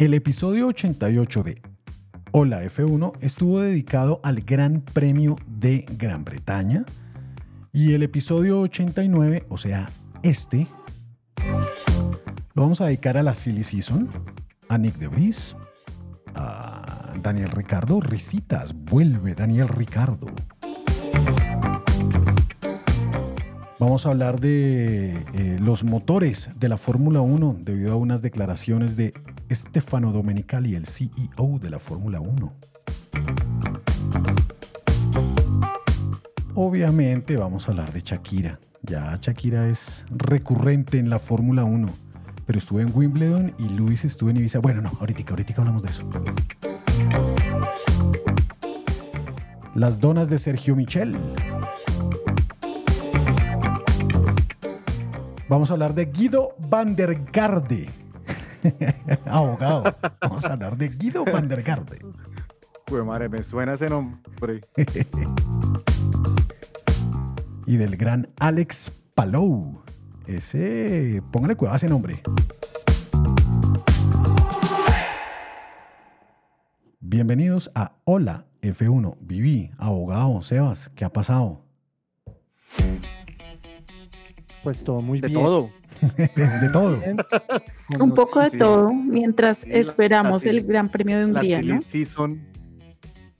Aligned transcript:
El 0.00 0.14
episodio 0.14 0.68
88 0.68 1.42
de 1.42 1.60
Hola 2.32 2.64
F1 2.64 3.18
estuvo 3.20 3.60
dedicado 3.60 4.18
al 4.22 4.40
Gran 4.40 4.80
Premio 4.80 5.36
de 5.46 5.84
Gran 5.98 6.24
Bretaña 6.24 6.86
y 7.70 7.92
el 7.92 8.02
episodio 8.02 8.62
89, 8.62 9.44
o 9.50 9.58
sea, 9.58 9.90
este, 10.22 10.66
lo 12.54 12.62
vamos 12.62 12.80
a 12.80 12.86
dedicar 12.86 13.18
a 13.18 13.22
la 13.22 13.34
Silly 13.34 13.62
Season, 13.62 14.08
a 14.70 14.78
Nick 14.78 14.96
DeVries, 14.96 15.54
a 16.34 17.12
Daniel 17.22 17.50
Ricardo, 17.50 18.00
Risitas, 18.00 18.72
vuelve 18.72 19.34
Daniel 19.34 19.68
Ricardo. 19.68 20.28
Vamos 23.78 24.06
a 24.06 24.08
hablar 24.08 24.40
de 24.40 25.26
eh, 25.34 25.58
los 25.60 25.84
motores 25.84 26.48
de 26.58 26.70
la 26.70 26.78
Fórmula 26.78 27.20
1 27.20 27.58
debido 27.60 27.92
a 27.92 27.96
unas 27.96 28.22
declaraciones 28.22 28.96
de 28.96 29.12
Stefano 29.50 30.12
Domenicali, 30.12 30.76
el 30.76 30.86
CEO 30.86 31.58
de 31.60 31.70
la 31.70 31.78
Fórmula 31.78 32.20
1. 32.20 32.52
Obviamente 36.54 37.36
vamos 37.36 37.66
a 37.66 37.72
hablar 37.72 37.92
de 37.92 38.00
Shakira. 38.00 38.60
Ya 38.82 39.18
Shakira 39.20 39.68
es 39.68 40.04
recurrente 40.10 40.98
en 40.98 41.10
la 41.10 41.18
Fórmula 41.18 41.64
1, 41.64 41.92
pero 42.46 42.58
estuve 42.58 42.82
en 42.82 42.92
Wimbledon 42.94 43.54
y 43.58 43.68
Luis 43.68 44.04
estuvo 44.04 44.30
en 44.30 44.36
Ibiza. 44.36 44.60
Bueno, 44.60 44.82
no, 44.82 44.92
ahorita, 45.00 45.30
ahorita 45.30 45.54
hablamos 45.58 45.82
de 45.82 45.90
eso. 45.90 46.08
Las 49.74 50.00
donas 50.00 50.28
de 50.30 50.38
Sergio 50.38 50.76
Michel. 50.76 51.16
Vamos 55.48 55.70
a 55.70 55.72
hablar 55.72 55.94
de 55.94 56.06
Guido 56.06 56.54
van 56.58 56.94
der 56.94 57.24
Garde. 57.32 57.99
Abogado. 59.26 59.84
Vamos 60.20 60.44
a 60.44 60.52
hablar 60.52 60.76
de 60.76 60.88
Guido 60.88 61.24
van 61.24 61.48
der 61.48 61.62
Garde. 61.62 61.98
Pues 62.86 63.04
madre, 63.04 63.28
me 63.28 63.42
suena 63.42 63.74
ese 63.74 63.88
nombre. 63.88 64.60
y 67.66 67.76
del 67.76 67.96
gran 67.96 68.28
Alex 68.38 68.92
Palou. 69.14 69.82
Ese, 70.26 71.22
póngale 71.32 71.56
cuidado 71.56 71.74
a 71.74 71.76
ese 71.76 71.88
nombre. 71.88 72.22
Bienvenidos 77.00 77.70
a 77.74 77.92
Hola 78.04 78.46
F1. 78.62 79.16
Viví, 79.20 79.70
abogado, 79.78 80.42
Sebas, 80.42 80.90
¿qué 80.90 81.04
ha 81.04 81.12
pasado? 81.12 81.64
Pues 84.62 84.84
todo 84.84 85.00
muy 85.00 85.20
De 85.20 85.28
bien. 85.28 85.40
todo. 85.40 85.70
de 86.36 86.68
todo. 86.72 87.00
Un 87.98 88.14
poco 88.14 88.40
de 88.40 88.50
Sí. 88.50 88.58
todo 88.58 88.92
mientras 88.92 89.58
Sí, 89.58 89.68
la- 89.70 89.78
esperamos 89.78 90.44
la 90.44 90.50
el 90.50 90.62
Gran 90.64 90.90
Premio 90.90 91.16
de 91.18 91.22
La 91.24 91.28
Hungría, 91.40 91.58
silly 91.60 91.72
¿no? 91.72 91.80
season 91.86 92.40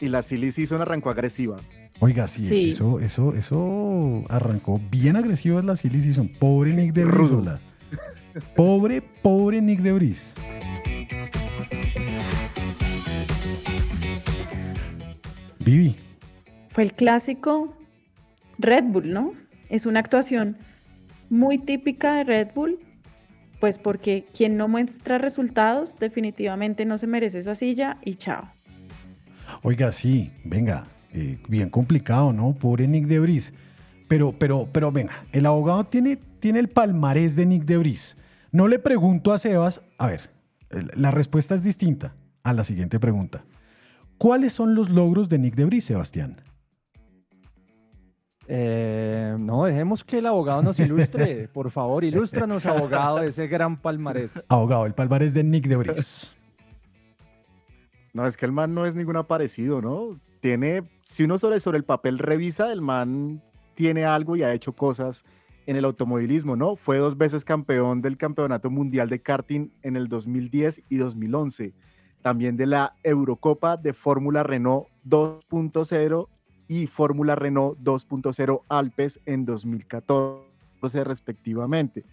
y 0.00 0.08
la 0.08 0.22
silly 0.22 0.52
season 0.52 0.80
arrancó 0.82 1.10
agresiva. 1.10 1.56
Oiga, 2.00 2.28
sí, 2.28 2.46
Sí. 2.48 2.70
Eso, 2.70 2.98
eso, 3.00 3.34
eso 3.34 4.24
arrancó 4.30 4.80
bien 4.90 5.16
agresivo 5.16 5.58
en 5.58 5.66
la 5.66 5.76
Silly 5.76 6.00
Season. 6.00 6.28
Pobre 6.38 6.72
Nick 6.74 6.94
de 6.94 7.04
Rudo. 7.04 7.36
Brizola. 7.42 7.60
Pobre, 8.56 9.02
pobre 9.02 9.60
Nick 9.60 9.80
de 9.80 9.92
Bris. 9.92 10.26
Vivi, 15.58 15.96
Fue 16.68 16.84
el 16.84 16.92
clásico 16.92 17.74
Red 18.58 18.84
Bull, 18.84 19.12
¿no? 19.12 19.32
Es 19.68 19.86
una 19.86 20.00
actuación 20.00 20.56
muy 21.30 21.58
típica 21.58 22.14
de 22.14 22.24
Red 22.24 22.48
Bull, 22.54 22.78
pues 23.60 23.78
porque 23.78 24.26
quien 24.36 24.56
no 24.56 24.68
muestra 24.68 25.18
resultados 25.18 25.98
definitivamente 25.98 26.84
no 26.84 26.98
se 26.98 27.06
merece 27.06 27.38
esa 27.38 27.54
silla 27.54 27.98
y 28.04 28.16
chao. 28.16 28.50
oiga, 29.62 29.92
sí, 29.92 30.32
venga, 30.44 30.88
eh, 31.12 31.38
bien 31.48 31.70
complicado, 31.70 32.32
¿no? 32.32 32.54
Pobre 32.54 32.86
Nick 32.86 33.06
de 33.06 33.20
Bris. 33.20 33.52
Pero, 34.08 34.34
pero, 34.36 34.68
pero 34.72 34.90
venga, 34.90 35.24
el 35.32 35.46
abogado 35.46 35.84
tiene, 35.84 36.16
tiene 36.40 36.58
el 36.58 36.68
palmarés 36.68 37.36
de 37.36 37.46
Nick 37.46 37.64
de 37.64 37.76
Bris. 37.78 38.16
No 38.50 38.66
le 38.66 38.80
pregunto 38.80 39.32
a 39.32 39.38
Sebas, 39.38 39.80
a 39.98 40.08
ver, 40.08 40.30
la 40.96 41.12
respuesta 41.12 41.54
es 41.54 41.62
distinta 41.62 42.14
a 42.42 42.52
la 42.52 42.64
siguiente 42.64 42.98
pregunta. 42.98 43.44
¿Cuáles 44.18 44.52
son 44.52 44.74
los 44.74 44.90
logros 44.90 45.28
de 45.28 45.38
Nick 45.38 45.54
de 45.54 45.64
Bris, 45.64 45.84
Sebastián? 45.84 46.42
Eh, 48.52 49.36
no, 49.38 49.64
dejemos 49.64 50.02
que 50.02 50.18
el 50.18 50.26
abogado 50.26 50.60
nos 50.60 50.80
ilustre. 50.80 51.46
Por 51.54 51.70
favor, 51.70 52.02
ilústranos, 52.02 52.66
abogado, 52.66 53.18
de 53.18 53.28
ese 53.28 53.46
gran 53.46 53.76
palmarés. 53.76 54.32
Abogado, 54.48 54.86
el 54.86 54.92
palmarés 54.92 55.32
de 55.32 55.44
Nick 55.44 55.68
de 55.68 55.76
Bris. 55.76 56.34
No, 58.12 58.26
es 58.26 58.36
que 58.36 58.46
el 58.46 58.50
man 58.50 58.74
no 58.74 58.86
es 58.86 58.96
ningún 58.96 59.16
aparecido, 59.16 59.80
¿no? 59.80 60.18
Tiene, 60.40 60.82
si 61.04 61.22
uno 61.22 61.38
sobre, 61.38 61.60
sobre 61.60 61.78
el 61.78 61.84
papel 61.84 62.18
revisa, 62.18 62.72
el 62.72 62.80
man 62.80 63.40
tiene 63.74 64.04
algo 64.04 64.34
y 64.34 64.42
ha 64.42 64.52
hecho 64.52 64.72
cosas 64.72 65.24
en 65.66 65.76
el 65.76 65.84
automovilismo, 65.84 66.56
¿no? 66.56 66.74
Fue 66.74 66.98
dos 66.98 67.16
veces 67.16 67.44
campeón 67.44 68.02
del 68.02 68.16
Campeonato 68.16 68.68
Mundial 68.68 69.08
de 69.08 69.22
Karting 69.22 69.70
en 69.82 69.94
el 69.94 70.08
2010 70.08 70.82
y 70.88 70.96
2011. 70.96 71.72
También 72.20 72.56
de 72.56 72.66
la 72.66 72.96
Eurocopa 73.04 73.76
de 73.76 73.92
Fórmula 73.92 74.42
Renault 74.42 74.88
2.0 75.06 76.26
y 76.70 76.86
Fórmula 76.86 77.34
Renault 77.34 77.80
2.0 77.80 78.62
Alpes 78.68 79.18
en 79.26 79.44
2014 79.44 81.02
respectivamente. 81.02 82.04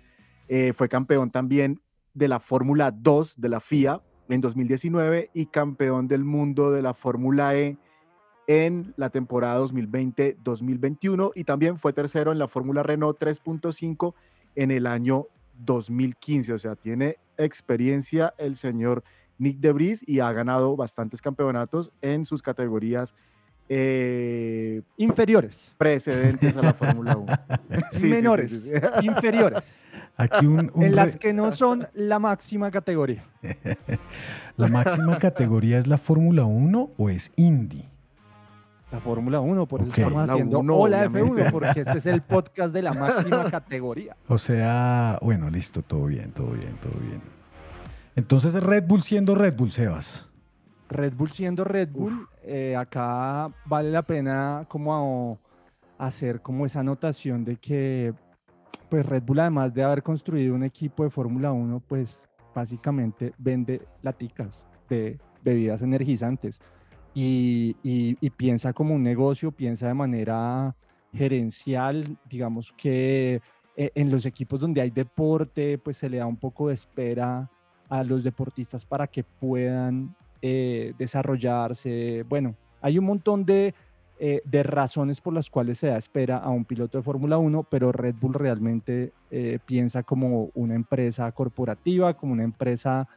Eh, 0.48 0.74
fue 0.76 0.90
campeón 0.90 1.30
también 1.30 1.80
de 2.16 2.28
la 2.28 2.40
Fórmula 2.40 2.90
2 2.90 3.36
de 3.38 3.50
la 3.50 3.60
FIA 3.60 4.02
en 4.30 4.42
2019 4.42 5.30
y 5.36 5.46
campeón 5.46 6.08
del 6.08 6.24
mundo 6.24 6.72
de 6.72 6.82
la 6.82 6.96
Fórmula 6.96 7.56
E 7.56 7.78
en 8.48 8.96
la 8.98 9.12
temporada 9.12 9.64
2020-2021 9.64 11.34
y 11.36 11.44
también 11.44 11.78
fue 11.78 11.94
tercero 11.94 12.32
en 12.32 12.40
la 12.40 12.48
Fórmula 12.48 12.82
Renault 12.82 13.20
3.5 13.20 14.16
en 14.56 14.72
el 14.72 14.88
año 14.88 15.28
2015. 15.60 16.54
O 16.54 16.58
sea, 16.58 16.76
tiene 16.76 17.18
experiencia 17.38 18.34
el 18.40 18.56
señor 18.56 19.04
Nick 19.38 19.60
de 19.60 19.72
Vries 19.72 20.02
y 20.08 20.20
ha 20.20 20.32
ganado 20.32 20.76
bastantes 20.76 21.22
campeonatos 21.22 21.92
en 22.02 22.26
sus 22.26 22.42
categorías 22.42 23.14
eh, 23.70 24.82
Inferiores, 24.98 25.56
precedentes 25.78 26.56
a 26.56 26.62
la 26.62 26.74
Fórmula 26.74 27.18
1. 27.18 27.34
Sí, 27.92 28.00
sí, 28.00 28.00
sí, 28.00 28.08
menores, 28.08 28.50
sí, 28.50 28.60
sí. 28.62 28.72
inferiores, 29.06 29.64
Aquí 30.18 30.46
un, 30.48 30.72
un 30.74 30.84
en 30.84 30.96
las 30.96 31.16
que 31.18 31.32
no 31.32 31.52
son 31.52 31.88
la 31.94 32.18
máxima 32.18 32.72
categoría. 32.72 33.24
¿La 34.58 34.68
máxima 34.68 35.20
categoría 35.20 35.78
es 35.78 35.86
la 35.86 35.98
Fórmula 35.98 36.44
1 36.46 36.90
o 36.98 37.10
es 37.10 37.32
Indy? 37.36 37.86
La 38.92 39.00
Fórmula 39.00 39.42
1, 39.42 39.66
por 39.66 39.82
eso 39.82 39.90
estamos 39.90 40.14
Fórmula 40.14 40.34
haciendo 40.34 40.60
1, 40.60 40.76
Hola 40.76 40.98
obviamente. 41.00 41.44
F1, 41.44 41.52
porque 41.52 41.82
este 41.82 41.98
es 41.98 42.06
el 42.06 42.22
podcast 42.22 42.74
de 42.74 42.82
la 42.82 42.94
máxima 42.94 43.52
categoría. 43.52 44.16
O 44.28 44.38
sea, 44.38 45.20
bueno, 45.22 45.50
listo, 45.50 45.82
todo 45.82 46.06
bien, 46.06 46.32
todo 46.32 46.52
bien, 46.52 46.78
todo 46.82 46.98
bien. 47.00 47.22
Entonces 48.16 48.54
Red 48.56 48.86
Bull 48.88 49.04
siendo 49.04 49.36
Red 49.36 49.56
Bull, 49.56 49.72
Sebas. 49.72 50.27
Red 50.90 51.14
Bull 51.14 51.32
siendo 51.32 51.64
Red 51.64 51.90
Bull, 51.92 52.28
eh, 52.44 52.76
acá 52.76 53.52
vale 53.66 53.92
la 53.92 54.04
pena 54.04 54.66
como 54.68 55.40
hacer 55.98 56.42
como 56.42 56.66
esa 56.66 56.82
anotación 56.82 57.44
de 57.44 57.58
que 57.58 58.14
pues 58.90 59.06
Red 59.06 59.24
Bull, 59.24 59.40
además 59.40 59.74
de 59.74 59.84
haber 59.84 60.02
construido 60.02 60.56
un 60.56 60.64
equipo 60.64 61.04
de 61.04 61.10
Fórmula 61.10 61.52
1, 61.52 61.82
pues 61.88 62.28
básicamente 62.56 63.34
vende 63.38 63.82
laticas 64.02 64.66
de 64.90 65.20
bebidas 65.44 65.82
energizantes 65.82 66.60
y, 67.14 67.76
y, 67.84 68.30
piensa 68.30 68.74
como 68.74 68.94
un 68.94 69.02
negocio, 69.02 69.52
piensa 69.52 69.88
de 69.88 69.94
manera 69.96 70.76
gerencial, 71.14 72.18
digamos 72.30 72.74
que 72.78 73.42
eh, 73.76 73.92
en 73.96 74.12
los 74.12 74.26
equipos 74.26 74.60
donde 74.60 74.82
hay 74.82 74.92
deporte, 74.92 75.80
pues 75.80 75.98
se 75.98 76.10
le 76.10 76.18
da 76.18 76.28
un 76.28 76.38
poco 76.38 76.68
de 76.68 76.76
espera 76.76 77.50
a 77.90 78.04
los 78.04 78.24
deportistas 78.24 78.86
para 78.86 79.08
que 79.08 79.24
puedan 79.24 80.16
eh, 80.50 80.94
desarrollarse. 80.98 82.24
Bueno, 82.28 82.56
hay 82.82 82.98
un 82.98 83.06
montón 83.06 83.46
de, 83.46 83.74
eh, 84.20 84.42
de, 84.46 84.64
razones 84.64 85.22
por 85.22 85.34
las 85.34 85.50
cuales 85.50 85.80
se 85.80 85.88
da 85.88 85.98
espera 85.98 86.38
a 86.38 86.50
un 86.50 86.66
piloto 86.66 86.98
de 86.98 87.04
Fórmula 87.04 87.38
1, 87.38 87.64
pero 87.70 87.92
Red 87.92 88.16
Bull 88.20 88.34
realmente 88.34 89.12
piensa 89.66 90.04
como 90.04 90.52
una 90.54 90.76
empresa 90.76 91.32
corporativa, 91.34 92.14
como 92.14 92.34
una 92.34 92.44
empresa 92.44 93.08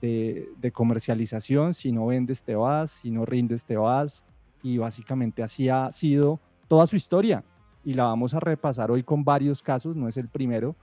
de, 0.00 0.72
comercialización. 0.72 1.74
Si 1.74 1.92
no 1.92 2.06
vendes, 2.06 2.42
te 2.42 2.54
vas, 2.54 2.90
si 2.90 3.10
no 3.10 3.24
rindes, 3.24 3.64
te 3.64 3.76
vas. 3.76 4.22
Y 4.62 4.78
básicamente 4.78 5.42
así 5.42 5.68
ha 5.68 5.90
sido 5.92 6.40
toda 6.68 6.86
su 6.86 6.96
historia 6.96 7.44
y 7.84 7.94
la 7.94 8.04
vamos 8.04 8.34
a 8.34 8.40
repasar 8.40 8.90
hoy 8.90 9.02
con 9.02 9.24
varios 9.24 9.62
casos, 9.62 9.96
no 9.96 10.08
es 10.08 10.16
el 10.16 10.28
primero. 10.28 10.76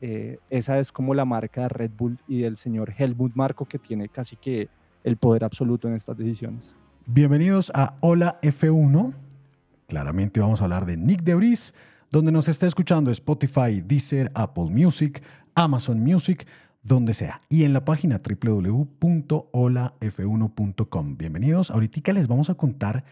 Eh, 0.00 0.38
esa 0.48 0.78
es 0.78 0.92
como 0.92 1.14
la 1.14 1.24
marca 1.24 1.62
de 1.62 1.68
Red 1.68 1.90
Bull 1.96 2.18
y 2.26 2.40
del 2.40 2.56
señor 2.56 2.94
Helmut 2.96 3.34
Marco 3.34 3.66
que 3.66 3.78
tiene 3.78 4.08
casi 4.08 4.36
que 4.36 4.68
el 5.04 5.16
poder 5.16 5.44
absoluto 5.44 5.86
en 5.88 5.94
estas 5.94 6.16
decisiones. 6.16 6.74
Bienvenidos 7.06 7.70
a 7.74 7.94
Hola 8.00 8.38
F1. 8.42 9.12
Claramente 9.86 10.40
vamos 10.40 10.60
a 10.60 10.64
hablar 10.64 10.84
de 10.86 10.96
Nick 10.96 11.22
Debris, 11.22 11.72
donde 12.10 12.32
nos 12.32 12.48
está 12.48 12.66
escuchando 12.66 13.10
Spotify, 13.10 13.80
Deezer, 13.80 14.30
Apple 14.34 14.70
Music, 14.70 15.22
Amazon 15.54 16.00
Music, 16.00 16.46
donde 16.82 17.14
sea. 17.14 17.40
Y 17.48 17.64
en 17.64 17.72
la 17.72 17.84
página 17.84 18.20
www.holaf1.com. 18.22 21.16
Bienvenidos. 21.16 21.70
Ahorita 21.70 22.12
les 22.12 22.28
vamos 22.28 22.50
a 22.50 22.54
contar 22.54 23.04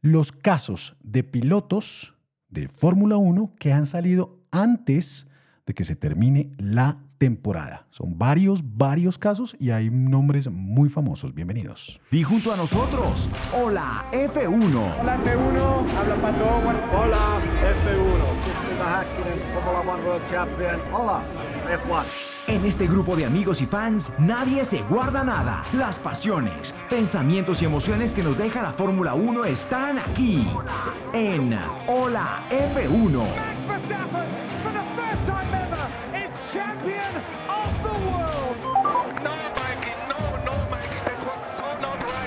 los 0.00 0.32
casos 0.32 0.96
de 1.02 1.22
pilotos 1.24 2.14
de 2.48 2.68
Fórmula 2.68 3.16
1 3.16 3.54
que 3.58 3.72
han 3.72 3.86
salido 3.86 4.38
antes 4.50 5.26
de 5.66 5.74
que 5.74 5.84
se 5.84 5.96
termine 5.96 6.50
la 6.58 7.03
temporada. 7.18 7.86
Son 7.90 8.18
varios, 8.18 8.60
varios 8.76 9.18
casos 9.18 9.56
y 9.58 9.70
hay 9.70 9.90
nombres 9.90 10.50
muy 10.50 10.88
famosos. 10.88 11.34
Bienvenidos. 11.34 12.00
Y 12.10 12.22
junto 12.22 12.52
a 12.52 12.56
nosotros, 12.56 13.28
hola 13.52 14.04
F1. 14.12 15.00
Hola 15.00 15.18
F1, 15.24 15.96
habla 15.96 16.16
Pato 16.16 16.44
Hola 16.44 17.40
F1. 17.62 18.34
Hola 20.92 21.22
F1. 21.68 22.04
En 22.46 22.64
este 22.66 22.86
grupo 22.86 23.16
de 23.16 23.24
amigos 23.24 23.62
y 23.62 23.66
fans, 23.66 24.12
nadie 24.18 24.64
se 24.64 24.82
guarda 24.82 25.24
nada. 25.24 25.64
Las 25.72 25.96
pasiones, 25.96 26.74
pensamientos 26.90 27.62
y 27.62 27.64
emociones 27.64 28.12
que 28.12 28.22
nos 28.22 28.36
deja 28.36 28.62
la 28.62 28.72
Fórmula 28.72 29.14
1 29.14 29.44
están 29.46 29.98
aquí. 29.98 30.46
En 31.12 31.58
Hola 31.88 32.42
F1. 32.50 34.43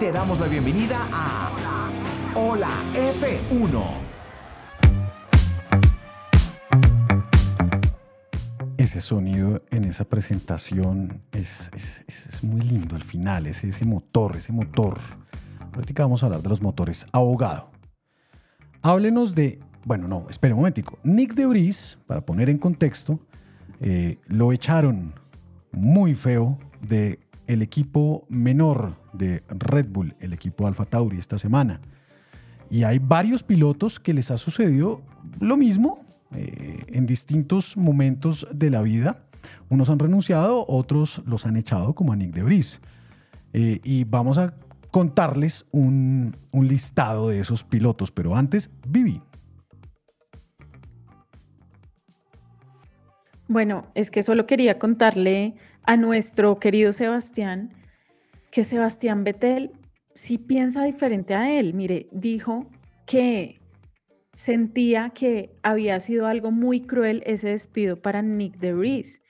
Te 0.00 0.10
damos 0.10 0.40
la 0.40 0.46
bienvenida 0.46 0.96
a 1.12 1.50
Hola 2.34 2.70
F1. 2.94 3.84
Ese 8.78 9.02
sonido 9.02 9.62
en 9.70 9.84
esa 9.84 10.06
presentación 10.06 11.20
es, 11.32 11.70
muy 12.42 12.62
lindo 12.62 12.96
al 12.96 13.04
final, 13.04 13.46
ese, 13.46 13.68
ese 13.68 13.84
motor, 13.84 14.36
ese 14.38 14.54
motor. 14.54 15.00
Ahorita 15.74 16.04
vamos 16.04 16.22
a 16.22 16.26
hablar 16.26 16.40
de 16.40 16.48
los 16.48 16.62
motores. 16.62 17.04
Abogado, 17.12 17.70
háblenos 18.80 19.34
de, 19.34 19.60
bueno, 19.84 20.08
no, 20.08 20.28
espere 20.30 20.54
un 20.54 20.60
momentico. 20.60 20.98
Nick 21.02 21.34
Debris, 21.34 21.98
para 22.06 22.22
poner 22.22 22.48
en 22.48 22.56
contexto, 22.56 23.20
eh, 23.82 24.16
lo 24.28 24.54
echaron 24.54 25.12
muy 25.72 26.14
feo 26.14 26.58
de 26.80 27.18
el 27.50 27.62
equipo 27.62 28.26
menor 28.28 28.94
de 29.12 29.42
Red 29.48 29.86
Bull, 29.88 30.14
el 30.20 30.32
equipo 30.32 30.68
Alfa 30.68 30.84
Tauri, 30.84 31.18
esta 31.18 31.36
semana. 31.36 31.80
Y 32.70 32.84
hay 32.84 33.00
varios 33.00 33.42
pilotos 33.42 33.98
que 33.98 34.14
les 34.14 34.30
ha 34.30 34.36
sucedido 34.36 35.02
lo 35.40 35.56
mismo 35.56 36.04
eh, 36.32 36.84
en 36.86 37.06
distintos 37.06 37.76
momentos 37.76 38.46
de 38.52 38.70
la 38.70 38.82
vida. 38.82 39.24
Unos 39.68 39.90
han 39.90 39.98
renunciado, 39.98 40.64
otros 40.68 41.22
los 41.26 41.44
han 41.44 41.56
echado, 41.56 41.92
como 41.92 42.12
a 42.12 42.16
Nick 42.16 42.32
de 42.32 42.44
Vries. 42.44 42.80
Eh, 43.52 43.80
y 43.82 44.04
vamos 44.04 44.38
a 44.38 44.54
contarles 44.92 45.66
un, 45.72 46.36
un, 46.52 46.68
listado 46.68 47.30
de 47.30 47.40
esos 47.40 47.64
pilotos. 47.64 48.12
Pero 48.12 48.36
antes, 48.36 48.70
Vivi. 48.86 49.20
Bueno, 53.48 53.86
es 53.96 54.12
que 54.12 54.22
solo 54.22 54.46
quería 54.46 54.78
contarle 54.78 55.56
a 55.84 55.96
nuestro 55.96 56.58
querido 56.58 56.92
Sebastián 56.92 57.72
que 58.50 58.64
Sebastián 58.64 59.24
Vettel 59.24 59.72
si 60.14 60.38
piensa 60.38 60.84
diferente 60.84 61.34
a 61.34 61.52
él. 61.52 61.74
Mire, 61.74 62.08
dijo 62.12 62.66
que 63.06 63.60
sentía 64.34 65.10
que 65.10 65.50
había 65.62 66.00
sido 66.00 66.26
algo 66.26 66.50
muy 66.50 66.80
cruel 66.80 67.22
ese 67.26 67.50
despido 67.50 68.00
para 68.00 68.22
Nick 68.22 68.58
DeVries 68.58 69.20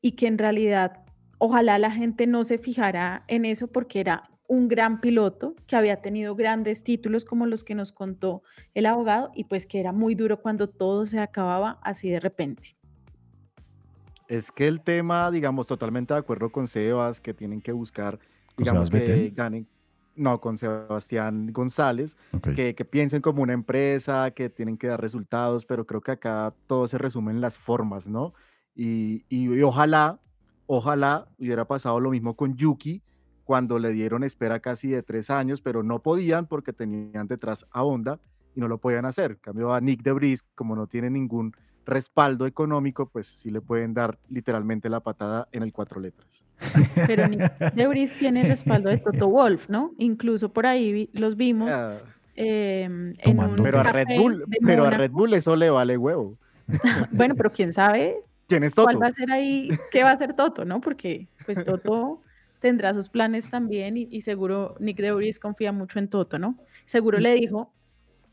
y 0.00 0.12
que 0.12 0.26
en 0.26 0.38
realidad 0.38 1.04
ojalá 1.38 1.78
la 1.78 1.90
gente 1.90 2.26
no 2.26 2.44
se 2.44 2.58
fijara 2.58 3.24
en 3.28 3.44
eso 3.44 3.68
porque 3.68 4.00
era 4.00 4.30
un 4.46 4.68
gran 4.68 5.00
piloto 5.00 5.54
que 5.66 5.76
había 5.76 6.00
tenido 6.02 6.34
grandes 6.34 6.84
títulos 6.84 7.24
como 7.24 7.46
los 7.46 7.64
que 7.64 7.74
nos 7.74 7.92
contó 7.92 8.42
el 8.74 8.86
abogado 8.86 9.30
y 9.34 9.44
pues 9.44 9.66
que 9.66 9.80
era 9.80 9.92
muy 9.92 10.14
duro 10.14 10.40
cuando 10.42 10.68
todo 10.68 11.06
se 11.06 11.18
acababa 11.18 11.78
así 11.82 12.10
de 12.10 12.20
repente. 12.20 12.76
Es 14.28 14.50
que 14.50 14.66
el 14.66 14.80
tema, 14.80 15.30
digamos, 15.30 15.66
totalmente 15.66 16.14
de 16.14 16.20
acuerdo 16.20 16.50
con 16.50 16.66
Sebas, 16.66 17.20
que 17.20 17.34
tienen 17.34 17.60
que 17.60 17.72
buscar, 17.72 18.18
digamos, 18.56 18.88
que 18.90 19.32
ganen, 19.34 19.68
no, 20.16 20.40
con 20.40 20.56
Sebastián 20.56 21.52
González, 21.52 22.16
que, 22.54 22.74
piensen 22.84 23.20
como 23.20 23.42
una 23.42 23.52
empresa, 23.52 24.30
que 24.30 24.48
tienen 24.48 24.78
que 24.78 24.86
dar 24.86 25.00
resultados, 25.00 25.66
pero 25.66 25.86
creo 25.86 26.00
que 26.00 26.12
acá 26.12 26.54
todo 26.66 26.88
se 26.88 26.98
resume 26.98 27.32
en 27.32 27.40
las 27.40 27.58
formas, 27.58 28.08
¿no? 28.08 28.32
Y, 28.74 29.24
y, 29.28 29.60
ojalá, 29.62 30.20
ojalá 30.66 31.28
hubiera 31.38 31.66
pasado 31.66 32.00
lo 32.00 32.10
mismo 32.10 32.34
con 32.34 32.56
Yuki, 32.56 33.02
cuando 33.44 33.78
le 33.78 33.90
dieron 33.90 34.24
espera 34.24 34.60
casi 34.60 34.88
de 34.88 35.02
tres 35.02 35.28
años, 35.30 35.60
pero 35.60 35.82
no 35.82 36.00
podían 36.00 36.46
porque 36.46 36.72
tenían 36.72 37.26
detrás 37.26 37.66
a 37.70 37.82
Honda 37.82 38.18
y 38.54 38.60
no 38.60 38.68
lo 38.68 38.78
podían 38.78 39.04
hacer. 39.04 39.32
En 39.32 39.38
cambio 39.38 39.74
a 39.74 39.80
Nick 39.80 40.02
Debris, 40.02 40.42
como 40.54 40.74
no 40.74 40.86
tiene 40.86 41.10
ningún 41.10 41.54
respaldo 41.86 42.46
económico, 42.46 43.08
pues 43.08 43.26
sí 43.26 43.50
le 43.50 43.60
pueden 43.60 43.94
dar 43.94 44.18
literalmente 44.28 44.88
la 44.88 45.00
patada 45.00 45.48
en 45.52 45.62
el 45.62 45.72
cuatro 45.72 46.00
letras. 46.00 46.44
Pero 47.06 47.24
Debris 47.74 48.14
tiene 48.18 48.44
respaldo 48.44 48.88
de 48.88 48.98
Toto 48.98 49.28
Wolf, 49.28 49.68
¿no? 49.68 49.92
Incluso 49.98 50.52
por 50.52 50.66
ahí 50.66 51.10
los 51.12 51.36
vimos. 51.36 51.70
Ah. 51.70 51.98
Em, 52.36 53.14
en 53.18 53.38
un 53.38 53.62
pero, 53.62 53.80
a 53.80 53.84
Red 53.84 54.18
Bull, 54.18 54.44
pero 54.64 54.84
a 54.84 54.90
Red 54.90 55.12
Bull 55.12 55.34
eso 55.34 55.54
le 55.54 55.70
vale 55.70 55.96
huevo. 55.96 56.36
bueno, 57.12 57.34
pero 57.36 57.52
quién 57.52 57.72
sabe. 57.72 58.16
¿Quién 58.48 58.64
es 58.64 58.74
Toto? 58.74 58.86
¿Cuál 58.86 59.02
va 59.02 59.06
a 59.08 59.12
ser 59.12 59.30
ahí? 59.30 59.70
¿Qué 59.90 60.02
va 60.02 60.10
a 60.10 60.14
hacer 60.14 60.34
Toto, 60.34 60.64
no? 60.64 60.80
Porque 60.80 61.28
pues 61.46 61.64
Toto 61.64 62.20
tendrá 62.60 62.92
sus 62.92 63.08
planes 63.08 63.50
también 63.50 63.96
y, 63.96 64.20
seguro 64.22 64.74
Nick 64.80 64.98
Debris 64.98 65.38
confía 65.38 65.72
mucho 65.72 65.98
en 65.98 66.08
Toto, 66.08 66.38
¿no? 66.38 66.58
Seguro 66.86 67.18
le 67.18 67.34
dijo, 67.34 67.72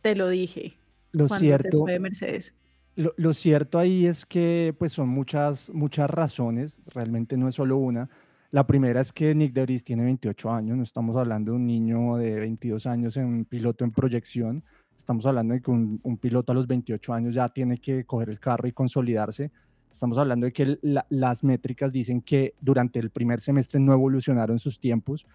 te 0.01 0.15
lo 0.15 0.29
dije. 0.29 0.77
Lo 1.12 1.27
cuando 1.27 1.46
cierto. 1.46 1.70
Se 1.70 1.77
fue 1.77 1.91
de 1.93 2.00
Mercedes. 2.00 2.53
Lo, 2.95 3.33
cierto 3.33 3.79
ahí 3.79 4.05
es 4.05 4.25
que 4.25 4.75
pues 4.77 4.91
son 4.91 5.07
muchas, 5.07 5.69
muchas 5.69 6.10
razones, 6.10 6.77
realmente 6.88 7.38
no 7.38 7.48
es 7.48 7.55
solo 7.55 7.77
una. 7.77 8.10
La 8.51 8.67
primera 8.67 9.00
es 9.00 9.13
que 9.13 9.33
Nick 9.33 9.53
Debris 9.53 9.83
tiene 9.86 10.03
28 10.03 10.51
años, 10.51 10.77
no 10.77 10.83
estamos 10.83 11.15
hablando 11.15 11.51
de 11.51 11.57
un 11.57 11.65
niño 11.65 12.17
de 12.17 12.36
22 12.36 12.86
años 12.86 13.15
en 13.15 13.25
un 13.25 13.45
piloto 13.45 13.86
en 13.86 13.91
proyección, 13.91 14.63
estamos 14.98 15.25
hablando 15.25 15.53
de 15.53 15.62
que 15.62 15.71
un, 15.71 16.17
piloto 16.19 16.51
a 16.51 16.55
los 16.55 16.67
28 16.67 17.13
años 17.13 17.33
ya 17.33 17.48
tiene 17.50 17.79
que 17.79 18.03
coger 18.03 18.29
el 18.29 18.39
carro 18.39 18.67
y 18.67 18.71
consolidarse. 18.71 19.51
Estamos 19.91 20.17
hablando 20.17 20.45
de 20.45 20.53
que 20.53 20.77
la, 20.81 21.05
las 21.10 21.43
métricas 21.43 21.91
dicen 21.91 22.21
que 22.21 22.53
durante 22.62 23.00
el 23.00 23.10
primer 23.10 23.41
semestre 23.41 23.79
no 23.79 23.93
evolucionaron 23.93 24.60
sus 24.60 24.79
tiempos. 24.79 25.25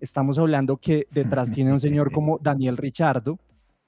Estamos 0.00 0.38
hablando 0.38 0.76
que 0.76 1.06
detrás 1.10 1.50
tiene 1.50 1.72
un 1.72 1.80
señor 1.80 2.12
como 2.12 2.38
Daniel 2.38 2.76
Richardo, 2.76 3.38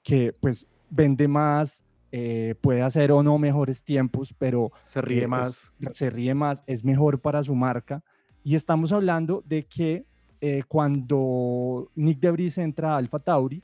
que 0.03 0.33
pues 0.39 0.67
vende 0.89 1.27
más, 1.27 1.81
eh, 2.11 2.55
puede 2.61 2.81
hacer 2.81 3.11
o 3.11 3.23
no 3.23 3.37
mejores 3.37 3.83
tiempos, 3.83 4.33
pero 4.37 4.71
se 4.83 5.01
ríe 5.01 5.23
eh, 5.23 5.27
más. 5.27 5.71
Es, 5.79 5.97
se 5.97 6.09
ríe 6.09 6.33
más, 6.33 6.63
es 6.67 6.83
mejor 6.83 7.19
para 7.19 7.43
su 7.43 7.55
marca. 7.55 8.03
Y 8.43 8.55
estamos 8.55 8.91
hablando 8.91 9.43
de 9.45 9.65
que 9.65 10.05
eh, 10.41 10.63
cuando 10.67 11.91
Nick 11.95 12.19
Debris 12.19 12.57
entra 12.57 12.93
a 12.93 12.97
Alfa 12.97 13.19
Tauri, 13.19 13.61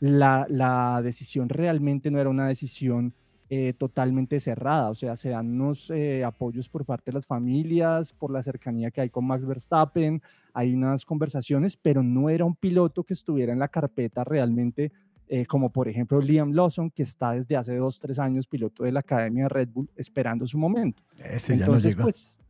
la, 0.00 0.46
la, 0.48 1.00
decisión 1.02 1.48
realmente 1.48 2.10
no 2.10 2.18
era 2.18 2.30
una 2.30 2.48
decisión 2.48 3.12
eh, 3.52 3.74
totalmente 3.76 4.38
cerrada, 4.38 4.90
o 4.90 4.94
sea, 4.94 5.16
se 5.16 5.30
dan 5.30 5.60
unos 5.60 5.90
eh, 5.90 6.22
apoyos 6.22 6.68
por 6.68 6.84
parte 6.84 7.10
de 7.10 7.16
las 7.16 7.26
familias, 7.26 8.12
por 8.12 8.30
la 8.30 8.42
cercanía 8.42 8.92
que 8.92 9.00
hay 9.00 9.10
con 9.10 9.26
Max 9.26 9.44
Verstappen, 9.44 10.22
hay 10.54 10.72
unas 10.72 11.04
conversaciones, 11.04 11.76
pero 11.76 12.02
no 12.02 12.30
era 12.30 12.44
un 12.44 12.54
piloto 12.54 13.02
que 13.02 13.12
estuviera 13.12 13.52
en 13.52 13.58
la 13.58 13.66
carpeta 13.66 14.22
realmente, 14.22 14.92
eh, 15.32 15.46
como 15.46 15.70
por 15.70 15.86
ejemplo 15.86 16.20
Liam 16.20 16.52
Lawson, 16.52 16.90
que 16.90 17.04
está 17.04 17.30
desde 17.30 17.56
hace 17.56 17.76
dos, 17.76 18.00
tres 18.00 18.18
años 18.18 18.48
piloto 18.48 18.82
de 18.82 18.90
la 18.90 18.98
Academia 18.98 19.48
Red 19.48 19.68
Bull 19.68 19.88
esperando 19.94 20.44
su 20.44 20.58
momento. 20.58 21.04
Ese 21.24 21.54
entonces, 21.54 21.94
ya 21.94 21.98
no 21.98 22.02
pues, 22.02 22.40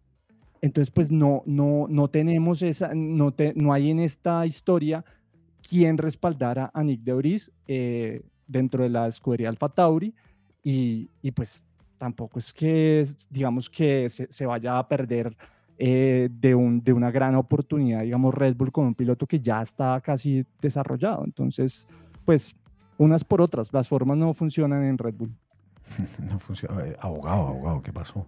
entonces, 0.62 0.90
pues 0.90 1.10
no, 1.10 1.42
no, 1.44 1.86
no 1.90 2.08
tenemos 2.08 2.62
esa, 2.62 2.94
no, 2.94 3.32
te, 3.32 3.52
no 3.54 3.74
hay 3.74 3.90
en 3.90 4.00
esta 4.00 4.46
historia 4.46 5.04
quien 5.60 5.98
respaldara 5.98 6.70
a 6.72 6.82
Nick 6.82 7.02
de 7.02 7.12
Vries 7.12 7.52
eh, 7.66 8.22
dentro 8.46 8.82
de 8.82 8.88
la 8.88 9.08
escudería 9.08 9.50
Alfa 9.50 9.68
Tauri 9.68 10.14
y, 10.64 11.10
y, 11.20 11.30
pues 11.32 11.62
tampoco 11.98 12.38
es 12.38 12.50
que, 12.50 13.06
digamos, 13.28 13.68
que 13.68 14.08
se, 14.08 14.26
se 14.32 14.46
vaya 14.46 14.78
a 14.78 14.88
perder 14.88 15.36
eh, 15.76 16.30
de, 16.30 16.54
un, 16.54 16.82
de 16.82 16.94
una 16.94 17.10
gran 17.10 17.34
oportunidad, 17.34 18.04
digamos, 18.04 18.34
Red 18.34 18.56
Bull 18.56 18.72
con 18.72 18.86
un 18.86 18.94
piloto 18.94 19.26
que 19.26 19.38
ya 19.38 19.60
está 19.60 20.00
casi 20.00 20.46
desarrollado. 20.62 21.24
Entonces, 21.26 21.86
pues, 22.24 22.54
unas 23.00 23.24
por 23.24 23.40
otras, 23.40 23.72
las 23.72 23.88
formas 23.88 24.18
no 24.18 24.34
funcionan 24.34 24.84
en 24.84 24.98
Red 24.98 25.14
Bull. 25.14 25.34
no 26.18 26.38
funciona. 26.38 26.86
Eh, 26.86 26.96
Abogado, 27.00 27.48
abogado, 27.48 27.82
¿qué 27.82 27.92
pasó? 27.94 28.26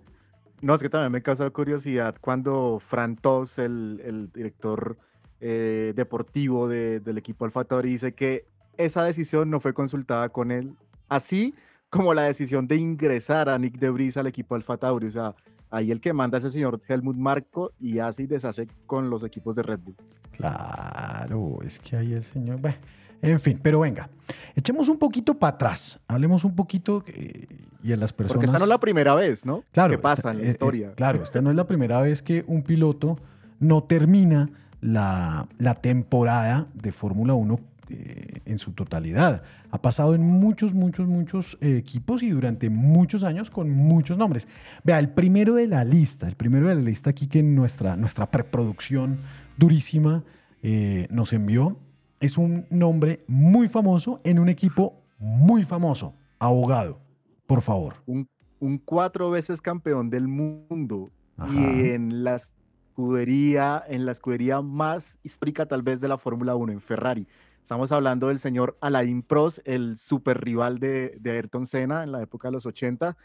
No, 0.63 0.75
es 0.75 0.81
que 0.81 0.89
también 0.89 1.13
me 1.13 1.23
causó 1.23 1.53
curiosidad 1.53 2.17
cuando 2.21 2.81
Fran 2.81 3.17
Tos, 3.17 3.59
el, 3.59 4.01
el 4.03 4.33
director 4.33 4.97
eh, 5.41 5.93
deportivo 5.95 6.69
de, 6.69 7.01
del 7.01 7.19
equipo 7.19 7.45
Alfa 7.45 7.65
Tauri, 7.65 7.91
dice 7.91 8.15
que 8.15 8.47
esa 8.79 9.05
decisión 9.05 9.51
no 9.51 9.61
fue 9.61 9.75
consultada 9.75 10.31
con 10.31 10.51
él, 10.51 10.75
así 11.11 11.55
como 11.91 12.15
la 12.15 12.23
decisión 12.23 12.67
de 12.67 12.77
ingresar 12.77 13.51
a 13.51 13.59
Nick 13.59 13.79
Debris 13.79 14.17
al 14.17 14.27
equipo 14.27 14.55
Alfa 14.55 14.79
Tauri. 14.79 15.09
O 15.09 15.11
sea, 15.11 15.35
ahí 15.69 15.91
el 15.91 16.01
que 16.01 16.15
manda 16.15 16.39
es 16.39 16.45
el 16.45 16.53
señor 16.53 16.81
Helmut 16.89 17.17
Marco 17.17 17.73
y 17.79 17.99
hace 17.99 18.23
y 18.23 18.27
deshace 18.27 18.69
con 18.87 19.11
los 19.11 19.23
equipos 19.23 19.55
de 19.55 19.65
Red 19.65 19.81
Bull. 19.81 19.97
Claro, 20.31 21.59
es 21.63 21.79
que 21.79 21.97
ahí 21.97 22.15
el 22.15 22.23
señor... 22.23 22.59
Bueno, 22.59 22.79
en 23.23 23.41
fin, 23.41 23.61
pero 23.63 23.81
venga, 23.81 24.11
echemos 24.57 24.89
un 24.89 24.99
poquito 24.99 25.35
para 25.35 25.55
atrás, 25.55 26.01
hablemos 26.09 26.45
un 26.45 26.55
poquito 26.55 27.05
eh, 27.07 27.47
y 27.83 27.93
a 27.93 27.97
las 27.97 28.13
personas... 28.13 28.35
Porque 28.35 28.47
esta 28.47 28.59
no 28.59 28.65
es 28.65 28.69
la 28.69 28.79
primera 28.79 29.15
vez, 29.15 29.45
¿no? 29.45 29.65
Claro. 29.73 29.93
¿Qué 29.93 29.99
pasa 29.99 30.31
en 30.31 30.39
la 30.39 30.45
eh, 30.45 30.49
historia? 30.49 30.89
Eh, 30.89 30.95
claro, 30.95 31.23
esta 31.23 31.41
no 31.41 31.51
es 31.51 31.57
la 31.57 31.67
primera 31.67 32.01
vez 32.01 32.23
que 32.23 32.45
un 32.47 32.63
piloto 32.63 33.19
no 33.61 33.85
termina 33.85 34.51
la, 34.81 35.49
la 35.59 35.75
temporada 35.77 36.67
de 36.75 36.93
Fórmula 36.93 37.35
1 37.35 37.61
eh, 37.91 38.41
en 38.45 38.59
su 38.59 38.73
totalidad. 38.73 39.43
Ha 39.71 39.81
pasado 39.81 40.15
en 40.15 40.23
muchos, 40.23 40.75
muchos, 40.75 41.07
muchos 41.07 41.59
equipos 41.61 42.23
y 42.23 42.31
durante 42.31 42.71
muchos 42.71 43.25
años 43.25 43.51
con 43.51 43.71
muchos 43.71 44.19
nombres. 44.19 44.47
Vea, 44.85 44.99
el 44.99 45.11
primero 45.11 45.55
de 45.55 45.67
la 45.67 45.85
lista, 45.85 46.29
el 46.29 46.37
primero 46.37 46.69
de 46.69 46.75
la 46.75 46.81
lista 46.81 47.11
aquí 47.11 47.27
que 47.27 47.43
nuestra, 47.43 47.97
nuestra 47.97 48.31
preproducción 48.31 49.21
durísima 49.57 50.25
nos 51.11 51.33
envió, 51.33 51.77
es 52.23 52.39
un 52.39 52.67
nombre 52.71 53.25
muy 53.27 53.69
famoso 53.69 54.21
en 54.23 54.39
un 54.39 54.49
equipo 54.49 55.03
muy 55.19 55.65
famoso, 55.65 56.15
abogado, 56.39 57.01
por 57.47 57.63
favor. 57.63 57.97
Un, 58.07 58.29
un 58.61 58.79
cuatro 58.79 59.29
veces 59.31 59.61
campeón 59.61 60.09
del 60.09 60.29
mundo 60.29 61.11
Ajá. 61.37 61.53
y 61.53 61.91
en 61.91 62.23
la 62.23 62.37
escudería, 62.37 63.83
en 63.89 64.07
la 64.07 64.13
escudería 64.13 64.63
más 64.63 65.19
histórica 65.25 65.67
tal 65.67 65.83
vez 65.83 66.01
de 66.01 66.07
la 66.07 66.17
Fórmula 66.17 66.55
1, 66.55 66.73
en 66.73 66.81
Ferrari. 66.81 67.27
Estamos 67.61 67.91
hablando 67.91 68.29
del 68.29 68.39
señor 68.39 68.79
Alain 68.81 69.23
Prost, 69.23 69.59
el 69.65 69.99
super 69.99 70.41
rival 70.41 70.79
de, 70.79 71.17
de 71.21 71.33
Ayrton 71.33 71.67
Senna 71.67 72.05
en 72.05 72.13
la 72.13 72.23
época 72.23 72.49
de 72.49 72.53
los 72.53 72.67
80. 72.67 73.17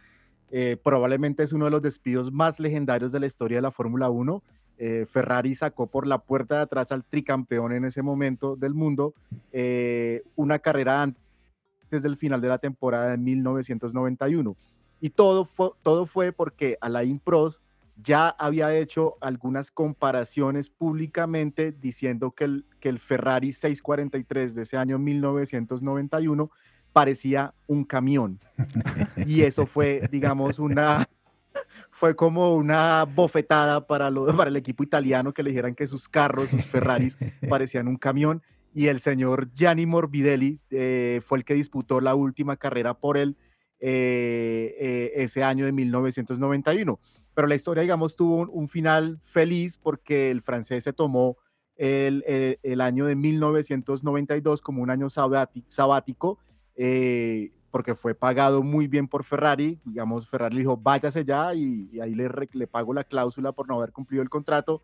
Eh, 0.49 0.75
probablemente 0.83 1.43
es 1.43 1.53
uno 1.53 1.65
de 1.65 1.71
los 1.71 1.83
despidos 1.83 2.31
más 2.31 2.59
legendarios 2.59 3.11
de 3.11 3.19
la 3.19 3.27
historia 3.27 3.59
de 3.59 3.61
la 3.61 3.71
Fórmula 3.71 4.09
1. 4.09 4.41
Eh, 4.77 5.05
Ferrari 5.09 5.55
sacó 5.55 5.87
por 5.87 6.05
la 6.05 6.19
puerta 6.19 6.57
de 6.57 6.61
atrás 6.61 6.91
al 6.91 7.03
tricampeón 7.03 7.73
en 7.73 7.85
ese 7.85 8.03
momento 8.03 8.55
del 8.55 8.73
mundo, 8.73 9.13
eh, 9.51 10.23
una 10.35 10.59
carrera 10.59 11.01
antes 11.01 12.03
del 12.03 12.17
final 12.17 12.41
de 12.41 12.47
la 12.47 12.59
temporada 12.59 13.11
de 13.11 13.17
1991. 13.17 14.55
Y 15.01 15.09
todo 15.09 15.45
fue, 15.45 15.71
todo 15.81 16.05
fue 16.05 16.31
porque 16.31 16.77
Alain 16.81 17.19
Prost 17.19 17.61
ya 18.03 18.29
había 18.29 18.75
hecho 18.75 19.15
algunas 19.21 19.71
comparaciones 19.71 20.69
públicamente 20.69 21.71
diciendo 21.71 22.31
que 22.31 22.43
el, 22.43 22.65
que 22.79 22.89
el 22.89 22.99
Ferrari 22.99 23.53
643 23.53 24.53
de 24.53 24.61
ese 24.61 24.77
año 24.77 24.99
1991 24.99 26.51
parecía 26.93 27.53
un 27.67 27.83
camión. 27.83 28.39
Y 29.25 29.41
eso 29.41 29.65
fue, 29.65 30.07
digamos, 30.11 30.59
una, 30.59 31.09
fue 31.97 32.15
como 32.15 32.55
una 32.55 33.05
bofetada 33.05 33.87
para, 33.87 34.11
lo, 34.11 34.25
para 34.37 34.49
el 34.49 34.55
equipo 34.55 34.83
italiano 34.83 35.33
que 35.33 35.41
le 35.41 35.49
dijeran 35.49 35.73
que 35.73 35.87
sus 35.87 36.07
carros, 36.07 36.49
sus 36.49 36.63
Ferraris, 36.65 37.17
parecían 37.49 37.87
un 37.87 37.97
camión. 37.97 38.43
Y 38.73 38.87
el 38.87 38.99
señor 38.99 39.51
Gianni 39.55 39.87
Morbidelli 39.87 40.59
eh, 40.69 41.21
fue 41.25 41.39
el 41.39 41.45
que 41.45 41.55
disputó 41.55 41.99
la 41.99 42.13
última 42.13 42.57
carrera 42.57 42.93
por 42.93 43.17
él 43.17 43.35
eh, 43.79 44.75
eh, 44.79 45.11
ese 45.15 45.43
año 45.43 45.65
de 45.65 45.71
1991. 45.71 46.99
Pero 47.33 47.47
la 47.47 47.55
historia, 47.55 47.81
digamos, 47.81 48.15
tuvo 48.15 48.35
un, 48.35 48.49
un 48.53 48.69
final 48.69 49.19
feliz 49.23 49.77
porque 49.77 50.29
el 50.29 50.43
francés 50.43 50.83
se 50.83 50.93
tomó 50.93 51.37
el, 51.77 52.23
el, 52.27 52.59
el, 52.61 52.81
año 52.81 53.05
de 53.05 53.15
1992 53.15 54.61
como 54.61 54.83
un 54.83 54.91
año 54.91 55.09
sabático, 55.09 56.37
eh, 56.75 57.51
porque 57.77 57.93
fue 57.93 58.15
pagado 58.15 58.63
muy 58.63 58.87
bien 58.87 59.07
por 59.07 59.23
Ferrari. 59.23 59.79
Digamos, 59.85 60.27
Ferrari 60.27 60.55
le 60.55 60.61
dijo, 60.61 60.77
váyase 60.77 61.23
ya 61.23 61.53
y, 61.53 61.87
y 61.93 61.99
ahí 61.99 62.15
le, 62.15 62.27
le, 62.51 62.65
pago 62.65 62.91
la 62.91 63.03
cláusula 63.03 63.51
por 63.51 63.67
no 63.67 63.75
haber 63.75 63.91
cumplido 63.91 64.23
el 64.23 64.31
contrato. 64.31 64.81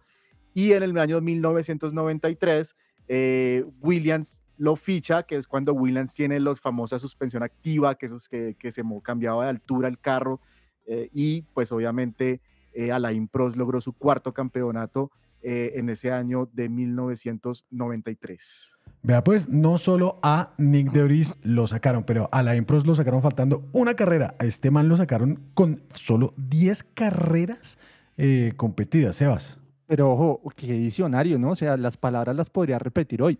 Y 0.53 0.73
en 0.73 0.83
el 0.83 0.95
año 0.99 1.19
1993, 1.19 2.75
eh, 3.07 3.65
Williams 3.81 4.43
lo 4.57 4.75
ficha, 4.75 5.23
que 5.23 5.37
es 5.37 5.47
cuando 5.47 5.73
Williams 5.73 6.13
tiene 6.13 6.39
la 6.39 6.53
famosa 6.53 6.99
suspensión 6.99 7.41
activa, 7.41 7.95
que, 7.95 8.05
esos 8.05 8.29
que, 8.29 8.55
que 8.59 8.71
se 8.71 8.83
cambiaba 9.01 9.45
de 9.45 9.49
altura 9.49 9.87
el 9.87 9.97
carro. 9.97 10.39
Eh, 10.85 11.09
y 11.11 11.41
pues 11.55 11.71
obviamente 11.71 12.41
eh, 12.73 12.91
Alain 12.91 13.27
Prost 13.27 13.57
logró 13.57 13.81
su 13.81 13.93
cuarto 13.93 14.35
campeonato 14.35 15.09
eh, 15.41 15.71
en 15.77 15.89
ese 15.89 16.11
año 16.11 16.47
de 16.53 16.69
1993. 16.69 18.77
Vea, 19.05 19.21
pues 19.21 19.49
no 19.49 19.77
solo 19.77 20.17
a 20.23 20.53
Nick 20.57 20.93
de 20.93 21.03
Vries 21.03 21.35
lo 21.41 21.67
sacaron, 21.67 22.05
pero 22.05 22.29
a 22.31 22.39
Alain 22.39 22.63
Prost 22.63 22.87
lo 22.87 22.95
sacaron 22.95 23.21
faltando 23.21 23.67
una 23.73 23.95
carrera. 23.95 24.35
A 24.39 24.45
este 24.45 24.71
man 24.71 24.87
lo 24.87 24.95
sacaron 24.95 25.41
con 25.53 25.83
solo 25.93 26.33
10 26.37 26.83
carreras 26.93 27.77
eh, 28.15 28.53
competidas, 28.55 29.17
Sebas. 29.17 29.59
Pero 29.87 30.13
ojo, 30.13 30.53
qué 30.55 30.71
diccionario, 30.71 31.37
¿no? 31.37 31.51
O 31.51 31.55
sea, 31.55 31.75
las 31.75 31.97
palabras 31.97 32.33
las 32.33 32.49
podría 32.49 32.79
repetir 32.79 33.21
hoy. 33.21 33.39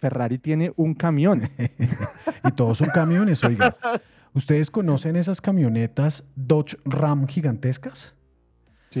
Ferrari 0.00 0.38
tiene 0.38 0.72
un 0.74 0.94
camión. 0.94 1.48
y 2.44 2.50
todos 2.56 2.78
son 2.78 2.88
camiones, 2.88 3.44
oiga. 3.44 3.76
¿Ustedes 4.34 4.68
conocen 4.68 5.14
esas 5.14 5.40
camionetas 5.40 6.24
Dodge 6.34 6.76
Ram 6.84 7.28
gigantescas? 7.28 8.16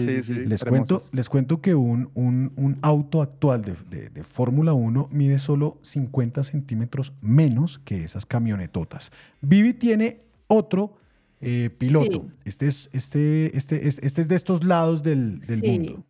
Sí, 0.00 0.22
sí. 0.22 0.34
Les, 0.34 0.64
cuento, 0.64 1.02
les 1.12 1.28
cuento 1.28 1.60
que 1.60 1.74
un, 1.74 2.10
un, 2.14 2.52
un 2.56 2.78
auto 2.82 3.22
actual 3.22 3.62
de, 3.62 3.74
de, 3.88 4.10
de 4.10 4.22
Fórmula 4.22 4.72
1 4.72 5.08
mide 5.10 5.38
solo 5.38 5.78
50 5.82 6.42
centímetros 6.44 7.12
menos 7.20 7.78
que 7.78 8.04
esas 8.04 8.26
camionetotas. 8.26 9.12
Vivi 9.40 9.74
tiene 9.74 10.20
otro 10.46 10.96
eh, 11.40 11.70
piloto. 11.76 12.22
Sí. 12.22 12.32
Este, 12.44 12.66
es, 12.66 12.90
este, 12.92 13.56
este, 13.56 13.86
este, 13.86 14.06
este, 14.06 14.20
es 14.22 14.28
de 14.28 14.34
estos 14.34 14.64
lados 14.64 15.02
del, 15.02 15.40
del 15.40 15.60
sí. 15.60 15.66
mundo. 15.66 16.04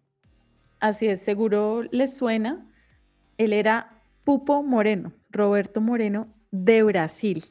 Así 0.80 1.06
es, 1.06 1.22
seguro 1.22 1.82
les 1.90 2.16
suena. 2.16 2.66
Él 3.36 3.52
era 3.52 4.00
Pupo 4.22 4.62
Moreno, 4.62 5.12
Roberto 5.30 5.80
Moreno 5.80 6.28
de 6.50 6.82
Brasil. 6.82 7.44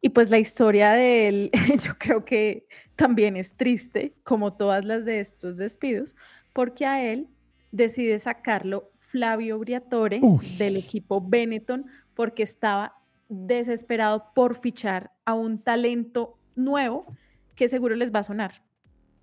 Y 0.00 0.10
pues 0.10 0.30
la 0.30 0.38
historia 0.38 0.92
de 0.92 1.28
él, 1.28 1.50
yo 1.84 1.98
creo 1.98 2.24
que 2.24 2.66
también 2.96 3.36
es 3.36 3.54
triste, 3.56 4.14
como 4.24 4.54
todas 4.54 4.84
las 4.84 5.04
de 5.04 5.20
estos 5.20 5.56
despidos, 5.56 6.14
porque 6.52 6.86
a 6.86 7.04
él 7.04 7.28
decide 7.72 8.18
sacarlo 8.18 8.90
Flavio 8.98 9.58
Briatore 9.58 10.20
Uy. 10.22 10.56
del 10.56 10.76
equipo 10.76 11.20
Benetton 11.20 11.86
porque 12.14 12.42
estaba 12.42 12.94
desesperado 13.28 14.32
por 14.34 14.56
fichar 14.56 15.12
a 15.24 15.34
un 15.34 15.62
talento 15.62 16.38
nuevo 16.56 17.06
que 17.54 17.68
seguro 17.68 17.94
les 17.94 18.12
va 18.12 18.20
a 18.20 18.24
sonar. 18.24 18.62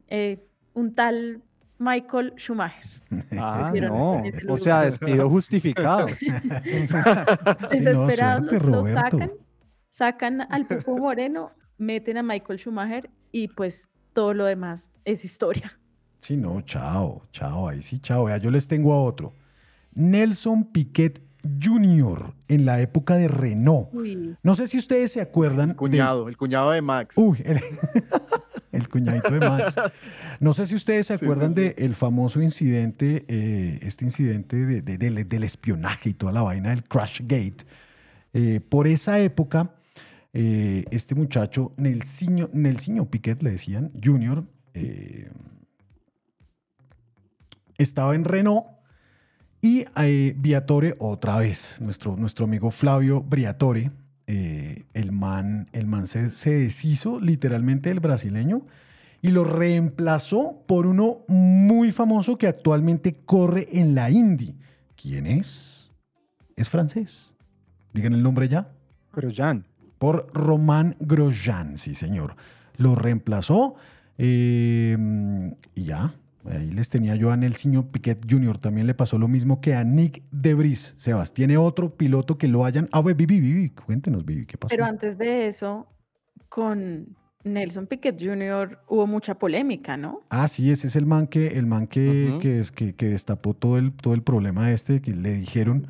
Eh, 0.07 0.39
un 0.73 0.93
tal 0.93 1.41
Michael 1.77 2.33
Schumacher. 2.37 2.95
Ah, 3.37 3.71
no. 3.73 4.23
O 4.49 4.57
sea, 4.57 4.81
despido 4.81 5.29
justificado. 5.29 6.07
Desesperados 7.69 8.49
suerte, 8.49 8.65
lo, 8.65 8.81
lo 8.81 8.93
sacan, 8.93 9.31
sacan 9.99 10.41
al 10.49 10.65
Pupo 10.67 10.97
Moreno, 10.97 11.51
meten 11.77 12.17
a 12.17 12.23
Michael 12.23 12.59
Schumacher 12.59 13.09
y 13.31 13.47
pues 13.47 13.87
todo 14.13 14.33
lo 14.33 14.43
demás 14.45 14.91
es 15.05 15.23
historia. 15.23 15.77
Sí, 16.19 16.35
no, 16.35 16.59
chao, 16.61 17.23
chao, 17.31 17.69
ahí 17.69 17.81
sí, 17.81 17.99
chao. 18.01 18.25
Vea, 18.25 18.37
yo 18.37 18.51
les 18.51 18.67
tengo 18.67 18.93
a 18.93 19.01
otro. 19.01 19.33
Nelson 19.93 20.65
Piquet 20.71 21.21
Jr. 21.61 22.33
en 22.49 22.65
la 22.65 22.81
época 22.81 23.15
de 23.15 23.27
Renault. 23.29 23.89
Uy. 23.93 24.35
No 24.43 24.55
sé 24.55 24.67
si 24.67 24.77
ustedes 24.79 25.11
se 25.13 25.21
acuerdan. 25.21 25.69
del- 25.69 25.77
Cuñado, 25.77 26.27
el 26.27 26.35
cuñado 26.35 26.71
de 26.71 26.81
Max. 26.81 27.15
Uy, 27.17 27.41
el, 27.45 27.61
el 28.73 28.89
cuñadito 28.89 29.29
de 29.31 29.47
Max. 29.47 29.75
No 30.41 30.53
sé 30.53 30.65
si 30.65 30.75
ustedes 30.75 31.07
se 31.07 31.13
Sí, 31.13 31.19
sí, 31.19 31.25
acuerdan 31.25 31.53
sí. 31.53 31.61
del 31.69 31.95
famoso 31.95 32.41
incidente, 32.41 33.23
eh, 33.29 33.79
este 33.83 34.03
incidente 34.03 34.57
de- 34.57 34.81
de- 34.81 34.97
del- 34.97 35.29
del 35.29 35.43
espionaje 35.45 36.09
y 36.09 36.13
toda 36.15 36.33
la 36.33 36.41
vaina 36.41 36.71
del 36.71 36.83
Crash 36.83 37.21
Gate. 37.21 37.63
Eh, 38.33 38.59
por 38.67 38.87
esa 38.87 39.19
época, 39.19 39.69
eh, 40.37 40.83
este 40.91 41.15
muchacho, 41.15 41.71
Nelsinho, 41.77 42.49
Nelsinho 42.51 43.09
Piquet, 43.09 43.41
le 43.41 43.51
decían, 43.51 43.91
Junior, 44.03 44.43
eh, 44.73 45.29
estaba 47.77 48.15
en 48.15 48.25
Renault 48.25 48.65
y 49.61 49.85
eh, 49.95 50.35
otra 50.99 51.37
vez, 51.37 51.77
nuestro, 51.79 52.17
nuestro 52.17 52.43
amigo 52.43 52.69
Flavio 52.69 53.21
Briatore, 53.21 53.91
eh, 54.27 54.83
el 54.93 55.13
man, 55.13 55.69
el 55.71 55.87
man 55.87 56.07
se, 56.07 56.29
se 56.31 56.51
deshizo 56.51 57.21
literalmente 57.21 57.87
del 57.87 58.01
brasileño 58.01 58.65
y 59.21 59.29
lo 59.29 59.45
reemplazó 59.45 60.65
por 60.67 60.85
uno 60.85 61.23
muy 61.29 61.93
famoso 61.93 62.37
que 62.37 62.47
actualmente 62.47 63.21
corre 63.25 63.69
en 63.71 63.95
la 63.95 64.09
Indy. 64.09 64.57
¿Quién 65.01 65.27
es? 65.27 65.89
Es 66.57 66.67
francés. 66.67 67.33
Digan 67.93 68.13
el 68.13 68.21
nombre 68.21 68.49
ya. 68.49 68.67
Grosjean. 69.13 69.65
Por 69.97 70.27
Román 70.33 70.95
Grosjean, 70.99 71.77
sí 71.77 71.95
señor. 71.95 72.35
Lo 72.77 72.95
reemplazó 72.95 73.75
eh, 74.17 74.97
y 75.75 75.83
ya. 75.85 76.15
Ahí 76.47 76.69
les 76.71 76.89
tenía 76.89 77.15
yo 77.15 77.31
a 77.31 77.37
Nelsinho 77.37 77.87
Piquet 77.91 78.19
Jr. 78.29 78.59
También 78.59 78.85
le 78.85 78.93
pasó 78.93 79.17
lo 79.17 79.27
mismo 79.27 79.61
que 79.61 79.73
a 79.73 79.83
Nick 79.83 80.21
Debris. 80.31 80.93
Sebas, 80.97 81.33
¿tiene 81.33 81.57
otro 81.57 81.95
piloto 81.95 82.37
que 82.37 82.47
lo 82.47 82.65
hayan... 82.65 82.87
Ah, 82.91 83.01
ve, 83.01 83.15
Vivi, 83.15 83.39
Vivi, 83.39 83.69
cuéntenos, 83.71 84.25
Vivi, 84.25 84.45
¿qué 84.45 84.55
pasó? 84.57 84.69
Pero 84.69 84.85
antes 84.85 85.17
de 85.17 85.47
eso, 85.47 85.87
con 86.47 87.15
Nelson 87.43 87.87
Piquet 87.87 88.15
Jr. 88.21 88.77
hubo 88.87 89.07
mucha 89.07 89.35
polémica, 89.39 89.97
¿no? 89.97 90.21
Ah, 90.29 90.47
sí, 90.47 90.69
ese 90.69 90.85
es 90.85 90.95
el 90.95 91.07
man 91.07 91.25
que, 91.25 91.47
el 91.47 91.65
man 91.65 91.87
que, 91.87 92.27
Ujú. 92.29 92.39
que, 92.39 92.59
es- 92.59 92.71
que, 92.71 92.93
que 92.93 93.07
destapó 93.09 93.55
todo 93.55 93.79
el, 93.79 93.93
todo 93.93 94.13
el 94.13 94.21
problema 94.21 94.71
este, 94.71 95.01
que 95.01 95.15
le 95.15 95.33
dijeron 95.33 95.87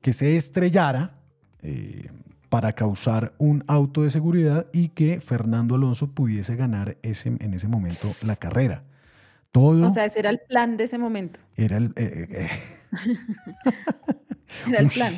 que 0.00 0.14
se 0.14 0.36
estrellara 0.38 1.18
eh, 1.60 2.08
para 2.48 2.72
causar 2.72 3.32
un 3.38 3.62
auto 3.66 4.02
de 4.02 4.10
seguridad 4.10 4.66
y 4.72 4.88
que 4.90 5.20
Fernando 5.20 5.74
Alonso 5.74 6.08
pudiese 6.08 6.56
ganar 6.56 6.96
ese, 7.02 7.28
en 7.38 7.54
ese 7.54 7.68
momento 7.68 8.08
la 8.22 8.36
carrera. 8.36 8.82
Todo 9.52 9.86
O 9.86 9.90
sea, 9.90 10.04
ese 10.04 10.18
era 10.20 10.30
el 10.30 10.40
plan 10.48 10.76
de 10.76 10.84
ese 10.84 10.98
momento. 10.98 11.40
era 11.56 11.76
el... 11.78 11.92
eh, 11.96 12.26
eh, 12.30 12.48
Era 14.66 14.80
el 14.80 14.88
plan. 14.88 15.14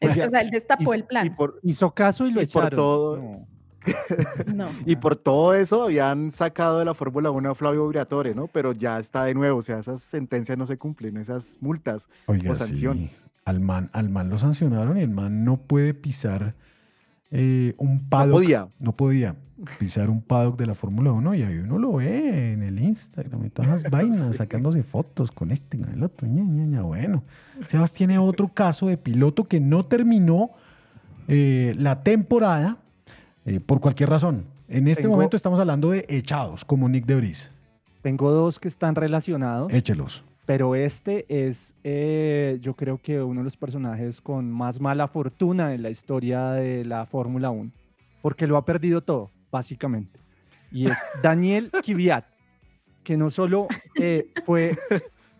Es- 0.00 0.10
o 0.26 0.30
sea, 0.30 0.40
él 0.40 0.50
destapó 0.50 0.94
el 0.94 1.04
plan. 1.04 1.26
Y 1.26 1.30
por, 1.30 1.58
Hizo 1.62 1.90
caso 1.92 2.26
y 2.26 2.32
lo 2.32 2.40
Y 2.42 2.46
por 2.46 2.62
echaron. 2.64 2.76
todo- 2.76 3.16
No. 3.16 3.46
No. 4.54 4.68
y 4.86 4.96
por 4.96 5.16
todo 5.16 5.54
eso 5.54 5.82
habían 5.84 6.30
sacado 6.32 6.78
de 6.78 6.84
la 6.84 6.94
Fórmula 6.94 7.30
1 7.30 7.50
a 7.50 7.54
Flavio 7.54 7.86
Briatore, 7.88 8.34
¿no? 8.34 8.46
Pero 8.48 8.72
ya 8.72 8.98
está 8.98 9.24
de 9.24 9.34
nuevo, 9.34 9.58
o 9.58 9.62
sea, 9.62 9.78
esas 9.78 10.02
sentencias 10.02 10.58
no 10.58 10.66
se 10.66 10.76
cumplen, 10.76 11.16
esas 11.16 11.56
multas 11.60 12.08
Oiga, 12.26 12.52
o 12.52 12.54
sí, 12.54 12.64
sanciones. 12.66 13.22
al 13.44 13.60
man, 13.60 13.88
al 13.92 14.08
man 14.10 14.28
lo 14.30 14.38
sancionaron 14.38 14.98
y 14.98 15.02
el 15.02 15.10
man 15.10 15.44
no 15.44 15.56
puede 15.56 15.94
pisar 15.94 16.54
eh, 17.30 17.74
un 17.78 18.08
paddock. 18.08 18.34
podía. 18.36 18.68
No 18.78 18.92
podía 18.96 19.36
pisar 19.78 20.08
un 20.08 20.22
paddock 20.22 20.56
de 20.58 20.66
la 20.66 20.74
Fórmula 20.74 21.10
1 21.12 21.34
y 21.34 21.42
ahí 21.42 21.58
uno 21.58 21.78
lo 21.78 21.94
ve 21.94 22.52
en 22.52 22.62
el 22.62 22.78
Instagram 22.78 23.44
y 23.46 23.50
todas 23.50 23.82
las 23.82 23.82
vainas, 23.90 24.36
sacándose 24.36 24.82
fotos 24.82 25.30
con 25.32 25.50
este, 25.50 25.78
con 25.78 25.88
el 25.90 26.02
otro. 26.02 26.28
ña, 26.28 26.42
ña, 26.44 26.64
ña. 26.64 26.82
Bueno, 26.82 27.24
Sebas 27.66 27.92
tiene 27.92 28.18
otro 28.18 28.48
caso 28.48 28.86
de 28.86 28.96
piloto 28.96 29.44
que 29.48 29.58
no 29.60 29.84
terminó 29.86 30.50
eh, 31.26 31.74
la 31.76 32.02
temporada 32.02 32.78
eh, 33.46 33.60
por 33.60 33.80
cualquier 33.80 34.10
razón. 34.10 34.44
En 34.68 34.86
este 34.86 35.02
Tengo- 35.04 35.16
momento 35.16 35.36
estamos 35.36 35.58
hablando 35.58 35.90
de 35.90 36.04
echados, 36.08 36.64
como 36.64 36.88
Nick 36.88 37.06
Debris. 37.06 37.50
Tengo 38.02 38.30
dos 38.30 38.58
que 38.60 38.68
están 38.68 38.94
relacionados, 38.94 39.72
Échelos. 39.72 40.22
Pero 40.48 40.74
este 40.74 41.26
es, 41.28 41.74
eh, 41.84 42.56
yo 42.62 42.72
creo 42.72 42.96
que 42.96 43.20
uno 43.20 43.40
de 43.40 43.44
los 43.44 43.58
personajes 43.58 44.22
con 44.22 44.50
más 44.50 44.80
mala 44.80 45.06
fortuna 45.06 45.74
en 45.74 45.82
la 45.82 45.90
historia 45.90 46.52
de 46.52 46.86
la 46.86 47.04
Fórmula 47.04 47.50
1, 47.50 47.70
porque 48.22 48.46
lo 48.46 48.56
ha 48.56 48.64
perdido 48.64 49.02
todo, 49.02 49.30
básicamente. 49.50 50.18
Y 50.72 50.86
es 50.86 50.96
Daniel 51.22 51.70
Kvyat, 51.70 52.24
que 53.04 53.18
no 53.18 53.28
solo 53.28 53.68
eh, 54.00 54.32
fue 54.46 54.74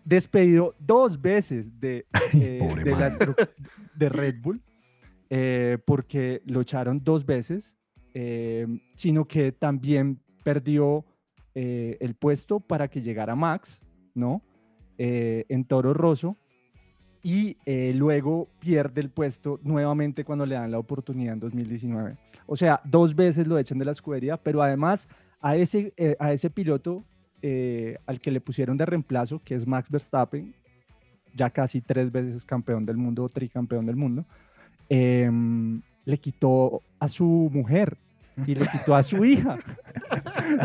despedido 0.05 0.75
dos 0.77 1.19
veces 1.19 1.79
de, 1.79 2.05
eh, 2.33 2.75
de, 2.83 2.91
la 2.91 4.09
Red 4.09 4.35
Bull, 4.43 4.61
eh, 5.31 5.79
porque 5.85 6.43
lo 6.45 6.61
echaron 6.61 7.03
dos 7.03 7.25
veces, 7.25 7.73
eh, 8.13 8.67
sino 8.93 9.25
que 9.25 9.53
también 9.53 10.19
perdió 10.43 11.03
el 11.55 12.13
puesto 12.13 12.59
para 12.59 12.87
que 12.87 13.01
llegara 13.01 13.35
Max, 13.35 13.81
¿no? 14.13 14.43
Eh, 15.01 15.45
en 15.47 15.63
Toro 15.63 15.93
Rosso. 15.93 16.35
Y 17.23 17.55
eh, 17.65 17.93
luego 17.95 18.49
pierde 18.59 18.99
el 18.99 19.09
puesto 19.09 19.57
nuevamente 19.63 20.25
cuando 20.25 20.45
le 20.45 20.55
dan 20.55 20.71
la 20.71 20.77
oportunidad 20.77 21.35
en 21.35 21.39
2019. 21.39 22.17
O 22.45 22.57
sea, 22.57 22.81
dos 22.83 23.15
veces 23.15 23.47
lo 23.47 23.57
echan 23.57 23.79
de 23.79 23.85
la 23.85 23.93
escudería, 23.93 24.35
pero 24.35 24.61
además 24.61 25.07
a 25.39 25.55
ese, 25.55 25.93
eh, 25.95 26.17
a 26.19 26.33
ese 26.33 26.49
piloto 26.49 27.05
al 27.41 28.19
que 28.19 28.31
le 28.31 28.41
pusieron 28.41 28.75
de 28.75 28.85
reemplazo, 28.85 29.41
que 29.41 29.55
es 29.55 29.65
Max 29.65 29.89
Verstappen, 29.89 30.53
ya 31.33 31.49
casi 31.49 31.79
tres 31.79 32.11
veces 32.11 32.43
campeón 32.43 32.85
del 32.85 32.97
mundo, 32.97 33.29
tricampeón 33.29 33.85
del 33.85 33.95
mundo, 33.95 34.25
em, 34.89 35.81
le 36.03 36.17
quitó 36.17 36.81
a 36.99 37.07
su 37.07 37.49
mujer 37.53 37.97
y 38.47 38.55
le 38.55 38.67
quitó 38.67 38.95
a 38.95 39.03
su 39.03 39.23
hija 39.25 39.57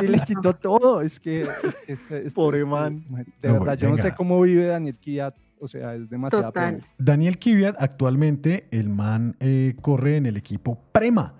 y 0.03 0.07
le 0.07 0.21
quitó 0.21 0.55
todo. 0.55 1.01
Es 1.01 1.19
que 1.21 1.43
es- 1.43 1.49
es- 1.87 2.11
es- 2.11 2.35
Pobre 2.35 2.65
man. 2.65 3.05
De 3.43 3.49
No, 3.49 3.61
verdad, 3.61 3.79
yo 3.79 3.91
no 3.91 3.99
sé 3.99 4.13
cómo 4.15 4.41
vive 4.41 4.67
Daniel 4.67 4.97
Kiat. 4.97 5.35
O 5.61 5.69
sea, 5.69 5.95
es 5.95 6.11
demasiado 6.11 6.47
Total. 6.47 6.85
Daniel 6.99 7.39
Kvyat, 7.39 7.77
actualmente 7.81 8.67
el 8.71 8.89
man 8.91 9.35
eh, 9.41 9.75
corre 9.81 10.17
en 10.17 10.27
el 10.27 10.37
equipo 10.37 10.79
Prema, 10.93 11.35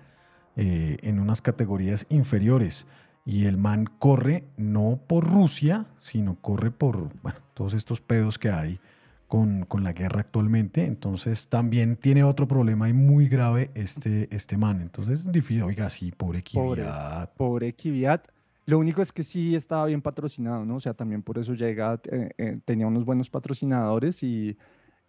eh, 0.55 0.97
en 1.03 1.19
unas 1.19 1.41
categorías 1.41 2.05
inferiores. 2.09 2.87
Y 3.25 3.45
el 3.45 3.57
man 3.57 3.85
corre 3.99 4.45
no 4.57 4.99
por 5.07 5.27
Rusia, 5.29 5.85
sino 5.99 6.35
corre 6.35 6.71
por 6.71 7.09
bueno, 7.21 7.39
todos 7.53 7.73
estos 7.73 8.01
pedos 8.01 8.39
que 8.39 8.49
hay 8.51 8.79
con, 9.27 9.65
con 9.65 9.83
la 9.83 9.93
guerra 9.93 10.21
actualmente. 10.21 10.85
Entonces 10.85 11.47
también 11.47 11.97
tiene 11.97 12.23
otro 12.23 12.47
problema 12.47 12.89
y 12.89 12.93
muy 12.93 13.27
grave 13.27 13.71
este, 13.73 14.33
este 14.35 14.57
man. 14.57 14.81
Entonces 14.81 15.21
es 15.21 15.31
difícil, 15.31 15.63
oiga, 15.63 15.89
sí, 15.89 16.11
pobre 16.11 16.43
Pobre. 16.53 16.83
Kvyat. 16.83 17.35
Pobre 17.35 17.73
Kvyat. 17.73 18.27
Lo 18.67 18.79
único 18.79 19.01
es 19.01 19.11
que 19.11 19.23
sí 19.23 19.55
estaba 19.55 19.85
bien 19.85 20.01
patrocinado, 20.01 20.65
¿no? 20.65 20.77
O 20.77 20.79
sea, 20.79 20.95
también 20.95 21.21
por 21.21 21.37
eso 21.37 21.53
llega, 21.53 21.99
eh, 22.11 22.31
eh, 22.37 22.59
tenía 22.65 22.87
unos 22.87 23.05
buenos 23.05 23.29
patrocinadores 23.29 24.23
y, 24.23 24.57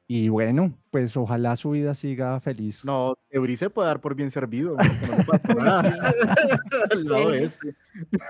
y 0.06 0.28
bueno, 0.28 0.74
pues 0.90 1.16
ojalá 1.16 1.56
su 1.56 1.70
vida 1.70 1.94
siga 1.94 2.38
feliz. 2.40 2.84
No, 2.84 3.16
Debris 3.30 3.60
se 3.60 3.70
puede 3.70 3.88
dar 3.88 4.00
por 4.02 4.14
bien 4.14 4.30
servido, 4.30 4.76
no 5.48 5.54
nada. 5.54 5.80
Al 6.90 7.04
lado 7.04 7.32
este. 7.32 7.74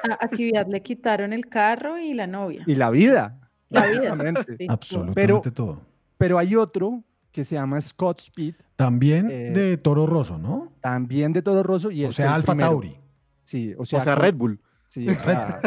A, 0.08 0.24
a 0.24 0.28
Kvyat 0.28 0.68
le 0.68 0.80
quitaron 0.82 1.32
el 1.32 1.46
carro 1.48 1.98
y 1.98 2.14
la 2.14 2.28
novia. 2.28 2.62
Y 2.64 2.76
la 2.76 2.90
vida. 2.90 3.45
La 3.68 3.86
vida. 3.86 4.00
básicamente. 4.14 4.56
sí. 4.56 4.66
Absolutamente 4.68 5.50
todo. 5.50 5.80
Pero 6.18 6.38
hay 6.38 6.56
otro 6.56 7.02
que 7.32 7.44
se 7.44 7.54
llama 7.56 7.80
Scott 7.80 8.20
Speed, 8.20 8.54
También 8.76 9.30
Eh, 9.30 9.50
de 9.52 9.76
Toro 9.76 10.06
Rosso, 10.06 10.38
¿no? 10.38 10.72
también 10.80 11.32
de 11.34 11.42
Todo 11.42 11.62
Rosso. 11.62 11.90
Y 11.90 12.04
O 12.04 12.08
fue 12.08 12.14
sea, 12.14 12.26
el 12.26 12.32
Alfa 12.32 12.52
primero. 12.52 12.70
Tauri. 12.70 12.96
Sí, 13.44 13.74
o 13.76 13.82
O 13.82 13.84
sea, 13.84 14.00
sea, 14.00 14.14
con- 14.14 14.22
Red 14.22 14.34
Bull. 14.34 14.60
Sí, 14.88 15.06
o 15.08 15.14
sea, 15.24 15.60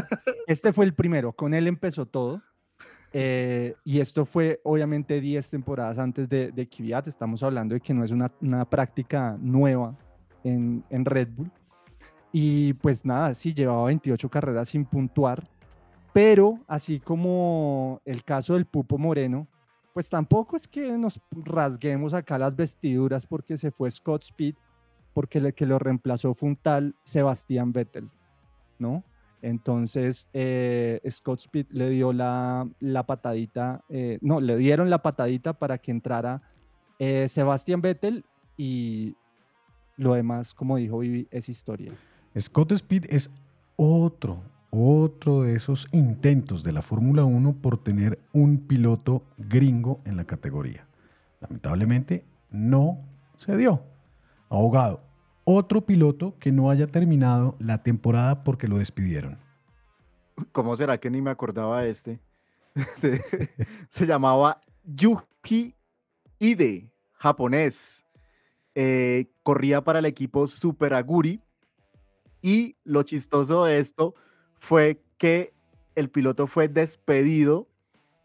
este 0.47 0.73
fue 0.73 0.85
el 0.85 0.93
primero, 0.93 1.33
con 1.33 1.53
él 1.53 1.67
empezó 1.67 2.05
todo. 2.07 2.41
eh, 3.13 3.75
y 3.83 3.99
esto 3.99 4.25
fue 4.25 4.59
obviamente 4.63 5.19
10 5.21 5.47
temporadas 5.49 5.99
antes 5.99 6.27
de, 6.29 6.51
de 6.51 6.67
Kvyat. 6.67 7.07
Estamos 7.07 7.43
hablando 7.43 7.73
de 7.75 7.81
que 7.81 7.93
no 7.93 8.03
es 8.03 8.11
una, 8.11 8.31
una 8.41 8.65
práctica 8.65 9.37
nueva 9.39 9.95
en, 10.43 10.83
en 10.89 11.05
Red 11.05 11.29
Bull. 11.35 11.51
Y 12.31 12.73
pues 12.73 13.05
nada, 13.05 13.33
sí, 13.35 13.53
llevaba 13.53 13.85
28 13.85 14.29
carreras 14.29 14.69
sin 14.69 14.85
puntuar. 14.85 15.47
Pero 16.13 16.59
así 16.67 16.99
como 16.99 18.01
el 18.05 18.23
caso 18.23 18.53
del 18.53 18.65
Pupo 18.65 18.97
Moreno, 18.97 19.47
pues 19.93 20.09
tampoco 20.09 20.55
es 20.55 20.67
que 20.67 20.97
nos 20.97 21.19
rasguemos 21.31 22.13
acá 22.13 22.37
las 22.37 22.55
vestiduras 22.55 23.25
porque 23.25 23.57
se 23.57 23.71
fue 23.71 23.91
Scott 23.91 24.23
Speed, 24.23 24.55
porque 25.13 25.39
el 25.39 25.53
que 25.53 25.65
lo 25.65 25.79
reemplazó 25.79 26.33
fue 26.33 26.49
un 26.49 26.55
tal 26.55 26.95
Sebastián 27.03 27.73
Vettel, 27.73 28.09
¿no? 28.77 29.03
Entonces, 29.41 30.27
eh, 30.33 30.99
Scott 31.09 31.39
Speed 31.39 31.67
le 31.71 31.89
dio 31.89 32.11
la, 32.11 32.67
la 32.79 33.03
patadita, 33.03 33.83
eh, 33.89 34.19
no, 34.21 34.41
le 34.41 34.57
dieron 34.57 34.89
la 34.89 35.01
patadita 35.01 35.53
para 35.53 35.77
que 35.77 35.91
entrara 35.91 36.41
eh, 36.99 37.27
Sebastián 37.29 37.81
Vettel 37.81 38.25
y 38.57 39.15
lo 39.95 40.13
demás, 40.13 40.53
como 40.53 40.77
dijo 40.77 40.99
Vivi, 40.99 41.27
es 41.31 41.47
historia. 41.47 41.93
Scott 42.37 42.73
Speed 42.73 43.05
es 43.09 43.31
otro, 43.77 44.43
otro 44.71 45.43
de 45.43 45.55
esos 45.55 45.87
intentos 45.91 46.63
de 46.63 46.71
la 46.71 46.81
Fórmula 46.81 47.23
1 47.23 47.53
por 47.61 47.83
tener 47.83 48.19
un 48.33 48.67
piloto 48.67 49.23
gringo 49.37 50.01
en 50.05 50.17
la 50.17 50.25
categoría. 50.25 50.85
Lamentablemente 51.41 52.23
no 52.51 52.99
se 53.37 53.55
dio. 53.57 53.81
Ahogado. 54.49 55.01
Otro 55.43 55.81
piloto 55.81 56.35
que 56.39 56.51
no 56.51 56.69
haya 56.69 56.87
terminado 56.87 57.55
la 57.59 57.81
temporada 57.81 58.43
porque 58.43 58.67
lo 58.67 58.77
despidieron. 58.77 59.37
¿Cómo 60.51 60.75
será 60.75 60.99
que 60.99 61.09
ni 61.09 61.21
me 61.21 61.31
acordaba 61.31 61.81
de 61.81 61.89
este? 61.89 62.19
se 63.89 64.05
llamaba 64.05 64.61
Yuki 64.83 65.75
Ide, 66.37 66.91
japonés. 67.13 68.05
Eh, 68.75 69.31
corría 69.43 69.83
para 69.83 69.99
el 69.99 70.05
equipo 70.05 70.47
Super 70.47 70.93
Aguri. 70.93 71.41
Y 72.41 72.77
lo 72.83 73.03
chistoso 73.03 73.65
de 73.65 73.79
esto 73.79 74.15
fue 74.59 75.01
que 75.17 75.53
el 75.95 76.09
piloto 76.09 76.47
fue 76.47 76.67
despedido 76.67 77.67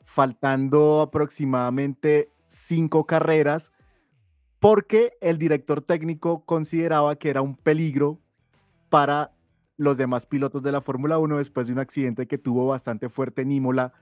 faltando 0.05 1.01
aproximadamente 1.01 2.31
cinco 2.47 3.05
carreras 3.05 3.73
porque 4.61 5.13
el 5.21 5.39
director 5.39 5.83
técnico 5.83 6.45
consideraba 6.45 7.17
que 7.17 7.31
era 7.31 7.43
un 7.43 7.57
peligro 7.57 8.21
para 8.89 9.33
los 9.77 9.97
demás 9.97 10.25
pilotos 10.25 10.63
de 10.63 10.73
la 10.73 10.81
Fórmula 10.81 11.19
1 11.19 11.39
después 11.39 11.67
de 11.67 11.73
un 11.73 11.81
accidente 11.81 12.27
que 12.27 12.39
tuvo 12.39 12.69
bastante 12.69 13.09
fuerte 13.09 13.43
en 13.43 13.53
Imola 13.53 13.93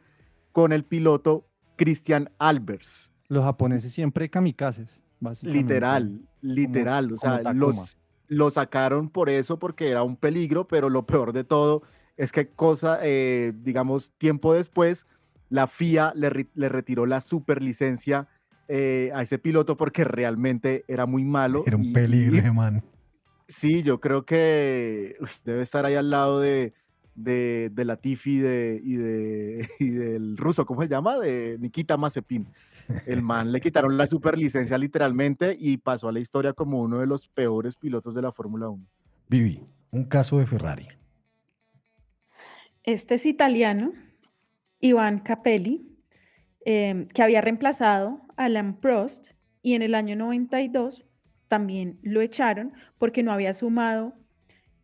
con 0.53 0.73
el 0.73 0.85
piloto 0.85 1.49
Christian 1.77 2.31
Albers. 2.39 3.11
Los 3.29 3.45
japoneses 3.45 3.93
siempre 3.93 4.29
kamikazes, 4.29 5.01
básicamente. 5.19 5.63
Literal, 5.63 6.21
literal. 6.43 7.13
o 7.13 7.17
sea, 7.17 7.53
los, 7.55 7.99
lo 8.29 8.51
sacaron 8.51 9.09
por 9.09 9.31
eso, 9.31 9.59
porque 9.59 9.89
era 9.89 10.03
un 10.03 10.17
peligro, 10.17 10.69
pero 10.69 10.91
lo 10.91 11.07
peor 11.07 11.33
de 11.33 11.45
todo 11.45 11.83
es 12.23 12.31
que 12.31 12.47
cosa, 12.47 13.01
eh, 13.03 13.53
digamos, 13.65 14.13
tiempo 14.17 14.55
después, 14.55 15.07
la 15.49 15.67
FIA 15.67 16.13
le, 16.15 16.47
le 16.55 16.69
retiró 16.69 17.05
la 17.05 17.21
superlicencia 17.21 18.29
eh, 18.69 19.11
a 19.13 19.23
ese 19.23 19.41
piloto 19.41 19.77
porque 19.77 20.05
realmente 20.05 20.85
era 20.87 21.05
muy 21.05 21.25
malo. 21.25 21.65
Era 21.67 21.77
un 21.77 21.93
peligro, 21.93 22.55
man. 22.55 22.85
Sí, 23.49 23.83
yo 23.83 23.99
creo 23.99 24.25
que 24.25 25.17
debe 25.45 25.63
estar 25.63 25.85
ahí 25.85 25.97
al 25.97 26.11
lado 26.11 26.39
de, 26.39 26.75
de, 27.17 27.73
de 27.73 27.85
Latifi 27.85 28.39
de, 28.39 28.81
y, 28.85 28.95
de, 28.95 29.69
y 29.81 29.91
del 29.91 30.37
ruso, 30.37 30.65
¿cómo 30.65 30.83
se 30.83 30.89
llama? 30.89 31.19
De 31.19 31.57
Nikita 31.59 31.97
Mazepin. 31.97 32.47
El 33.07 33.23
man 33.23 33.51
le 33.51 33.61
quitaron 33.61 33.97
la 33.97 34.07
superlicencia 34.07 34.79
literalmente 34.79 35.57
y 35.59 35.79
pasó 35.79 36.09
a 36.09 36.13
la 36.13 36.21
historia 36.21 36.53
como 36.53 36.83
uno 36.83 37.01
de 37.01 37.07
los 37.07 37.27
peores 37.27 37.75
pilotos 37.75 38.15
de 38.15 38.23
la 38.23 38.31
Fórmula 38.31 38.69
1. 38.69 38.87
Vivi, 39.29 39.61
un 39.91 40.05
caso 40.05 40.39
de 40.39 40.47
Ferrari. 40.47 40.87
Este 42.85 43.15
es 43.15 43.27
italiano, 43.27 43.93
Iván 44.81 45.21
Capelli, 45.21 45.87
em, 46.65 47.07
que 47.07 47.23
había 47.23 47.41
reemplazado 47.41 48.23
a 48.37 48.47
Alan 48.47 48.81
Prost 48.81 49.29
y 49.63 49.75
en 49.75 49.83
el 49.83 49.95
año 49.95 50.17
92 50.17 51.05
también 51.47 52.01
lo 52.03 52.21
echaron 52.21 52.73
porque 52.99 53.23
no 53.23 53.31
había 53.31 53.55
sumado, 53.55 54.15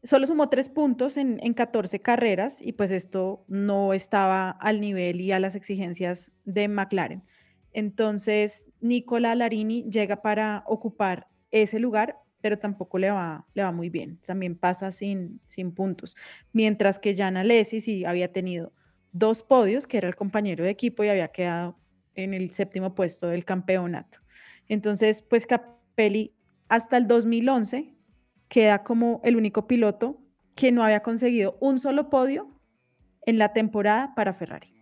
solo 0.05 0.29
sumó 0.29 0.49
tres 0.49 0.69
puntos 0.69 1.17
en, 1.17 1.41
en 1.43 1.55
14 1.55 2.01
carreras 2.01 2.59
y 2.61 2.73
pues 2.73 2.93
esto 2.93 3.45
no 3.49 3.93
estaba 3.93 4.51
al 4.51 4.81
nivel 4.81 5.21
y 5.21 5.33
a 5.33 5.41
las 5.41 5.57
exigencias 5.57 6.31
de 6.45 6.69
McLaren. 6.69 7.25
Entonces, 7.73 8.69
Nicola 8.81 9.35
Larini 9.35 9.91
llega 9.91 10.23
para 10.23 10.63
ocupar 10.67 11.27
ese 11.51 11.81
lugar, 11.81 12.17
pero 12.41 12.59
tampoco 12.59 12.99
le 12.99 13.11
va, 13.11 13.47
le 13.55 13.63
va 13.63 13.73
muy 13.73 13.91
bien. 13.91 14.19
También 14.27 14.57
pasa 14.57 14.93
sin, 14.93 15.41
sin 15.49 15.73
puntos. 15.73 16.17
Mientras 16.53 16.99
que 16.99 17.17
Jan 17.17 17.37
Alesi 17.37 17.81
sí 17.81 18.05
había 18.05 18.33
tenido 18.33 18.73
dos 19.13 19.43
podios, 19.43 19.87
que 19.87 19.99
era 19.99 20.09
el 20.09 20.17
compañero 20.17 20.65
de 20.65 20.71
equipo 20.71 21.05
y 21.05 21.09
había 21.09 21.29
quedado 21.29 21.77
en 22.15 22.35
el 22.35 22.51
séptimo 22.53 22.95
puesto 22.95 23.29
del 23.29 23.45
campeonato. 23.45 24.19
Entonces, 24.69 25.23
pues 25.23 25.47
Capelli 25.47 26.35
hasta 26.69 26.97
el 26.97 27.07
2011 27.07 27.95
queda 28.49 28.83
como 28.83 29.21
el 29.25 29.37
único 29.37 29.67
piloto 29.67 30.21
que 30.55 30.73
no 30.73 30.83
había 30.83 31.01
conseguido 31.01 31.57
un 31.61 31.79
solo 31.79 32.11
podio 32.11 32.49
en 33.27 33.39
la 33.39 33.53
temporada 33.53 34.15
para 34.15 34.33
Ferrari. 34.33 34.78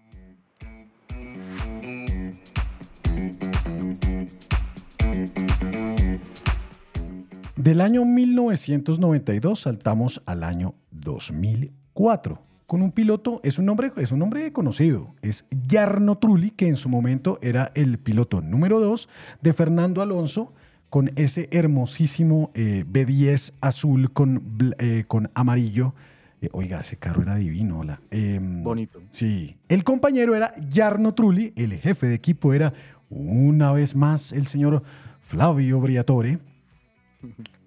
Del 7.66 7.80
año 7.80 8.04
1992 8.04 9.62
saltamos 9.62 10.22
al 10.24 10.44
año 10.44 10.76
2004 10.92 12.40
con 12.64 12.80
un 12.80 12.92
piloto, 12.92 13.40
es 13.42 13.58
un 13.58 13.64
nombre, 13.64 13.90
es 13.96 14.12
un 14.12 14.20
nombre 14.20 14.52
conocido, 14.52 15.16
es 15.20 15.46
Jarno 15.68 16.16
Trulli, 16.16 16.52
que 16.52 16.68
en 16.68 16.76
su 16.76 16.88
momento 16.88 17.40
era 17.42 17.72
el 17.74 17.98
piloto 17.98 18.40
número 18.40 18.78
2 18.78 19.08
de 19.42 19.52
Fernando 19.52 20.00
Alonso, 20.00 20.52
con 20.90 21.10
ese 21.16 21.48
hermosísimo 21.50 22.52
eh, 22.54 22.84
B10 22.88 23.52
azul 23.60 24.12
con, 24.12 24.76
eh, 24.78 25.02
con 25.08 25.32
amarillo. 25.34 25.92
Eh, 26.40 26.50
oiga, 26.52 26.78
ese 26.78 26.98
carro 26.98 27.22
era 27.22 27.34
divino. 27.34 27.80
Hola. 27.80 28.00
Em, 28.12 28.62
Bonito. 28.62 29.02
Sí. 29.10 29.56
El 29.68 29.82
compañero 29.82 30.36
era 30.36 30.54
Jarno 30.72 31.14
Trulli, 31.14 31.52
el 31.56 31.72
jefe 31.78 32.06
de 32.06 32.14
equipo 32.14 32.54
era 32.54 32.74
una 33.10 33.72
vez 33.72 33.96
más 33.96 34.30
el 34.30 34.46
señor 34.46 34.84
Flavio 35.18 35.80
Briatore. 35.80 36.38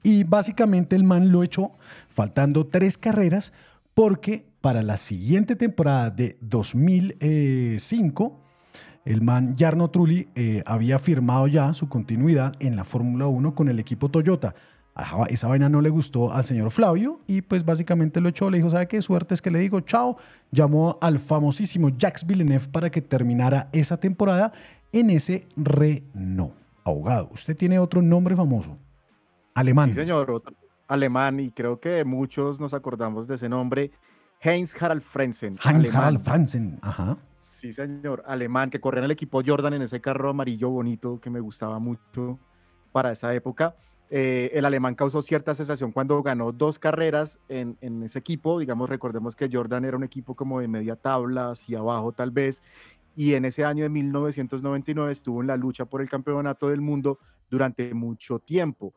Y 0.03 0.23
básicamente 0.23 0.95
el 0.95 1.03
man 1.03 1.31
lo 1.31 1.43
echó 1.43 1.71
faltando 2.07 2.67
tres 2.67 2.97
carreras 2.97 3.53
porque 3.93 4.45
para 4.62 4.81
la 4.81 4.97
siguiente 4.97 5.55
temporada 5.55 6.09
de 6.09 6.38
2005 6.41 8.39
el 9.05 9.21
man 9.21 9.55
Jarno 9.57 9.89
Trulli 9.89 10.27
eh, 10.35 10.62
había 10.65 10.99
firmado 10.99 11.47
ya 11.47 11.73
su 11.73 11.89
continuidad 11.89 12.53
en 12.59 12.75
la 12.75 12.83
Fórmula 12.83 13.27
1 13.27 13.55
con 13.55 13.67
el 13.67 13.79
equipo 13.79 14.09
Toyota. 14.09 14.53
Esa 15.29 15.47
vaina 15.47 15.69
no 15.69 15.81
le 15.81 15.89
gustó 15.89 16.33
al 16.33 16.43
señor 16.43 16.71
Flavio 16.71 17.21
y 17.25 17.41
pues 17.41 17.63
básicamente 17.63 18.19
lo 18.19 18.29
echó, 18.29 18.49
le 18.49 18.57
dijo, 18.57 18.69
¿sabe 18.69 18.88
qué 18.88 19.01
suerte 19.01 19.33
es 19.33 19.41
que 19.41 19.49
le 19.49 19.59
digo? 19.59 19.79
Chao. 19.81 20.17
Llamó 20.51 20.97
al 21.01 21.19
famosísimo 21.19 21.89
Jacques 21.89 22.25
Villeneuve 22.25 22.67
para 22.67 22.89
que 22.89 23.01
terminara 23.01 23.69
esa 23.71 23.97
temporada 23.97 24.51
en 24.91 25.09
ese 25.09 25.47
Renault. 25.55 26.53
Ahogado. 26.83 27.29
Usted 27.33 27.55
tiene 27.55 27.79
otro 27.79 28.01
nombre 28.01 28.35
famoso. 28.35 28.77
Alemán. 29.60 29.89
Sí, 29.89 29.95
señor. 29.95 30.41
Alemán 30.88 31.39
y 31.41 31.52
creo 31.52 31.82
que 31.82 32.06
muchos 32.06 32.62
nos 32.62 32.74
acordamos 32.74 33.28
de 33.28 33.36
ese 33.36 33.50
nombre. 33.50 33.91
Heinz 34.39 34.74
Harald 34.82 35.02
Frenzen. 35.02 35.60
Heinz 35.62 35.93
Harald 35.93 36.24
Frenzen, 36.24 36.80
ajá. 36.82 37.17
Sí, 37.38 37.74
señor, 37.74 38.24
alemán, 38.26 38.69
que 38.69 38.80
corría 38.80 39.00
en 39.00 39.06
el 39.06 39.12
equipo 39.12 39.41
Jordan 39.45 39.74
en 39.74 39.82
ese 39.82 40.00
carro 40.00 40.30
amarillo 40.30 40.69
bonito 40.69 41.19
que 41.19 41.30
me 41.30 41.41
gustaba 41.41 41.78
mucho 41.78 42.39
para 42.93 43.12
esa 43.12 43.34
época. 43.34 43.76
Eh, 44.10 44.50
el 44.54 44.63
alemán 44.63 44.95
causó 44.95 45.22
cierta 45.22 45.54
sensación 45.54 45.91
cuando 45.91 46.24
ganó 46.24 46.54
dos 46.54 46.80
carreras 46.80 47.38
en, 47.50 47.78
en, 47.82 48.02
ese 48.04 48.19
equipo. 48.19 48.60
Digamos, 48.60 48.88
recordemos 48.88 49.36
que 49.36 49.50
Jordan 49.52 49.84
era 49.84 49.98
un 49.98 50.06
equipo 50.06 50.36
como 50.36 50.62
de 50.62 50.69
media 50.69 50.95
tabla, 50.95 51.52
hacia 51.52 51.80
abajo 51.80 52.13
tal 52.13 52.32
vez. 52.32 52.63
Y 53.13 53.34
en 53.34 53.43
ese 53.43 53.65
año 53.65 53.84
de 53.84 53.89
1999 53.89 55.12
estuvo 55.12 55.41
en 55.41 55.48
la 55.48 55.58
lucha 55.58 55.84
por 55.84 56.02
el 56.02 56.10
campeonato 56.10 56.69
del 56.69 56.80
mundo 56.80 57.19
durante 57.50 57.93
mucho 57.93 58.39
tiempo. 58.39 58.93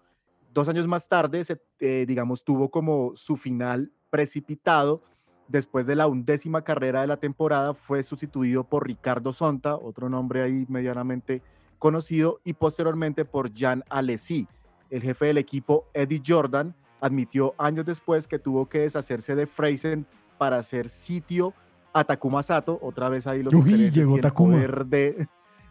Dos 0.53 0.69
años 0.69 0.87
más 0.87 1.09
tarde, 1.09 1.45
se, 1.45 1.63
eh, 1.81 2.05
digamos, 2.07 2.45
tuvo 2.45 2.71
como 2.71 3.13
su 3.17 3.37
final 3.37 3.93
precipitado 4.11 5.03
después 5.49 5.87
de 5.87 5.97
la 5.97 6.07
undécima 6.07 6.63
carrera 6.63 7.03
de 7.03 7.07
la 7.07 7.19
temporada, 7.19 7.75
fue 7.75 8.03
sustituido 8.03 8.65
por 8.65 8.87
Ricardo 8.87 9.33
Sonta, 9.33 9.77
otro 9.77 10.09
nombre 10.09 10.43
ahí 10.43 10.65
medianamente 10.69 11.43
conocido, 11.79 12.41
y 12.45 12.55
posteriormente 12.55 13.25
por 13.25 13.53
Jan 13.55 13.85
Alesi. 13.91 14.47
El 14.91 15.03
jefe 15.03 15.27
del 15.27 15.39
equipo, 15.39 15.87
Eddie 15.95 16.23
Jordan, 16.27 16.75
admitió 17.01 17.55
años 17.59 17.85
después 17.85 18.29
que 18.29 18.39
tuvo 18.39 18.69
que 18.69 18.81
deshacerse 18.81 19.35
de 19.35 19.47
Freisen 19.47 20.07
para 20.39 20.59
hacer 20.59 20.89
sitio 20.89 21.53
a 21.93 22.05
Takuma 22.05 22.43
Sato, 22.43 22.79
otra 22.81 23.09
vez 23.09 23.27
ahí 23.27 23.43
los 23.43 23.53
Uy, 23.53 23.91
llegó 23.91 24.17
el 24.17 24.23
Takuma. 24.23 24.55
poder 24.55 24.87
de, 24.87 25.29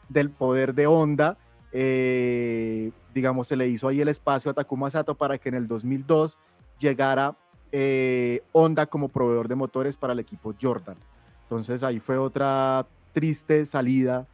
del 0.09 0.29
poder 0.29 0.75
de 0.75 0.87
Honda. 0.87 1.37
Eh, 1.71 2.91
digamos, 3.13 3.47
se 3.47 3.55
le 3.55 3.67
hizo 3.67 3.87
ahí 3.87 4.01
el 4.01 4.07
espacio 4.07 4.51
a 4.51 4.53
Takuma 4.53 4.89
Sato 4.89 5.15
para 5.15 5.37
que 5.37 5.49
en 5.49 5.55
el 5.55 5.67
2002 5.67 6.37
llegara 6.79 7.35
eh, 7.71 8.41
Honda 8.51 8.87
como 8.87 9.09
proveedor 9.09 9.47
de 9.47 9.55
motores 9.55 9.97
para 9.97 10.13
el 10.13 10.19
equipo 10.19 10.53
Jordan. 10.59 10.97
Entonces 11.43 11.83
ahí 11.83 11.99
fue 11.99 12.17
otra 12.17 12.87
triste 13.13 13.65
salida 13.65 14.27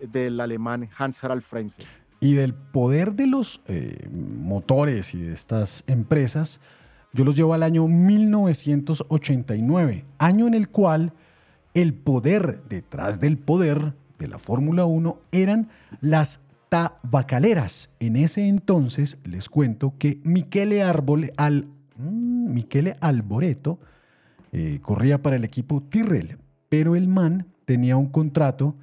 del 0.00 0.40
alemán 0.40 0.88
Hans 0.96 1.22
Harald 1.22 1.42
Frenzen. 1.42 1.84
Y 2.20 2.34
del 2.34 2.54
poder 2.54 3.14
de 3.14 3.26
los 3.26 3.60
eh, 3.66 4.08
motores 4.10 5.14
y 5.14 5.22
de 5.22 5.32
estas 5.32 5.84
empresas, 5.86 6.60
Yo 7.14 7.24
los 7.24 7.36
llevo 7.36 7.52
al 7.52 7.62
año 7.62 7.86
1989, 7.88 10.06
año 10.16 10.46
en 10.46 10.54
el 10.54 10.70
cual 10.70 11.12
el 11.74 11.92
poder 11.92 12.62
detrás 12.70 13.20
del 13.20 13.36
poder 13.36 13.92
de 14.18 14.28
la 14.28 14.38
Fórmula 14.38 14.86
1 14.86 15.18
eran 15.30 15.68
las 16.00 16.40
tabacaleras. 16.72 17.90
En 18.00 18.16
ese 18.16 18.48
entonces 18.48 19.18
les 19.24 19.50
cuento 19.50 19.92
que 19.98 20.20
Michele, 20.24 20.82
Arbole, 20.82 21.34
al, 21.36 21.66
mm, 21.98 22.58
Alboreto 23.00 23.78
eh, 24.52 24.78
corría 24.80 25.20
para 25.20 25.36
el 25.36 25.44
equipo 25.44 25.82
Tyrrell, 25.82 26.38
pero 26.70 26.96
el 26.96 27.08
man 27.08 27.44
tenía 27.66 27.98
un 27.98 28.06
contrato 28.06 28.74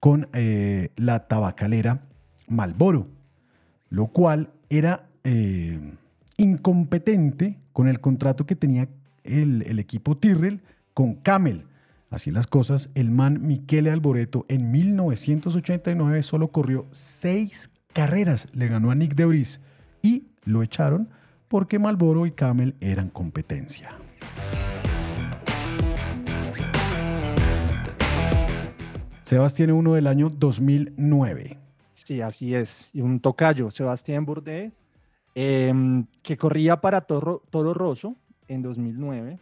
con 0.00 0.28
eh, 0.32 0.88
la 0.96 1.28
tabacalera 1.28 2.00
Malboro, 2.48 3.08
lo 3.90 4.06
cual 4.06 4.48
era 4.70 5.04
eh, 5.24 5.78
incompetente 6.38 7.58
con 7.74 7.88
el 7.88 8.00
contrato 8.00 8.46
que 8.46 8.56
tenía 8.56 8.88
el, 9.22 9.64
el 9.66 9.78
equipo 9.80 10.16
Tyrrell 10.16 10.62
con 10.94 11.16
Camel. 11.16 11.64
Así 12.14 12.30
las 12.30 12.46
cosas, 12.46 12.90
el 12.94 13.10
man 13.10 13.44
Michele 13.44 13.90
Alboreto 13.90 14.46
en 14.48 14.70
1989 14.70 16.22
solo 16.22 16.52
corrió 16.52 16.86
seis 16.92 17.70
carreras, 17.92 18.46
le 18.52 18.68
ganó 18.68 18.92
a 18.92 18.94
Nick 18.94 19.16
Debris 19.16 19.60
y 20.00 20.28
lo 20.44 20.62
echaron 20.62 21.08
porque 21.48 21.80
Malboro 21.80 22.24
y 22.24 22.30
Camel 22.30 22.76
eran 22.80 23.10
competencia. 23.10 23.98
Sebas 29.24 29.54
tiene 29.54 29.72
uno 29.72 29.94
del 29.94 30.06
año 30.06 30.30
2009. 30.30 31.58
Sí, 31.94 32.20
así 32.20 32.54
es. 32.54 32.90
Y 32.92 33.00
un 33.00 33.18
tocayo, 33.18 33.72
Sebastián 33.72 34.24
Bourdais, 34.24 34.72
em, 35.34 36.06
que 36.22 36.36
corría 36.36 36.80
para 36.80 37.00
Toro, 37.00 37.42
Toro 37.50 37.74
Rosso 37.74 38.14
en 38.46 38.62
2009. 38.62 39.40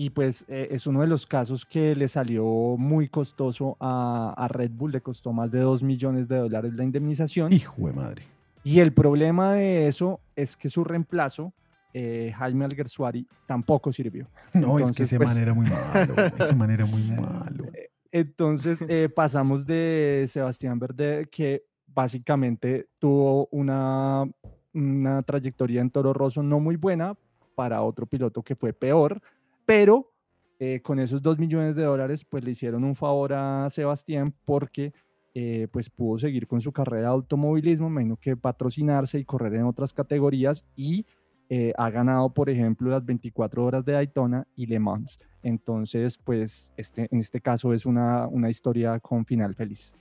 Y 0.00 0.10
pues 0.10 0.44
eh, 0.46 0.68
es 0.70 0.86
uno 0.86 1.00
de 1.00 1.08
los 1.08 1.26
casos 1.26 1.66
que 1.66 1.96
le 1.96 2.06
salió 2.06 2.44
muy 2.78 3.08
costoso 3.08 3.76
a, 3.80 4.32
a, 4.36 4.46
Red 4.46 4.70
Bull, 4.70 4.92
le 4.92 5.00
costó 5.00 5.32
más 5.32 5.50
de 5.50 5.58
2 5.58 5.82
millones 5.82 6.28
de 6.28 6.36
dólares 6.36 6.72
la 6.74 6.84
indemnización. 6.84 7.52
Hijo 7.52 7.84
de 7.84 7.92
madre. 7.92 8.22
Y 8.62 8.78
el 8.78 8.92
problema 8.92 9.54
de 9.54 9.88
eso 9.88 10.20
es 10.36 10.56
que 10.56 10.68
su 10.68 10.84
reemplazo, 10.84 11.52
eh, 11.92 12.32
Jaime 12.36 12.66
Alguersuari, 12.66 13.26
tampoco 13.48 13.92
sirvió. 13.92 14.28
No, 14.54 14.78
Entonces, 14.78 14.90
es 14.90 14.96
que 14.96 15.02
ese 15.02 15.16
pues, 15.16 15.30
manera 15.30 15.52
muy 15.52 15.66
malo, 15.68 16.14
esa 16.38 16.54
manera 16.54 16.86
muy 16.86 17.02
malo. 17.02 17.64
Entonces 18.12 18.78
eh, 18.88 19.08
pasamos 19.12 19.66
de 19.66 20.28
Sebastián 20.30 20.78
Verde, 20.78 21.26
que 21.28 21.64
básicamente 21.88 22.86
tuvo 23.00 23.48
una, 23.50 24.30
una 24.72 25.22
trayectoria 25.24 25.80
en 25.80 25.90
Toro 25.90 26.12
Rosso 26.12 26.40
no 26.40 26.60
muy 26.60 26.76
buena, 26.76 27.16
para 27.58 27.82
otro 27.82 28.06
piloto 28.06 28.44
que 28.44 28.54
fue 28.54 28.72
peor, 28.72 29.20
pero 29.68 30.14
eh, 30.60 30.80
con 30.82 30.98
esos 30.98 31.20
dos 31.20 31.38
millones 31.38 31.76
de 31.76 31.82
dólares, 31.82 32.24
pues 32.24 32.42
le 32.42 32.52
hicieron 32.52 32.84
un 32.84 32.96
favor 32.96 33.34
a 33.34 33.68
Sebastián 33.68 34.32
porque 34.46 34.94
eh, 35.34 35.68
pues 35.70 35.90
pudo 35.90 36.18
seguir 36.18 36.46
con 36.46 36.62
su 36.62 36.72
carrera 36.72 37.02
de 37.02 37.08
automovilismo, 37.08 37.90
menos 37.90 38.18
que 38.18 38.34
patrocinarse 38.34 39.18
y 39.18 39.26
correr 39.26 39.56
en 39.56 39.64
otras 39.64 39.92
categorías 39.92 40.64
y 40.74 41.04
eh, 41.50 41.74
ha 41.76 41.90
ganado, 41.90 42.32
por 42.32 42.48
ejemplo, 42.48 42.88
las 42.88 43.04
24 43.04 43.62
horas 43.62 43.84
de 43.84 43.92
Daytona 43.92 44.46
y 44.56 44.64
Le 44.64 44.78
Mans. 44.78 45.18
Entonces, 45.42 46.16
pues 46.16 46.72
este, 46.78 47.06
en 47.10 47.20
este 47.20 47.42
caso 47.42 47.74
es 47.74 47.84
una, 47.84 48.26
una 48.26 48.48
historia 48.48 48.98
con 49.00 49.26
final 49.26 49.54
feliz. 49.54 49.92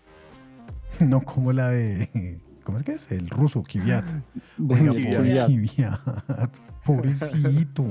No 1.01 1.19
como 1.25 1.51
la 1.51 1.71
de. 1.71 2.39
¿Cómo 2.63 2.77
es 2.77 2.85
que 2.85 2.93
es? 2.93 3.11
El 3.11 3.29
ruso, 3.29 3.63
Kiviat. 3.63 4.05
Oiga, 4.69 4.93
pobre 4.93 5.45
Kiviat. 5.45 5.99
Pobrecito. 6.85 7.83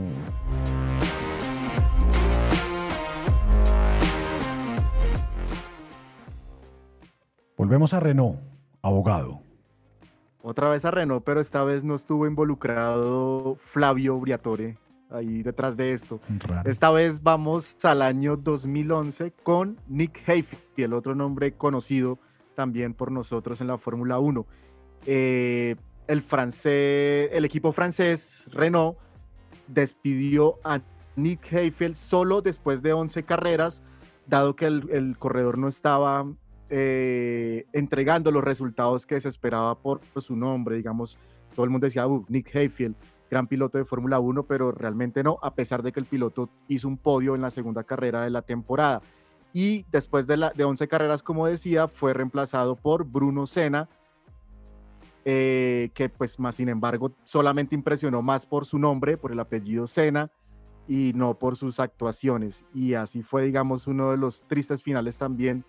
Volvemos 7.67 7.93
a 7.95 7.99
Renault, 7.99 8.39
abogado. 8.81 9.41
Otra 10.41 10.71
vez 10.71 10.85
a 10.85 10.93
Renault, 10.93 11.25
pero 11.25 11.41
esta 11.41 11.65
vez 11.65 11.83
no 11.83 11.97
estuvo 11.97 12.25
involucrado 12.29 13.57
Flavio 13.57 14.21
Briatore 14.21 14.79
ahí 15.11 15.43
detrás 15.43 15.77
de 15.77 15.93
esto. 15.93 16.21
Raro. 16.29 16.71
Esta 16.71 16.93
vez 16.93 17.25
vamos 17.25 17.77
al 17.85 18.03
año 18.03 18.37
2011 18.37 19.33
con 19.43 19.81
Nick 19.89 20.23
Hayfield, 20.29 20.93
otro 20.93 21.17
nombre 21.17 21.55
conocido 21.55 22.21
también 22.55 22.95
por 22.95 23.11
nosotros 23.11 23.61
en 23.61 23.67
la 23.67 23.79
Fórmula 23.79 24.21
1. 24.21 24.47
Eh, 25.07 25.75
el, 26.07 26.23
francés, 26.23 27.31
el 27.33 27.45
equipo 27.45 27.73
francés 27.73 28.49
Renault 28.53 28.97
despidió 29.67 30.61
a 30.63 30.83
Nick 31.17 31.53
Hayfield 31.53 31.97
solo 31.97 32.43
después 32.43 32.81
de 32.81 32.93
11 32.93 33.25
carreras, 33.25 33.83
dado 34.25 34.55
que 34.55 34.67
el, 34.67 34.89
el 34.93 35.19
corredor 35.19 35.59
no 35.59 35.67
estaba 35.67 36.27
eh, 36.71 37.67
entregando 37.73 38.31
los 38.31 38.45
resultados 38.45 39.07
que 39.07 39.21
se 39.21 39.29
esperaba 39.29 39.79
por, 39.79 40.01
por, 40.01 40.23
su 40.23 40.37
nombre. 40.37 40.77
Digamos, 40.77 41.19
todo 41.55 41.65
el 41.65 41.71
mundo 41.71 41.87
decía, 41.87 42.07
uh, 42.07 42.25
Nick 42.29 42.55
Hayfield, 42.55 42.97
gran 43.31 43.47
piloto 43.47 43.79
de 43.79 43.85
Fórmula 43.85 44.19
1, 44.21 44.45
pero 44.45 44.73
realmente 44.73 45.23
no, 45.23 45.39
a 45.43 45.55
pesar 45.55 45.83
de 45.83 45.93
que 45.93 46.01
el 46.01 46.07
piloto 46.07 46.51
hizo 46.69 46.89
un 46.89 46.99
podio 46.99 47.35
en 47.35 47.43
la 47.43 47.51
segunda 47.51 47.85
carrera 47.85 48.23
de 48.23 48.31
la 48.31 48.43
temporada 48.43 49.03
y 49.59 49.87
después 49.91 50.27
de, 50.27 50.37
la, 50.37 50.51
de 50.51 50.65
11 50.65 50.87
carreras, 50.87 51.23
como 51.23 51.47
decía, 51.47 51.89
fue 51.89 52.13
reemplazado 52.13 52.77
por 52.77 53.05
Bruno 53.07 53.47
Senna, 53.47 53.89
eh, 55.25 55.89
que 55.95 56.11
pues 56.11 56.39
más 56.39 56.57
sin 56.57 56.69
embargo 56.69 57.13
solamente 57.25 57.75
impresionó 57.75 58.21
más 58.21 58.45
por 58.45 58.67
su 58.67 58.79
nombre, 58.79 59.17
por 59.17 59.33
el 59.33 59.41
apellido 59.41 59.87
Senna 59.87 60.31
y 60.87 61.13
no 61.15 61.39
por 61.39 61.57
sus 61.57 61.81
actuaciones. 61.81 62.67
Y 62.75 62.93
así 62.93 63.23
fue, 63.23 63.45
digamos, 63.45 63.87
uno 63.87 64.11
de 64.11 64.19
los 64.19 64.43
tristes 64.47 64.83
finales 64.83 65.17
también 65.17 65.65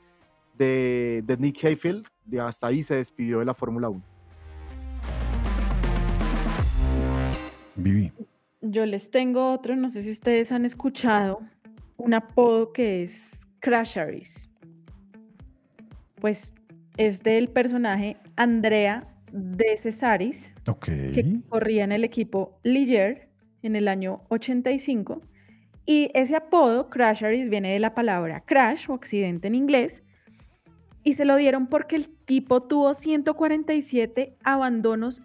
de, 0.57 1.23
de 1.25 1.37
Nick 1.37 1.63
Hayfield, 1.63 2.05
de 2.25 2.39
hasta 2.39 2.67
ahí 2.67 2.83
se 2.83 2.95
despidió 2.95 3.39
de 3.39 3.45
la 3.45 3.53
Fórmula 3.53 3.89
1. 3.89 4.03
Vivi. 7.75 8.11
Yo 8.61 8.85
les 8.85 9.11
tengo 9.11 9.53
otro, 9.53 9.75
no 9.75 9.89
sé 9.89 10.01
si 10.01 10.11
ustedes 10.11 10.51
han 10.51 10.65
escuchado, 10.65 11.41
un 11.95 12.13
apodo 12.13 12.73
que 12.73 13.03
es 13.03 13.39
Crasharis. 13.59 14.49
Pues 16.19 16.53
es 16.97 17.21
del 17.21 17.49
personaje 17.49 18.17
Andrea 18.35 19.07
de 19.31 19.77
Cesaris, 19.77 20.53
okay. 20.67 21.11
que 21.11 21.41
corría 21.47 21.83
en 21.83 21.91
el 21.91 22.03
equipo 22.03 22.59
Ligier 22.63 23.29
en 23.61 23.75
el 23.75 23.87
año 23.87 24.21
85. 24.29 25.21
Y 25.85 26.11
ese 26.13 26.35
apodo, 26.35 26.89
Crasharis, 26.89 27.49
viene 27.49 27.71
de 27.71 27.79
la 27.79 27.93
palabra 27.93 28.41
crash 28.41 28.89
o 28.89 28.93
accidente 28.93 29.47
en 29.47 29.55
inglés. 29.55 30.03
Y 31.07 31.13
se 31.13 31.23
lo 31.23 31.37
dieron 31.37 31.67
porque 31.67 31.95
el 31.95 32.09
tipo 32.09 32.63
tuvo 32.63 32.93
147 32.93 34.35
abandonos 34.43 35.23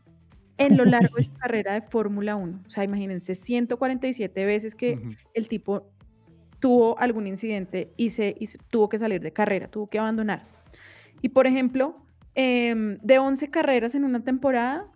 en 0.56 0.76
lo 0.76 0.84
largo 0.84 1.16
de 1.16 1.24
su 1.24 1.32
carrera 1.40 1.74
de 1.74 1.80
Fórmula 1.80 2.36
1. 2.36 2.60
O 2.64 2.70
sea, 2.70 2.84
imagínense, 2.84 3.34
147 3.34 4.44
veces 4.46 4.76
que 4.76 4.92
uh 4.92 4.98
-huh. 4.98 5.16
el 5.34 5.48
tipo 5.48 5.90
tuvo 6.60 6.96
algún 7.00 7.26
incidente 7.26 7.92
y 7.96 8.10
se, 8.10 8.36
y 8.38 8.46
se, 8.46 8.58
tuvo 8.70 8.88
que 8.88 8.96
salir 8.96 9.20
de 9.22 9.32
carrera, 9.32 9.66
tuvo 9.66 9.88
que 9.88 9.98
abandonar. 9.98 10.44
Y 11.20 11.30
por 11.30 11.48
ejemplo, 11.48 11.96
eh, 12.36 12.96
de 13.02 13.18
11 13.18 13.50
carreras 13.50 13.96
en 13.96 14.04
una 14.04 14.22
temporada, 14.22 14.86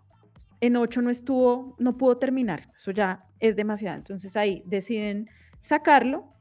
en 0.61 0.77
8 0.77 1.03
no 1.03 1.11
estuvo, 1.11 1.75
no 1.81 1.97
pudo 1.97 2.19
terminar. 2.19 2.71
Eso 2.77 2.93
ya 2.93 3.25
es 3.41 3.57
demasiado. 3.57 3.97
Entonces 3.97 4.37
ahí 4.37 4.63
deciden 4.67 5.29
sacarlo, 5.59 6.33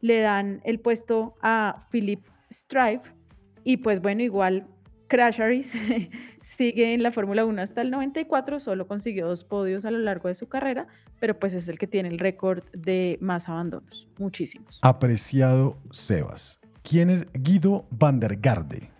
le 0.00 0.20
dan 0.20 0.60
el 0.62 0.78
puesto 0.78 1.34
a 1.42 1.84
Philip 1.90 2.24
Strive 2.48 3.17
y 3.64 3.78
pues 3.78 4.00
bueno, 4.00 4.22
igual 4.22 4.66
Crash 5.08 5.40
Harris 5.40 5.72
sigue 6.42 6.94
en 6.94 7.02
la 7.02 7.12
Fórmula 7.12 7.44
1 7.44 7.60
hasta 7.60 7.80
el 7.80 7.90
94, 7.90 8.60
solo 8.60 8.86
consiguió 8.86 9.26
dos 9.26 9.44
podios 9.44 9.84
a 9.84 9.90
lo 9.90 9.98
largo 9.98 10.28
de 10.28 10.34
su 10.34 10.48
carrera, 10.48 10.86
pero 11.20 11.38
pues 11.38 11.54
es 11.54 11.68
el 11.68 11.78
que 11.78 11.86
tiene 11.86 12.08
el 12.08 12.18
récord 12.18 12.62
de 12.72 13.18
más 13.20 13.48
abandonos, 13.48 14.08
muchísimos. 14.18 14.78
Apreciado 14.82 15.78
Sebas, 15.90 16.60
¿quién 16.82 17.10
es 17.10 17.26
Guido 17.32 17.86
van 17.90 18.20
der 18.20 18.36
Garde? 18.36 18.90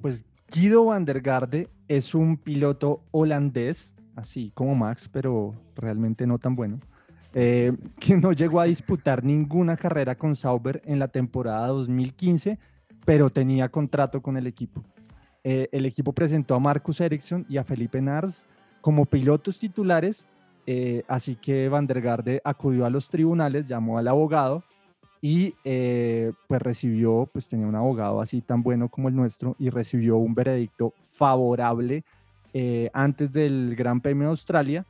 Pues 0.00 0.24
Guido 0.52 0.86
van 0.86 1.04
der 1.04 1.20
Garde 1.20 1.68
es 1.88 2.14
un 2.14 2.36
piloto 2.36 3.02
holandés, 3.10 3.90
así 4.16 4.52
como 4.54 4.74
Max, 4.74 5.08
pero 5.12 5.54
realmente 5.76 6.26
no 6.26 6.38
tan 6.38 6.56
bueno, 6.56 6.80
eh, 7.34 7.72
que 8.00 8.16
no 8.16 8.32
llegó 8.32 8.60
a 8.60 8.64
disputar 8.64 9.24
ninguna 9.24 9.76
carrera 9.76 10.16
con 10.16 10.36
Sauber 10.36 10.82
en 10.84 10.98
la 10.98 11.08
temporada 11.08 11.68
2015, 11.68 12.58
pero 13.04 13.30
tenía 13.30 13.68
contrato 13.68 14.20
con 14.20 14.36
el 14.36 14.46
equipo. 14.46 14.82
Eh, 15.42 15.68
el 15.72 15.86
equipo 15.86 16.12
presentó 16.12 16.54
a 16.54 16.58
Marcus 16.60 17.00
Ericsson 17.00 17.46
y 17.48 17.56
a 17.56 17.64
Felipe 17.64 18.00
Nars 18.00 18.46
como 18.80 19.06
pilotos 19.06 19.58
titulares, 19.58 20.24
eh, 20.66 21.02
así 21.08 21.36
que 21.36 21.68
Van 21.68 21.86
der 21.86 22.00
Garde 22.00 22.40
acudió 22.44 22.84
a 22.84 22.90
los 22.90 23.08
tribunales, 23.08 23.66
llamó 23.66 23.98
al 23.98 24.08
abogado 24.08 24.62
y 25.22 25.54
eh, 25.64 26.32
pues 26.46 26.62
recibió, 26.62 27.28
pues 27.32 27.46
tenía 27.48 27.66
un 27.66 27.74
abogado 27.74 28.20
así 28.20 28.40
tan 28.40 28.62
bueno 28.62 28.88
como 28.88 29.08
el 29.08 29.16
nuestro 29.16 29.56
y 29.58 29.70
recibió 29.70 30.16
un 30.16 30.34
veredicto 30.34 30.94
favorable 31.14 32.04
antes 32.92 33.32
del 33.32 33.76
Gran 33.76 34.00
Premio 34.00 34.24
de 34.24 34.30
Australia 34.30 34.84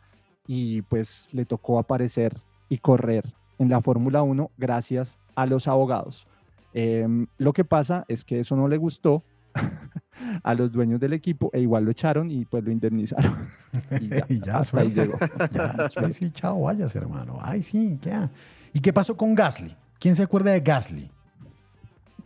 y 0.47 0.81
pues 0.83 1.29
le 1.33 1.45
tocó 1.45 1.79
aparecer 1.79 2.35
y 2.71 2.79
correr 2.79 3.25
en 3.59 3.69
la 3.69 3.83
Fórmula 3.83 4.23
1 4.23 4.51
gracias 4.57 5.19
a 5.35 5.45
los 5.45 5.69
abogados. 5.69 6.27
Em, 6.73 7.27
lo 7.39 7.53
que 7.53 7.65
pasa 7.65 8.05
es 8.09 8.25
que 8.25 8.41
eso 8.41 8.57
no 8.57 8.69
le 8.69 8.77
gustó 8.77 9.25
a 10.43 10.55
los 10.55 10.73
dueños 10.73 11.01
del 11.01 11.13
equipo 11.13 11.51
e 11.53 11.61
igual 11.61 11.85
lo 11.85 11.91
echaron 11.91 12.31
y 12.31 12.45
pues 12.45 12.65
lo 12.65 12.71
indemnizaron. 12.71 13.49
y 14.01 14.09
ya, 14.09 14.27
Y 14.29 14.41
ya, 14.41 14.59
hasta 14.59 14.81
ahí 14.81 14.93
llegó. 14.93 15.19
Ya, 15.53 16.11
sí, 16.13 16.31
chao, 16.31 16.63
vayas, 16.63 16.95
hermano. 16.95 17.39
Ay, 17.41 17.63
sí, 17.63 17.99
ya. 18.03 18.31
¿Y 18.73 18.81
qué 18.81 18.93
pasó 18.93 19.17
con 19.17 19.35
Gasly? 19.35 19.75
¿Quién 19.99 20.15
se 20.15 20.23
acuerda 20.23 20.53
de 20.53 20.61
Gasly? 20.61 21.11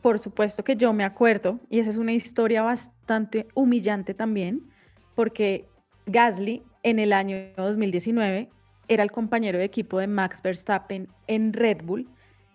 Por 0.00 0.18
supuesto 0.18 0.62
que 0.62 0.76
yo 0.76 0.92
me 0.92 1.04
acuerdo, 1.04 1.60
y 1.70 1.78
esa 1.78 1.88
es 1.88 1.96
una 1.96 2.12
historia 2.12 2.62
bastante 2.62 3.48
humillante 3.54 4.12
también, 4.12 4.62
porque 5.14 5.66
Gasly 6.04 6.62
en 6.82 6.98
el 6.98 7.14
año 7.14 7.36
2019 7.56 8.50
era 8.88 9.02
el 9.02 9.10
compañero 9.10 9.58
de 9.58 9.64
equipo 9.64 9.98
de 9.98 10.06
Max 10.06 10.42
Verstappen 10.42 11.08
en 11.26 11.54
Red 11.54 11.82
Bull 11.84 12.06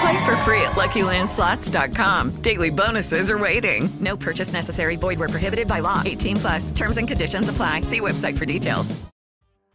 Play 0.00 0.24
for 0.24 0.36
free 0.44 0.62
at 0.62 0.72
LuckyLandSlots.com. 0.76 2.30
Daily 2.42 2.70
bonuses 2.70 3.30
are 3.30 3.38
waiting. 3.38 3.88
No 4.00 4.16
purchase 4.16 4.52
necessary. 4.52 4.96
Void 4.96 5.18
where 5.18 5.28
prohibited 5.28 5.66
by 5.68 5.80
law. 5.80 6.02
18 6.04 6.36
plus. 6.36 6.70
Terms 6.72 6.96
and 6.98 7.06
conditions 7.08 7.48
apply. 7.48 7.82
See 7.82 8.00
website 8.00 8.36
for 8.38 8.46
details. 8.46 8.94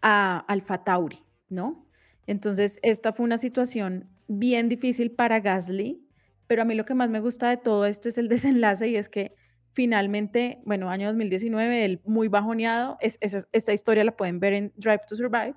a 0.03 0.43
Alfa 0.47 0.77
Tauri, 0.83 1.19
¿no? 1.49 1.85
Entonces, 2.27 2.77
esta 2.83 3.11
fue 3.11 3.23
una 3.25 3.37
situación 3.39 4.07
bien 4.27 4.69
difícil 4.69 5.11
para 5.11 5.39
Gasly, 5.39 5.99
pero 6.47 6.61
a 6.61 6.65
mí 6.65 6.75
lo 6.75 6.85
que 6.85 6.93
más 6.93 7.09
me 7.09 7.19
gusta 7.19 7.49
de 7.49 7.57
todo 7.57 7.85
esto 7.85 8.07
es 8.09 8.17
el 8.19 8.27
desenlace 8.35 8.87
y 8.87 8.97
es 8.97 9.09
que 9.09 9.33
finalmente, 9.73 10.59
bueno, 10.65 10.89
año 10.91 11.07
2019, 11.07 11.85
él 11.85 12.01
muy 12.05 12.27
bajoneado, 12.27 12.97
es, 13.01 13.17
es- 13.19 13.47
esta 13.51 13.73
historia 13.73 14.03
la 14.03 14.15
pueden 14.15 14.39
ver 14.39 14.53
en 14.53 14.73
Drive 14.77 15.01
to 15.07 15.15
Survive. 15.15 15.55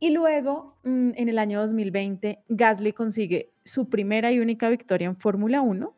Y 0.00 0.10
luego, 0.10 0.78
mm, 0.82 1.10
en 1.14 1.28
el 1.28 1.38
año 1.38 1.60
2020, 1.60 2.42
Gasly 2.48 2.94
consigue 2.94 3.52
su 3.64 3.90
primera 3.90 4.32
y 4.32 4.40
única 4.40 4.70
victoria 4.70 5.06
en 5.06 5.16
Fórmula 5.16 5.60
1 5.60 5.94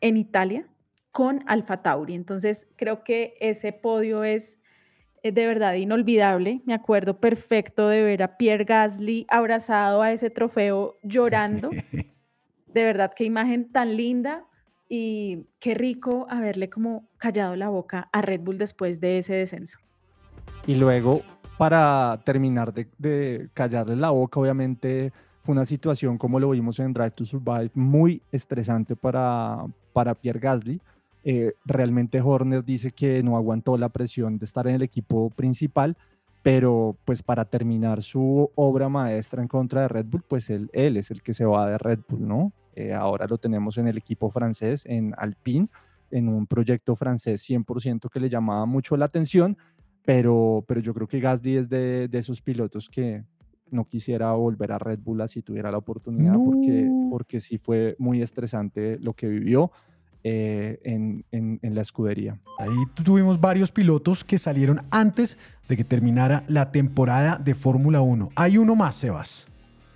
en 0.00 0.16
Italia 0.16 0.68
con 1.10 1.42
Alfa 1.46 1.82
Tauri. 1.82 2.14
Entonces, 2.14 2.68
creo 2.76 3.02
que 3.02 3.34
ese 3.40 3.72
podio 3.72 4.22
es 4.22 4.56
eh, 5.24 5.32
de 5.32 5.46
verdad 5.46 5.74
inolvidable. 5.74 6.62
Me 6.64 6.74
acuerdo 6.74 7.18
perfecto 7.18 7.88
de 7.88 8.02
ver 8.04 8.22
a 8.22 8.36
Pierre 8.36 8.64
Gasly 8.64 9.26
abrazado 9.28 10.00
a 10.00 10.12
ese 10.12 10.30
trofeo 10.30 10.96
llorando. 11.02 11.70
De 12.68 12.84
verdad, 12.84 13.10
qué 13.16 13.24
imagen 13.24 13.72
tan 13.72 13.96
linda 13.96 14.46
y 14.88 15.46
qué 15.58 15.74
rico 15.74 16.28
haberle 16.30 16.70
como 16.70 17.08
callado 17.16 17.56
la 17.56 17.68
boca 17.68 18.08
a 18.12 18.22
Red 18.22 18.42
Bull 18.42 18.58
después 18.58 19.00
de 19.00 19.18
ese 19.18 19.34
descenso. 19.34 19.80
Y 20.68 20.76
luego, 20.76 21.22
para 21.60 22.18
terminar 22.24 22.72
de, 22.72 23.50
callarle 23.52 23.94
la 23.94 24.08
boca, 24.08 24.40
obviamente 24.40 25.12
fue 25.42 25.52
una 25.52 25.66
situación, 25.66 26.16
como 26.16 26.40
lo 26.40 26.48
vimos 26.48 26.78
en 26.78 26.94
Drive 26.94 27.10
to 27.10 27.26
Survive, 27.26 27.70
muy 27.74 28.22
estresante 28.32 28.96
para, 28.96 29.66
para 29.92 30.14
Pierre 30.14 30.40
Gasly. 30.40 30.80
Eh, 31.22 31.52
realmente 31.66 32.22
Horner 32.22 32.64
dice 32.64 32.92
que 32.92 33.22
no 33.22 33.36
aguantó 33.36 33.76
la 33.76 33.90
presión 33.90 34.38
de 34.38 34.46
estar 34.46 34.68
en 34.68 34.76
el 34.76 34.82
equipo 34.82 35.28
principal, 35.28 35.98
pero 36.42 36.96
pues 37.04 37.22
para 37.22 37.44
terminar 37.44 38.00
su 38.00 38.50
obra 38.54 38.88
maestra 38.88 39.42
en 39.42 39.48
contra 39.48 39.82
de 39.82 39.88
Red 39.88 40.06
Bull, 40.06 40.24
pues 40.26 40.48
él, 40.48 40.70
él 40.72 40.96
es 40.96 41.10
el 41.10 41.22
que 41.22 41.34
se 41.34 41.44
va 41.44 41.68
de 41.68 41.76
Red 41.76 41.98
Bull, 42.08 42.26
¿no? 42.26 42.52
Eh, 42.74 42.94
ahora 42.94 43.26
lo 43.26 43.36
tenemos 43.36 43.76
en 43.76 43.86
el 43.86 43.98
equipo 43.98 44.30
francés, 44.30 44.80
en 44.86 45.12
Alpine, 45.18 45.68
en 46.10 46.30
un 46.30 46.46
proyecto 46.46 46.96
francés 46.96 47.46
100% 47.46 48.08
que 48.10 48.18
le 48.18 48.30
llamaba 48.30 48.64
mucho 48.64 48.96
la 48.96 49.04
atención, 49.04 49.58
pero, 50.04 50.64
pero 50.66 50.80
yo 50.80 50.94
creo 50.94 51.06
que 51.06 51.20
Gasly 51.20 51.56
es 51.56 51.68
de, 51.68 52.08
de 52.08 52.18
esos 52.18 52.40
pilotos 52.40 52.88
que 52.88 53.22
no 53.70 53.84
quisiera 53.84 54.32
volver 54.32 54.72
a 54.72 54.78
Red 54.78 54.98
Bull 55.00 55.22
si 55.28 55.42
tuviera 55.42 55.70
la 55.70 55.78
oportunidad, 55.78 56.34
porque, 56.34 56.82
No. 56.88 57.08
porque 57.10 57.40
sí 57.40 57.58
fue 57.58 57.94
muy 57.98 58.20
estresante 58.22 58.98
lo 59.00 59.12
que 59.14 59.28
vivió 59.28 59.70
eh, 60.24 60.80
en, 60.82 61.24
en- 61.30 61.58
en 61.62 61.74
la 61.74 61.80
escudería. 61.82 62.38
Ahí 62.58 62.68
tu- 62.94 63.02
tuvimos 63.04 63.40
varios 63.40 63.70
pilotos 63.72 64.22
que 64.24 64.36
salieron 64.38 64.82
antes 64.90 65.38
de 65.68 65.76
que 65.76 65.84
terminara 65.84 66.44
la 66.48 66.72
temporada 66.72 67.36
de 67.38 67.54
Fórmula 67.54 68.00
1. 68.02 68.30
Hay 68.34 68.58
uno 68.58 68.74
más, 68.74 68.96
Sebas. 68.96 69.46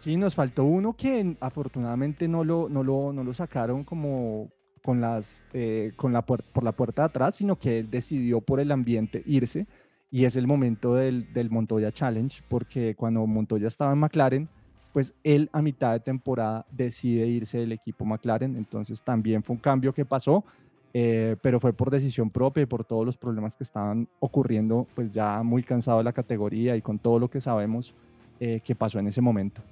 Sí, 0.01 0.17
nos 0.17 0.35
faltó 0.35 0.65
uno 0.65 0.95
que 0.95 1.37
afortunadamente 1.41 2.29
no 2.29 2.45
lo, 2.45 2.69
no 2.69 2.83
lo, 2.85 3.13
no 3.13 3.25
lo 3.25 3.35
sacaron 3.35 3.85
como 3.85 4.51
con 4.83 5.01
las, 5.01 5.45
eh, 5.53 5.93
con 5.97 6.13
la 6.13 6.23
por 6.23 6.43
la 6.63 6.73
puerta 6.73 7.03
de 7.03 7.07
atrás, 7.07 7.35
sino 7.37 7.57
que 7.59 7.79
él 7.81 7.91
decidió 7.91 8.41
por 8.41 8.61
el 8.61 8.71
ambiente 8.71 9.23
irse 9.27 9.67
y 10.15 10.27
es 10.27 10.37
el 10.37 10.47
momento 10.47 10.95
del, 10.95 11.33
del 11.33 11.51
Montoya 11.51 11.91
Challenge, 11.91 12.41
porque 12.47 12.95
cuando 12.95 13.27
Montoya 13.27 13.67
estaba 13.67 13.93
en 13.93 13.99
McLaren, 13.99 14.49
pues 14.93 15.13
él 15.25 15.51
a 15.53 15.61
mitad 15.61 15.93
de 15.93 15.99
temporada 15.99 16.65
decide 16.71 17.27
irse 17.27 17.59
del 17.59 17.73
equipo 17.73 18.05
McLaren, 18.05 18.55
entonces 18.55 19.03
también 19.03 19.43
fue 19.43 19.57
un 19.57 19.61
cambio 19.61 19.93
que 19.93 20.05
pasó, 20.05 20.45
eh, 20.93 21.35
pero 21.43 21.59
fue 21.59 21.73
por 21.73 21.91
decisión 21.91 22.31
propia 22.31 22.63
y 22.63 22.67
por 22.67 22.85
todos 22.85 23.05
los 23.05 23.17
problemas 23.17 23.57
que 23.57 23.65
estaban 23.65 24.07
ocurriendo, 24.21 24.87
pues 24.95 25.13
ya 25.13 25.43
muy 25.43 25.65
cansado 25.65 25.99
de 25.99 26.05
la 26.05 26.13
categoría 26.13 26.77
y 26.77 26.81
con 26.81 27.01
todo 27.01 27.19
lo 27.19 27.29
que 27.29 27.41
sabemos 27.41 27.93
eh, 28.39 28.61
que 28.65 28.77
pasó 28.77 29.01
en 29.01 29.09
ese 29.09 29.21
momento. 29.21 29.63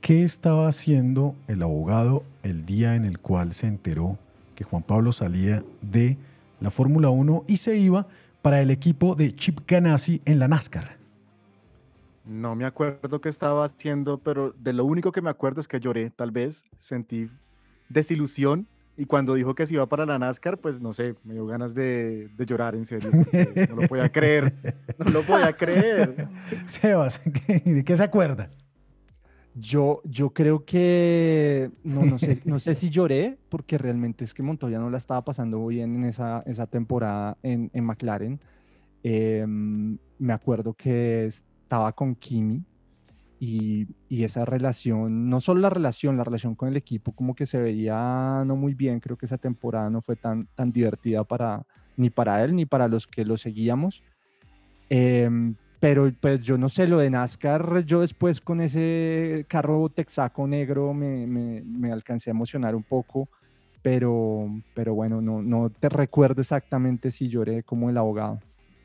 ¿Qué 0.00 0.22
estaba 0.22 0.66
haciendo 0.66 1.34
el 1.46 1.62
abogado 1.62 2.24
el 2.42 2.64
día 2.64 2.96
en 2.96 3.04
el 3.04 3.18
cual 3.18 3.52
se 3.52 3.66
enteró 3.66 4.16
que 4.54 4.64
Juan 4.64 4.82
Pablo 4.82 5.12
salía 5.12 5.62
de 5.82 6.16
la 6.58 6.70
Fórmula 6.70 7.10
1 7.10 7.44
y 7.46 7.58
se 7.58 7.76
iba 7.76 8.06
para 8.44 8.60
el 8.60 8.70
equipo 8.70 9.14
de 9.14 9.34
Chip 9.34 9.60
Ganassi 9.66 10.20
en 10.26 10.38
la 10.38 10.48
NASCAR? 10.48 10.98
No 12.26 12.54
me 12.54 12.66
acuerdo 12.66 13.18
qué 13.22 13.30
estaba 13.30 13.64
haciendo, 13.64 14.18
pero 14.18 14.52
de 14.58 14.74
lo 14.74 14.84
único 14.84 15.12
que 15.12 15.22
me 15.22 15.30
acuerdo 15.30 15.62
es 15.62 15.66
que 15.68 15.80
lloré, 15.80 16.10
tal 16.10 16.30
vez, 16.30 16.62
sentí 16.78 17.30
desilusión 17.88 18.66
y 18.98 19.06
cuando 19.06 19.32
dijo 19.32 19.54
que 19.54 19.66
se 19.66 19.72
iba 19.72 19.86
para 19.86 20.04
la 20.04 20.18
NASCAR, 20.18 20.58
pues 20.58 20.78
no 20.78 20.92
sé, 20.92 21.14
me 21.24 21.32
dio 21.32 21.46
ganas 21.46 21.74
de, 21.74 22.28
de 22.36 22.44
llorar 22.46 22.74
en 22.74 22.84
serio. 22.84 23.10
No 23.70 23.76
lo 23.76 23.88
podía 23.88 24.12
creer, 24.12 24.52
no 24.98 25.10
lo 25.10 25.22
podía 25.22 25.52
creer. 25.56 26.28
Sebas, 26.66 27.18
¿qué- 27.46 27.60
¿de 27.64 27.82
qué 27.82 27.96
se 27.96 28.02
acuerda? 28.02 28.50
Yo, 29.56 30.00
yo 30.04 30.30
creo 30.30 30.64
que, 30.64 31.70
no, 31.84 32.04
no, 32.04 32.18
sé, 32.18 32.40
no 32.44 32.58
sé 32.58 32.74
si 32.74 32.90
lloré, 32.90 33.38
porque 33.48 33.78
realmente 33.78 34.24
es 34.24 34.34
que 34.34 34.42
Montoya 34.42 34.78
no 34.78 34.90
la 34.90 34.98
estaba 34.98 35.22
pasando 35.22 35.64
bien 35.66 35.94
en 35.94 36.04
esa, 36.06 36.42
esa 36.46 36.66
temporada 36.66 37.36
en, 37.42 37.70
en 37.72 37.84
McLaren. 37.84 38.40
Em, 39.04 39.96
me 40.18 40.32
acuerdo 40.32 40.74
que 40.74 41.26
estaba 41.26 41.92
con 41.92 42.14
Kimi 42.16 42.64
y, 43.38 43.86
y 44.08 44.24
esa 44.24 44.44
relación, 44.44 45.28
no 45.28 45.40
solo 45.40 45.60
la 45.60 45.70
relación, 45.70 46.16
la 46.16 46.24
relación 46.24 46.54
con 46.54 46.68
el 46.68 46.76
equipo 46.76 47.12
como 47.12 47.34
que 47.34 47.46
se 47.46 47.58
veía 47.58 48.42
no 48.46 48.56
muy 48.56 48.74
bien. 48.74 49.00
Creo 49.00 49.16
que 49.16 49.26
esa 49.26 49.38
temporada 49.38 49.88
no 49.90 50.00
fue 50.00 50.16
tan, 50.16 50.48
tan 50.54 50.72
divertida 50.72 51.22
para, 51.22 51.64
ni 51.96 52.10
para 52.10 52.42
él 52.42 52.56
ni 52.56 52.66
para 52.66 52.88
los 52.88 53.06
que 53.06 53.24
lo 53.24 53.36
seguíamos. 53.36 54.02
Em, 54.88 55.54
pero 55.84 56.10
pues 56.18 56.40
yo 56.40 56.56
no 56.56 56.70
sé, 56.70 56.86
lo 56.86 56.96
de 56.96 57.10
NASCAR, 57.10 57.84
yo 57.84 58.00
después 58.00 58.40
con 58.40 58.62
ese 58.62 59.44
carro 59.48 59.90
texaco 59.90 60.46
negro 60.46 60.94
me, 60.94 61.26
me- 61.26 61.60
me 61.60 61.92
alcancé 61.92 62.30
a 62.30 62.32
emocionar 62.32 62.74
un 62.74 62.82
poco, 62.84 63.28
pero, 63.82 64.48
pero 64.72 64.94
bueno, 64.94 65.20
no, 65.20 65.42
no 65.42 65.68
te 65.68 65.90
recuerdo 65.90 66.40
exactamente 66.40 67.10
si 67.10 67.28
lloré 67.28 67.64
como 67.64 67.90
el 67.90 67.98
abogado. 67.98 68.40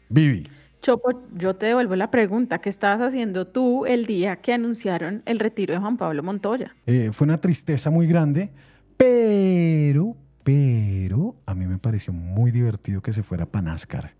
Vivi. 0.10 0.46
Chopo, 0.82 1.24
yo 1.38 1.56
te 1.56 1.68
devuelvo 1.68 1.96
la 1.96 2.12
pregunta, 2.12 2.60
¿qué 2.60 2.68
estabas 2.68 3.00
haciendo 3.00 3.48
tú 3.48 3.86
el 3.86 4.06
día 4.06 4.36
que 4.42 4.52
anunciaron 4.52 5.22
el 5.26 5.40
retiro 5.40 5.74
de 5.74 5.80
Juan 5.80 5.96
Pablo 5.96 6.22
Montoya? 6.22 6.76
Eh, 6.86 7.12
fue 7.14 7.24
una 7.24 7.40
tristeza 7.40 7.90
muy 7.90 8.08
grande, 8.08 8.50
pero, 8.98 10.18
pero 10.44 11.38
a 11.46 11.56
mí 11.56 11.66
me 11.66 11.78
pareció 11.78 12.12
muy 12.12 12.52
divertido 12.52 13.02
que 13.02 13.14
se 13.14 13.24
fuera 13.24 13.46
para 13.46 13.62
NASCAR. 13.72 14.19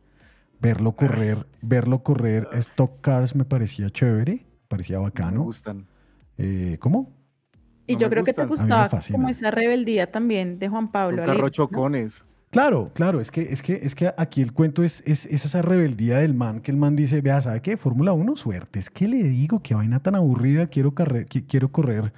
Verlo 0.62 0.92
correr, 0.94 1.38
verlo 1.62 2.04
correr 2.04 2.48
stock 2.54 3.00
cars 3.02 3.36
me 3.36 3.46
parecía 3.46 3.90
chévere, 3.90 4.46
parecía 4.68 4.98
Me 4.98 5.04
bacano. 5.06 5.44
gustan. 5.44 5.86
Eh, 6.38 6.78
¿Cómo? 6.80 7.12
Y 7.88 7.94
No 7.94 8.00
yo 8.02 8.08
me 8.08 8.12
creo 8.12 8.24
que 8.26 8.34
te 8.34 8.46
gustan. 8.46 8.72
A 8.72 8.76
mí 8.76 8.82
me 8.82 8.90
gustaba 8.98 9.04
como 9.18 9.30
esa 9.30 9.52
rebeldía 9.52 10.12
también 10.12 10.60
de 10.60 10.68
Juan 10.70 10.86
Son 10.86 10.92
Pablo. 10.92 11.26
¿no? 11.26 11.50
chocones. 11.50 12.24
Claro, 12.52 12.90
claro, 12.96 13.22
es 13.22 13.30
que, 13.30 13.54
es 13.54 13.62
que, 13.62 13.80
es 13.84 13.94
que 13.94 14.12
aquí 14.18 14.42
el 14.42 14.54
cuento 14.54 14.84
es, 14.84 15.04
es, 15.06 15.28
es 15.28 15.46
esa 15.46 15.62
rebeldía 15.62 16.18
del 16.18 16.34
man, 16.34 16.62
que 16.62 16.72
el 16.72 16.78
man 16.78 16.96
dice, 16.96 17.22
vea, 17.22 17.40
¿sabe 17.42 17.62
qué? 17.62 17.78
Fórmula 17.78 18.12
1, 18.12 18.36
suerte. 18.38 18.80
Es 18.80 18.90
que 18.90 19.08
le 19.08 19.22
digo, 19.24 19.62
qué 19.62 19.76
vaina 19.76 20.00
tan 20.00 20.16
aburrida, 20.16 20.66
quiero, 20.68 20.94
carre- 20.96 21.28
qui- 21.28 21.46
quiero 21.48 21.72
correr 21.72 22.12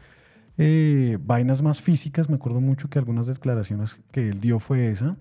eh, 0.58 1.18
vainas 1.22 1.62
más 1.62 1.82
físicas. 1.82 2.30
Me 2.30 2.36
acuerdo 2.38 2.62
mucho 2.62 2.89
que 2.89 2.98
algunas 2.98 3.28
declaraciones 3.28 3.98
que 4.12 4.30
él 4.30 4.39
dio 4.39 4.60
fue 4.60 4.89
esa. 4.89 5.18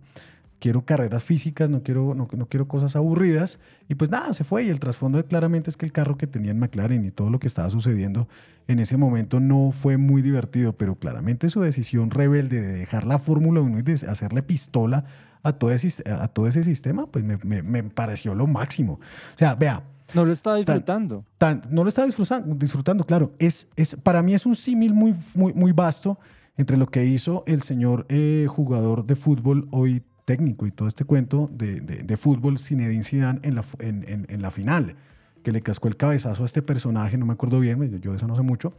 Quiero 0.61 0.85
carreras 0.85 1.25
físicas, 1.25 1.69
no 1.71 1.83
quiero, 1.83 2.15
no, 2.15 2.29
no 2.33 2.47
quiero 2.47 2.69
cosas 2.69 2.95
aburridas. 2.95 3.59
Y 3.89 3.95
pues 3.97 4.11
nada, 4.11 4.33
se 4.35 4.45
fue. 4.45 4.65
Y 4.65 4.69
el 4.69 4.79
trasfondo 4.79 5.25
claramente 5.27 5.71
es 5.71 5.77
que 5.77 5.87
el 5.87 5.93
carro 5.93 6.17
que 6.17 6.27
tenía 6.29 6.53
en 6.53 6.59
McLaren 6.61 7.05
y 7.05 7.11
todo 7.11 7.31
lo 7.31 7.41
que 7.41 7.47
estaba 7.49 7.69
sucediendo 7.71 8.29
en 8.69 8.79
ese 8.79 8.97
momento 8.97 9.41
no 9.41 9.73
fue 9.73 9.97
muy 9.97 10.23
divertido, 10.23 10.75
pero 10.75 10.95
claramente 10.97 11.49
su 11.51 11.61
decisión 11.63 12.11
rebelde 12.11 12.61
de 12.61 12.73
dejar 12.75 13.05
la 13.07 13.19
Fórmula 13.19 13.61
1 13.63 13.79
y 13.79 13.83
de 13.83 13.95
hacerle 14.07 14.43
pistola 14.43 15.05
a 15.43 15.55
todo 15.55 15.71
ese, 15.73 16.09
a 16.11 16.29
todo 16.29 16.47
ese 16.47 16.63
sistema, 16.63 17.07
pues 17.07 17.25
me, 17.25 17.39
me- 17.43 17.63
me 17.63 17.83
pareció 17.83 18.35
lo 18.35 18.47
máximo. 18.47 19.01
O 19.35 19.39
sea, 19.39 19.55
vea, 19.55 19.83
No 20.15 20.25
lo 20.27 20.33
estaba 20.33 20.57
Tan- 20.57 20.65
disfrutando. 20.77 21.25
tan- 21.39 21.63
no 21.71 21.83
lo 21.85 21.89
estaba 21.89 22.05
disfrutando, 22.07 22.55
disfrutando 22.55 23.05
claro. 23.05 23.33
Es, 23.39 23.67
es, 23.77 23.97
para 23.97 24.23
mí 24.23 24.35
es 24.35 24.45
un 24.45 24.57
símil 24.57 24.93
muy, 24.93 25.15
muy, 25.35 25.55
muy 25.55 25.73
vasto 25.73 26.19
entre 26.59 26.77
lo 26.77 26.89
que 26.89 27.07
hizo 27.07 27.43
el 27.47 27.63
señor 27.63 28.05
eh, 28.11 28.47
jugador 28.49 29.07
de 29.07 29.15
fútbol 29.17 29.67
hoy 29.71 30.03
técnico 30.25 30.67
y 30.67 30.71
todo 30.71 30.89
este 30.89 31.05
cuento 31.05 31.49
de, 31.53 31.81
de- 31.81 32.03
de 32.03 32.17
fútbol 32.17 32.59
Zinedine 32.59 33.05
Zidane 33.05 33.41
en 33.43 33.55
la, 33.55 33.65
en, 33.79 34.05
en- 34.09 34.27
en 34.29 34.43
la 34.43 34.51
final, 34.51 34.95
que 35.43 35.53
le 35.53 35.61
cascó 35.63 35.89
el 35.89 35.97
cabezazo 35.97 36.43
a 36.43 36.47
este 36.47 36.63
personaje, 36.63 37.17
no 37.17 37.27
me 37.27 37.33
acuerdo 37.33 37.61
bien, 37.61 38.01
yo, 38.01 38.11
de 38.13 38.17
eso 38.17 38.27
no 38.27 38.37
sé 38.37 38.43
mucho. 38.43 38.73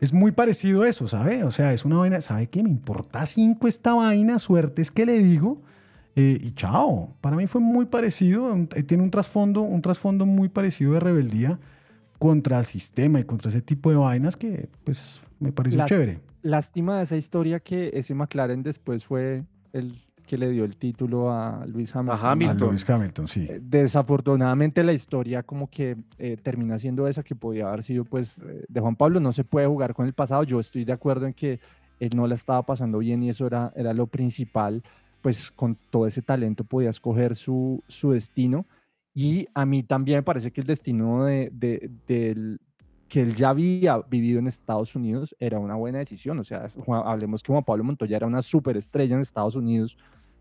Es 0.00 0.12
muy 0.14 0.32
parecido 0.32 0.82
a 0.82 0.88
eso, 0.88 1.08
¿sabe? 1.08 1.44
O 1.44 1.50
sea, 1.50 1.72
es 1.74 1.84
una 1.84 1.96
vaina, 1.96 2.20
¿sabe 2.22 2.46
qué? 2.46 2.62
Me 2.62 2.70
importa 2.70 3.26
cinco 3.26 3.68
esta 3.68 3.92
vaina, 3.92 4.38
suerte 4.38 4.80
es 4.80 4.90
que 4.90 5.04
le 5.04 5.18
digo, 5.18 5.60
eh, 6.16 6.38
y 6.40 6.52
chao. 6.52 7.14
Para 7.20 7.36
mí 7.36 7.46
fue 7.46 7.60
muy 7.60 7.84
parecido, 7.84 8.56
eh, 8.74 8.82
tiene 8.82 9.02
un 9.02 9.10
trasfondo, 9.10 9.60
un 9.60 9.82
trasfondo 9.82 10.24
muy 10.24 10.48
parecido 10.48 10.94
de 10.94 11.00
rebeldía 11.00 11.58
contra 12.18 12.58
el 12.60 12.64
sistema 12.64 13.20
y 13.20 13.24
contra 13.24 13.50
ese 13.50 13.60
tipo 13.60 13.90
de 13.90 13.96
vainas 13.96 14.36
que, 14.36 14.68
pues, 14.84 15.20
me 15.38 15.52
pareció 15.52 15.78
Las- 15.78 15.88
chévere. 15.88 16.20
Lástima 16.42 16.96
de 16.98 17.04
esa 17.04 17.16
historia 17.16 17.60
que 17.60 17.90
ese 17.92 18.14
McLaren 18.14 18.62
después 18.62 19.04
fue 19.04 19.42
el 19.74 20.00
que 20.30 20.38
le 20.38 20.48
dio 20.48 20.64
el 20.64 20.76
título 20.76 21.32
a 21.32 21.66
Luis 21.66 21.94
Hamilton. 21.96 22.48
A 22.48 22.54
Lewis 22.54 22.88
Hamilton, 22.88 23.26
sí. 23.26 23.46
Eh, 23.50 23.58
Desafortunadamente 23.60 24.84
la 24.84 24.92
historia 24.92 25.42
como 25.42 25.68
que 25.68 25.96
eh, 26.18 26.36
termina 26.40 26.78
siendo 26.78 27.08
esa 27.08 27.24
que 27.24 27.34
podía 27.34 27.66
haber 27.66 27.82
sido 27.82 28.04
pues 28.04 28.38
eh, 28.38 28.64
de 28.68 28.80
Juan 28.80 28.94
Pablo. 28.94 29.18
No 29.18 29.32
se 29.32 29.42
puede 29.42 29.66
jugar 29.66 29.92
con 29.92 30.06
el 30.06 30.12
pasado. 30.12 30.44
Yo 30.44 30.60
estoy 30.60 30.84
de 30.84 30.92
acuerdo 30.92 31.26
en 31.26 31.34
que 31.34 31.58
él 31.98 32.10
no 32.14 32.28
la 32.28 32.36
estaba 32.36 32.62
pasando 32.64 32.98
bien 32.98 33.22
y 33.24 33.30
eso 33.30 33.44
era, 33.44 33.72
era 33.74 33.92
lo 33.92 34.06
principal. 34.06 34.82
Pues 35.20 35.50
con 35.50 35.76
todo 35.90 36.06
ese 36.06 36.22
talento 36.22 36.62
podía 36.62 36.90
escoger 36.90 37.34
su, 37.34 37.82
su 37.88 38.12
destino. 38.12 38.66
Y 39.12 39.48
a 39.52 39.66
mí 39.66 39.82
también 39.82 40.18
me 40.18 40.22
parece 40.22 40.52
que 40.52 40.60
el 40.60 40.66
destino 40.68 41.24
de, 41.24 41.50
de- 41.52 41.90
del, 42.06 42.60
que 43.08 43.22
él 43.22 43.34
ya 43.34 43.48
había 43.48 43.98
vivido 44.08 44.38
en 44.38 44.46
Estados 44.46 44.94
Unidos 44.94 45.34
era 45.40 45.58
una 45.58 45.74
buena 45.74 45.98
decisión. 45.98 46.38
O 46.38 46.44
sea, 46.44 46.66
hablemos 47.04 47.42
que 47.42 47.52
Juan 47.52 47.64
Pablo 47.64 47.82
Montoya 47.82 48.16
era 48.16 48.28
una 48.28 48.40
superestrella 48.40 49.16
en 49.16 49.22
Estados 49.22 49.56
Unidos 49.56 49.98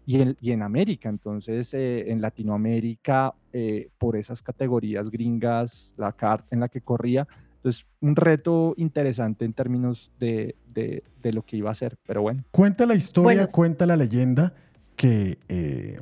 y 0.10 0.20
en, 0.22 0.36
y 0.42 0.52
en 0.54 0.64
América. 0.64 1.08
Entonces, 1.08 1.72
eh, 1.76 2.12
en 2.12 2.20
Latinoamérica, 2.20 3.36
eh, 3.54 3.90
por 4.00 4.16
esas 4.16 4.42
categorías 4.42 5.12
gringas, 5.12 5.94
la 5.98 6.14
CART 6.14 6.52
en 6.52 6.62
la 6.62 6.68
que 6.68 6.82
corría, 6.82 7.28
entonces 7.58 7.86
un 8.02 8.16
reto 8.16 8.74
interesante 8.78 9.46
en 9.46 9.54
términos 9.54 10.12
de, 10.20 10.56
de- 10.74 11.04
de 11.22 11.32
lo 11.32 11.44
que 11.44 11.58
iba 11.58 11.70
a 11.70 11.76
ser. 11.76 11.96
Pero 12.08 12.24
bueno. 12.24 12.44
Cuenta 12.50 12.88
la 12.88 12.96
historia, 12.96 13.24
Bueno, 13.42 13.48
cuenta 13.52 13.86
la 13.86 13.96
leyenda 13.98 14.54
que 14.96 15.38
eh, 15.48 16.00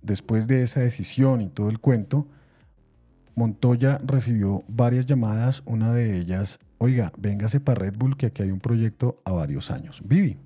después 0.00 0.46
de 0.46 0.62
esa 0.62 0.80
decisión 0.80 1.42
y 1.42 1.48
todo 1.50 1.68
el 1.68 1.80
cuento, 1.80 2.26
Montoya 3.34 4.00
recibió 4.06 4.64
varias 4.68 5.04
llamadas, 5.04 5.62
una 5.66 5.92
de 5.92 6.18
ellas, 6.18 6.58
oiga, 6.78 7.12
véngase 7.18 7.60
para 7.60 7.78
Red 7.82 7.96
Bull 7.98 8.16
que 8.16 8.26
aquí 8.26 8.42
hay 8.42 8.50
un 8.50 8.60
proyecto 8.60 9.20
a 9.26 9.32
varios 9.32 9.70
años. 9.70 10.00
Vivi. 10.02 10.38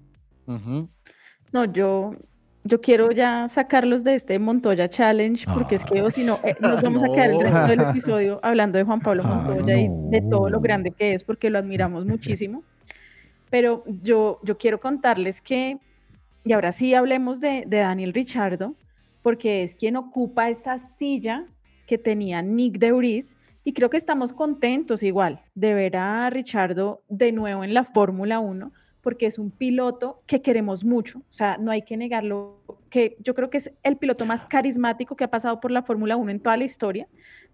No, 1.52 1.64
yo, 1.72 2.16
yo 2.64 2.80
quiero 2.80 3.10
ya 3.10 3.48
sacarlos 3.48 4.04
de 4.04 4.14
este 4.14 4.38
Montoya 4.38 4.88
Challenge, 4.88 5.44
porque 5.52 5.76
es 5.76 5.84
que 5.84 6.02
o 6.02 6.10
si 6.10 6.22
no, 6.22 6.38
eh, 6.44 6.54
nos 6.60 6.80
vamos 6.82 7.02
a 7.02 7.08
quedar 7.12 7.30
el 7.30 7.40
resto 7.40 7.66
del 7.66 7.78
No. 7.78 7.90
episodio 7.90 8.40
hablando 8.42 8.78
de 8.78 8.84
Juan 8.84 9.00
Pablo 9.00 9.22
Ay, 9.24 9.30
Montoya 9.34 9.76
y 9.78 9.88
de 10.10 10.20
todo 10.30 10.48
lo 10.48 10.60
grande 10.60 10.92
que 10.92 11.14
es, 11.14 11.24
porque 11.24 11.50
lo 11.50 11.58
admiramos 11.58 12.06
muchísimo. 12.06 12.62
Pero 13.50 13.84
yo, 13.86 14.38
yo 14.42 14.56
quiero 14.58 14.80
contarles 14.80 15.40
que, 15.40 15.78
y 16.44 16.52
ahora 16.52 16.72
sí 16.72 16.94
hablemos 16.94 17.40
de, 17.40 17.64
de 17.66 17.78
Daniel 17.78 18.14
Richardo, 18.14 18.74
porque 19.22 19.62
es 19.62 19.74
quien 19.74 19.96
ocupa 19.96 20.48
esa 20.48 20.78
silla 20.78 21.44
que 21.86 21.98
tenía 21.98 22.42
Nick 22.42 22.78
de 22.78 22.92
Vries, 22.92 23.36
y 23.64 23.74
creo 23.74 23.90
que 23.90 23.96
estamos 23.96 24.32
contentos 24.32 25.02
igual 25.04 25.42
de 25.54 25.74
ver 25.74 25.96
a 25.96 26.28
Richardo 26.30 27.02
de 27.08 27.30
nuevo 27.30 27.62
en 27.62 27.74
la 27.74 27.84
Fórmula 27.84 28.40
1, 28.40 28.72
porque 29.02 29.26
es 29.26 29.38
un 29.38 29.50
piloto 29.50 30.22
que 30.26 30.40
queremos 30.40 30.84
mucho, 30.84 31.18
o 31.18 31.32
sea, 31.32 31.58
no 31.58 31.70
hay 31.70 31.82
que 31.82 31.96
negarlo, 31.96 32.60
que 32.88 33.16
yo 33.20 33.34
creo 33.34 33.50
que 33.50 33.58
es 33.58 33.72
el 33.82 33.96
piloto 33.96 34.24
más 34.24 34.46
carismático 34.46 35.16
que 35.16 35.24
ha 35.24 35.30
pasado 35.30 35.60
por 35.60 35.70
la 35.70 35.82
Fórmula 35.82 36.16
1 36.16 36.30
en 36.30 36.40
toda 36.40 36.56
la 36.56 36.64
historia, 36.64 37.08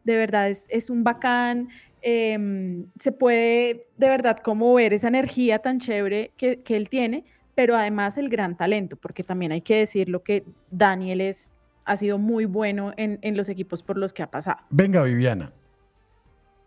de 0.04 0.16
verdad 0.16 0.48
es, 0.48 0.66
es 0.68 0.90
un 0.90 1.04
bacán, 1.04 1.68
em, 2.02 2.86
se 3.00 3.12
puede 3.12 3.86
de 3.96 4.08
verdad 4.08 4.38
como 4.38 4.72
ver 4.74 4.92
esa 4.92 5.08
energía 5.08 5.58
tan 5.58 5.80
chévere 5.80 6.32
que, 6.36 6.60
que 6.60 6.76
él 6.76 6.88
tiene, 6.88 7.24
pero 7.54 7.74
además 7.74 8.18
el 8.18 8.28
gran 8.28 8.56
talento, 8.56 8.96
porque 8.96 9.24
también 9.24 9.50
hay 9.50 9.62
que 9.62 9.76
decirlo 9.76 10.22
que 10.22 10.44
Daniel 10.70 11.20
es, 11.22 11.52
ha 11.84 11.96
sido 11.96 12.18
muy 12.18 12.44
bueno 12.44 12.92
en, 12.96 13.18
en 13.22 13.36
los 13.36 13.48
equipos 13.48 13.82
por 13.82 13.96
los 13.96 14.12
que 14.12 14.22
ha 14.22 14.30
pasado. 14.30 14.58
Venga, 14.70 15.02
Viviana. 15.02 15.52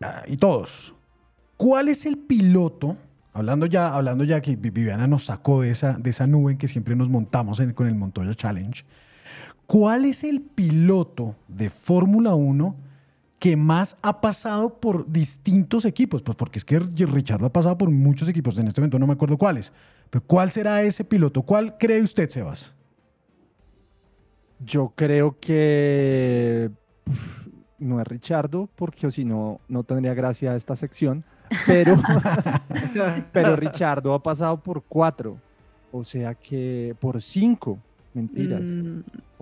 Ah, 0.01 0.23
y 0.27 0.36
todos. 0.36 0.93
¿Cuál 1.55 1.89
es 1.89 2.07
el 2.07 2.17
piloto? 2.17 2.97
Hablando 3.34 3.65
ya, 3.65 3.95
hablando 3.95 4.23
ya 4.23 4.41
que 4.41 4.55
Vi- 4.55 4.69
Viviana 4.71 5.07
nos 5.07 5.25
sacó 5.25 5.61
de 5.61 5.71
esa, 5.71 5.93
de 5.93 6.09
esa 6.09 6.27
nube 6.27 6.51
en 6.53 6.57
que 6.57 6.67
siempre 6.67 6.95
nos 6.95 7.09
montamos 7.09 7.61
con 7.75 7.88
el 7.88 7.95
Montoya 7.95 8.34
Challenge. 8.36 8.84
¿Cuál 9.67 10.05
es 10.05 10.23
el 10.23 10.41
piloto 10.41 11.36
de 11.47 11.69
Fórmula 11.69 12.36
1 12.36 12.75
que 13.39 13.55
más 13.55 13.95
ha 14.01 14.19
pasado 14.19 14.79
por 14.79 15.09
distintos 15.09 15.86
equipos? 15.86 16.21
Pues 16.23 16.36
porque 16.36 16.59
es 16.59 16.65
que 16.65 16.79
Richard 16.79 17.43
ha 17.45 17.49
pasado 17.49 17.77
por 17.77 17.89
muchos 17.89 18.27
equipos. 18.27 18.57
En 18.57 18.67
este 18.67 18.82
momento 18.82 18.99
no 18.99 19.07
me 19.07 19.13
acuerdo 19.13 19.38
cuáles. 19.38 19.71
Pero 20.09 20.25
¿cuál 20.27 20.51
será 20.51 20.84
ese 20.84 21.05
piloto? 21.05 21.41
¿Cuál 21.43 21.77
cree 21.77 22.01
usted, 22.01 22.29
Sebas? 22.29 22.73
Yo 24.59 24.91
creo 24.95 25.38
que 25.39 26.69
no 27.79 27.99
es 28.01 28.07
Richardo, 28.07 28.69
porque 28.75 29.09
si 29.09 29.23
no, 29.25 29.59
no 29.69 29.84
tendría 29.84 30.13
gracia 30.13 30.55
esta 30.55 30.75
sección, 30.75 31.23
pero, 31.65 31.97
pero 33.31 33.55
Richardo 33.55 34.13
ha 34.13 34.21
pasado 34.21 34.57
por 34.57 34.83
cuatro, 34.83 35.37
o 35.91 36.03
sea 36.03 36.35
que 36.35 36.95
por 36.99 37.21
cinco, 37.21 37.77
mentiras. 38.13 38.61
Mm, 38.61 38.99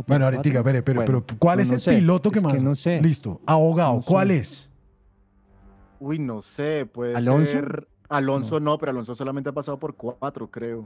Bueno, 0.07 0.25
ahorita, 0.25 0.43
pero, 0.63 0.83
Bueno, 0.83 1.03
pero 1.05 1.23
¿cuál 1.37 1.57
no, 1.57 1.61
es 1.63 1.69
no 1.69 1.75
el 1.75 1.81
sé, 1.81 1.95
piloto 1.95 2.31
que 2.31 2.39
es 2.39 2.43
más? 2.43 2.61
no 2.61 2.75
sé. 2.75 3.01
Listo. 3.01 3.41
Abogado, 3.45 3.95
No 3.95 4.01
¿cuál 4.01 4.29
sé. 4.29 4.37
es? 4.37 4.69
Uy, 5.99 6.17
no 6.19 6.41
sé, 6.41 6.85
puede 6.91 7.15
¿Alonso? 7.15 7.51
ser. 7.51 7.87
Alonso 8.07 8.59
no. 8.59 8.77
pero 8.77 8.91
Alonso 8.91 9.13
solamente 9.15 9.49
ha 9.49 9.53
pasado 9.53 9.77
por 9.77 9.95
cuatro, 9.95 10.49
creo. 10.49 10.85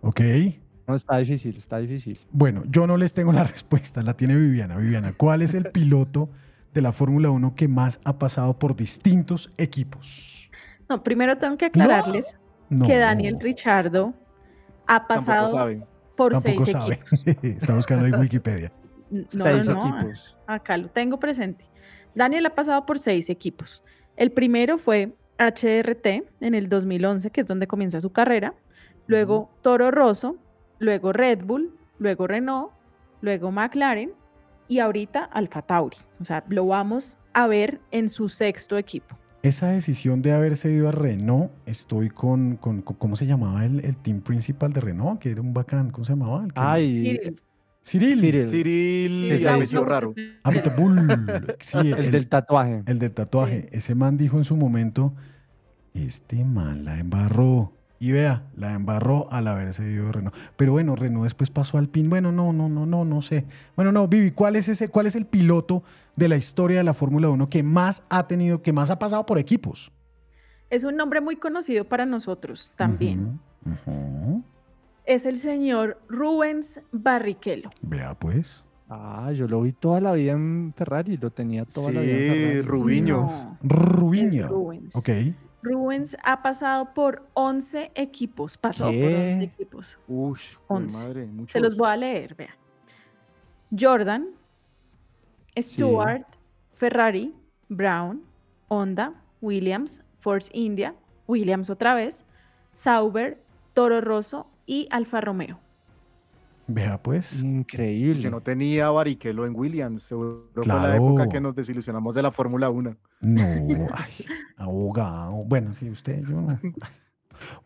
Ok. 0.00 0.20
No, 0.86 0.94
está 0.94 1.18
difícil, 1.18 1.56
está 1.56 1.78
difícil. 1.78 2.18
Bueno, 2.30 2.62
yo 2.68 2.86
no 2.86 2.96
les 2.96 3.12
tengo 3.12 3.32
la 3.32 3.42
respuesta, 3.52 4.02
la 4.02 4.14
tiene 4.14 4.36
Viviana. 4.36 4.76
Viviana, 4.78 5.12
¿cuál 5.16 5.42
es 5.42 5.52
el 5.54 5.64
piloto 5.72 6.28
de 6.76 6.82
la 6.82 6.92
Fórmula 6.92 7.30
1 7.30 7.54
que 7.56 7.68
más 7.68 7.98
ha 8.04 8.18
pasado 8.18 8.58
por 8.58 8.76
distintos 8.76 9.50
equipos? 9.56 10.48
No, 10.88 11.02
primero 11.02 11.36
tengo 11.38 11.56
que 11.56 11.64
aclararles 11.64 12.26
No. 12.68 12.86
que 12.86 12.98
Daniel 12.98 13.38
Richardo 13.40 14.12
ha 14.86 15.08
pasado 15.08 15.84
por 16.16 16.32
Tampoco 16.34 16.66
seis 16.66 16.70
sabe. 16.70 16.94
equipos. 16.94 17.24
Está 17.42 17.74
buscando 17.74 18.06
en 18.06 18.14
Wikipedia. 18.20 18.72
No, 19.10 19.24
Seis 19.44 19.64
no, 19.66 19.74
no, 19.74 19.98
equipos. 20.00 20.36
acá 20.46 20.76
lo 20.76 20.88
tengo 20.88 21.18
presente. 21.18 21.64
Daniel 22.14 22.44
ha 22.46 22.54
pasado 22.54 22.84
por 22.86 22.98
seis 22.98 23.30
equipos. 23.30 23.82
El 24.16 24.32
primero 24.32 24.78
fue 24.78 25.14
HRT 25.38 26.06
en 26.40 26.54
el 26.54 26.68
2011, 26.68 27.30
que 27.30 27.40
es 27.40 27.46
donde 27.46 27.66
comienza 27.66 28.00
su 28.00 28.10
carrera. 28.12 28.54
Luego 29.06 29.50
Toro 29.62 29.90
Rosso, 29.90 30.36
luego 30.78 31.12
Red 31.12 31.44
Bull, 31.44 31.74
luego 31.98 32.26
Renault, 32.26 32.72
luego 33.22 33.50
McLaren 33.50 34.12
y 34.68 34.78
ahorita 34.80 35.24
Alfa 35.24 35.62
Tauri. 35.62 35.96
O 36.20 36.24
sea, 36.24 36.44
lo 36.48 36.66
vamos 36.66 37.16
a 37.32 37.46
ver 37.46 37.80
en 37.90 38.08
su 38.08 38.28
sexto 38.28 38.76
equipo. 38.78 39.16
Esa 39.42 39.68
decisión 39.68 40.22
de 40.22 40.32
haberse 40.32 40.70
ido 40.72 40.88
a 40.88 40.92
Renault, 40.92 41.52
estoy 41.66 42.08
con, 42.10 42.56
con- 42.56 42.82
con- 42.82 42.96
¿cómo 42.96 43.14
se 43.16 43.26
llamaba 43.26 43.64
el, 43.64 43.84
el 43.84 43.96
team 43.96 44.20
principal 44.20 44.72
de 44.72 44.80
Renault? 44.80 45.20
Que 45.20 45.30
era 45.30 45.40
un 45.40 45.54
bacán, 45.54 45.90
¿cómo 45.90 46.04
se 46.04 46.12
llamaba? 46.14 46.44
El 46.44 46.52
que- 46.52 46.60
Ay, 46.60 46.92
Cyril. 46.94 47.40
Cyril. 47.84 48.18
Cyril. 48.20 48.50
Cyril 48.50 49.32
Ese 49.32 49.42
y 49.42 49.46
apellido 49.46 49.82
es. 49.82 49.88
raro. 49.88 50.14
Abiteboul. 50.42 51.56
Sí, 51.60 51.76
el 51.96 52.10
del 52.10 52.28
tatuaje. 52.28 52.82
El 52.86 52.98
del 52.98 53.12
tatuaje. 53.12 53.68
Ese 53.70 53.94
man 53.94 54.16
dijo 54.16 54.38
en 54.38 54.44
su 54.44 54.56
momento, 54.56 55.14
este 55.94 56.44
man 56.44 56.84
la 56.84 56.98
embarró. 56.98 57.72
Y 57.98 58.12
vea, 58.12 58.42
la 58.56 58.74
embarró 58.74 59.26
al 59.32 59.46
haberse 59.46 59.90
ido 59.90 60.12
Renault. 60.12 60.36
Pero 60.56 60.72
bueno, 60.72 60.96
Renault 60.96 61.24
después 61.24 61.48
pasó 61.50 61.78
al 61.78 61.88
PIN. 61.88 62.10
Bueno, 62.10 62.30
no, 62.30 62.52
no, 62.52 62.68
no, 62.68 62.84
no, 62.84 63.04
no 63.06 63.22
sé. 63.22 63.46
Bueno, 63.74 63.90
no, 63.90 64.06
Vivi, 64.06 64.32
¿cuál 64.32 64.54
es 64.56 64.68
ese, 64.68 64.88
cuál 64.88 65.06
es 65.06 65.16
el 65.16 65.24
piloto 65.24 65.82
de 66.14 66.28
la 66.28 66.36
historia 66.36 66.78
de 66.78 66.84
la 66.84 66.92
Fórmula 66.94 67.28
1 67.30 67.48
que 67.48 67.62
más 67.62 68.02
ha 68.10 68.26
tenido, 68.26 68.60
que 68.62 68.72
más 68.72 68.90
ha 68.90 68.98
pasado 68.98 69.24
por 69.24 69.38
equipos? 69.38 69.90
Es 70.68 70.84
un 70.84 70.96
nombre 70.96 71.20
muy 71.20 71.36
conocido 71.36 71.84
para 71.84 72.04
nosotros 72.04 72.70
también. 72.76 73.40
Es 75.04 75.24
el 75.24 75.38
señor 75.38 75.98
Rubens 76.08 76.80
Barrichello. 76.92 77.70
Vea 77.80 78.14
pues. 78.14 78.64
Ah, 78.88 79.32
yo 79.34 79.48
lo 79.48 79.62
vi 79.62 79.72
toda 79.72 80.00
la 80.00 80.12
vida 80.12 80.32
en 80.32 80.72
Ferrari, 80.76 81.16
lo 81.16 81.30
tenía 81.30 81.64
toda 81.64 81.90
la 81.92 82.00
vida 82.02 82.12
en 82.12 82.18
Sí, 82.18 82.28
Ferrari. 82.28 82.60
Rubiño. 82.62 83.20
No, 83.22 83.58
Rubiño. 83.62 84.44
es 84.44 84.50
Rubens. 84.50 84.96
Ok. 84.96 85.08
Rubens 85.66 86.16
ha 86.22 86.42
pasado 86.42 86.94
por 86.94 87.26
11 87.34 87.90
equipos. 87.94 88.56
Pasó 88.56 88.84
por 88.84 88.92
¿Qué? 88.92 89.34
11 89.34 89.42
equipos. 89.44 89.98
Jue 90.06 90.38
11. 90.68 90.98
madre, 91.04 91.26
Se 91.26 91.32
muchos. 91.32 91.62
los 91.62 91.76
voy 91.76 91.88
a 91.88 91.96
leer, 91.96 92.34
vea. 92.34 92.56
Jordan, 93.76 94.28
Stewart, 95.58 96.24
Ferrari, 96.74 97.34
Brown, 97.68 98.22
Honda, 98.68 99.14
Williams, 99.40 100.02
Force 100.18 100.50
India, 100.52 100.94
Williams 101.26 101.70
otra 101.70 101.94
vez, 101.94 102.24
Sauber, 102.72 103.42
Toro 103.74 104.00
Rosso 104.00 104.46
y 104.66 104.86
Alfa 104.90 105.20
Romeo. 105.20 105.58
Vea 106.68 107.00
pues. 107.02 107.32
Increíble. 107.42 108.22
Que 108.22 108.30
no 108.30 108.40
tenía 108.40 108.90
Barrichello 108.90 109.46
en 109.46 109.54
Williams. 109.54 110.02
Seguro 110.02 110.48
fue 110.52 110.66
la 110.66 110.74
Claro. 110.80 110.94
época 110.94 111.28
que 111.28 111.40
nos 111.40 111.54
desilusionamos 111.54 112.14
de 112.14 112.22
la 112.22 112.32
Fórmula 112.32 112.70
1. 112.70 112.96
No, 113.20 113.42
ay, 113.94 114.12
abogado. 114.56 115.44
Bueno, 115.44 115.74
sí, 115.74 115.88
usted, 115.90 116.22
yo 116.22 116.40
no. 116.40 116.58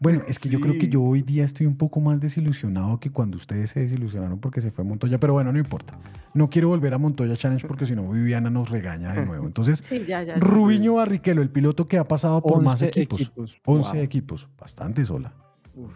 Bueno, 0.00 0.22
es 0.26 0.38
que 0.40 0.48
yo 0.48 0.58
creo 0.60 0.74
que 0.74 0.80
Sí. 0.82 0.88
yo 0.88 1.00
hoy 1.02 1.22
día 1.22 1.44
estoy 1.44 1.64
un 1.64 1.76
poco 1.76 2.00
más 2.00 2.20
desilusionado 2.20 2.98
que 2.98 3.10
cuando 3.10 3.36
ustedes 3.36 3.70
se 3.70 3.80
desilusionaron 3.80 4.40
porque 4.40 4.60
se 4.60 4.72
fue 4.72 4.84
Montoya, 4.84 5.18
pero 5.20 5.32
bueno, 5.34 5.52
no 5.52 5.58
importa. 5.60 5.96
No 6.34 6.50
quiero 6.50 6.68
volver 6.68 6.92
a 6.92 6.98
Montoya 6.98 7.36
Challenge 7.36 7.66
porque 7.68 7.86
si 7.86 7.94
no 7.94 8.10
Viviana 8.10 8.50
nos 8.50 8.68
regaña 8.68 9.14
de 9.14 9.24
nuevo. 9.24 9.46
Entonces, 9.46 9.78
Sí, 9.78 10.04
ya, 10.08 10.24
ya. 10.24 10.34
Rubiño 10.36 10.94
Barrichello, 10.94 11.40
el 11.40 11.50
piloto 11.50 11.86
que 11.86 11.98
ha 11.98 12.04
pasado 12.08 12.42
por 12.42 12.60
más 12.60 12.82
11 12.82 12.86
equipos. 12.88 13.20
equipos. 13.20 13.60
11 13.64 13.92
Wow. 13.94 14.02
equipos, 14.02 14.48
bastante 14.58 15.04
sola. 15.04 15.32
Uf, 15.76 15.92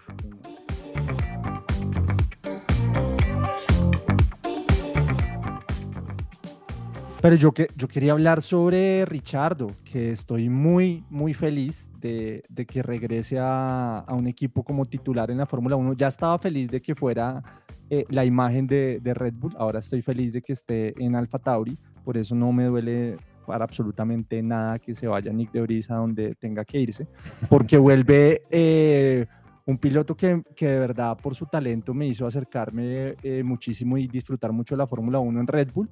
Pero 7.24 7.36
yo, 7.36 7.52
que, 7.52 7.68
yo 7.74 7.88
quería 7.88 8.12
hablar 8.12 8.42
sobre 8.42 9.06
Richardo, 9.06 9.68
que 9.90 10.10
estoy 10.10 10.50
muy, 10.50 11.04
muy 11.08 11.32
feliz 11.32 11.90
de, 11.98 12.44
de 12.50 12.66
que 12.66 12.82
regrese 12.82 13.38
a, 13.38 14.00
a 14.00 14.12
un 14.12 14.26
equipo 14.26 14.62
como 14.62 14.84
titular 14.84 15.30
en 15.30 15.38
la 15.38 15.46
Fórmula 15.46 15.74
1. 15.74 15.94
Ya 15.94 16.08
estaba 16.08 16.38
feliz 16.38 16.70
de 16.70 16.82
que 16.82 16.94
fuera 16.94 17.42
eh, 17.88 18.04
la 18.10 18.26
imagen 18.26 18.66
de, 18.66 19.00
de 19.00 19.14
Red 19.14 19.32
Bull, 19.38 19.54
ahora 19.56 19.78
estoy 19.78 20.02
feliz 20.02 20.34
de 20.34 20.42
que 20.42 20.52
esté 20.52 20.92
en 21.02 21.16
Alfa 21.16 21.38
Tauri, 21.38 21.78
por 22.04 22.18
eso 22.18 22.34
no 22.34 22.52
me 22.52 22.64
duele 22.64 23.16
para 23.46 23.64
absolutamente 23.64 24.42
nada 24.42 24.78
que 24.78 24.94
se 24.94 25.06
vaya 25.06 25.32
Nick 25.32 25.50
de 25.50 25.62
Vries 25.62 25.90
a 25.90 25.94
donde 25.94 26.34
tenga 26.34 26.62
que 26.66 26.78
irse, 26.78 27.06
porque 27.48 27.78
vuelve 27.78 28.42
eh, 28.50 29.24
un 29.64 29.78
piloto 29.78 30.14
que, 30.14 30.42
que 30.54 30.68
de 30.68 30.78
verdad 30.78 31.16
por 31.16 31.34
su 31.34 31.46
talento 31.46 31.94
me 31.94 32.06
hizo 32.06 32.26
acercarme 32.26 33.14
eh, 33.22 33.42
muchísimo 33.42 33.96
y 33.96 34.08
disfrutar 34.08 34.52
mucho 34.52 34.74
de 34.74 34.80
la 34.80 34.86
Fórmula 34.86 35.20
1 35.20 35.40
en 35.40 35.46
Red 35.46 35.70
Bull 35.72 35.88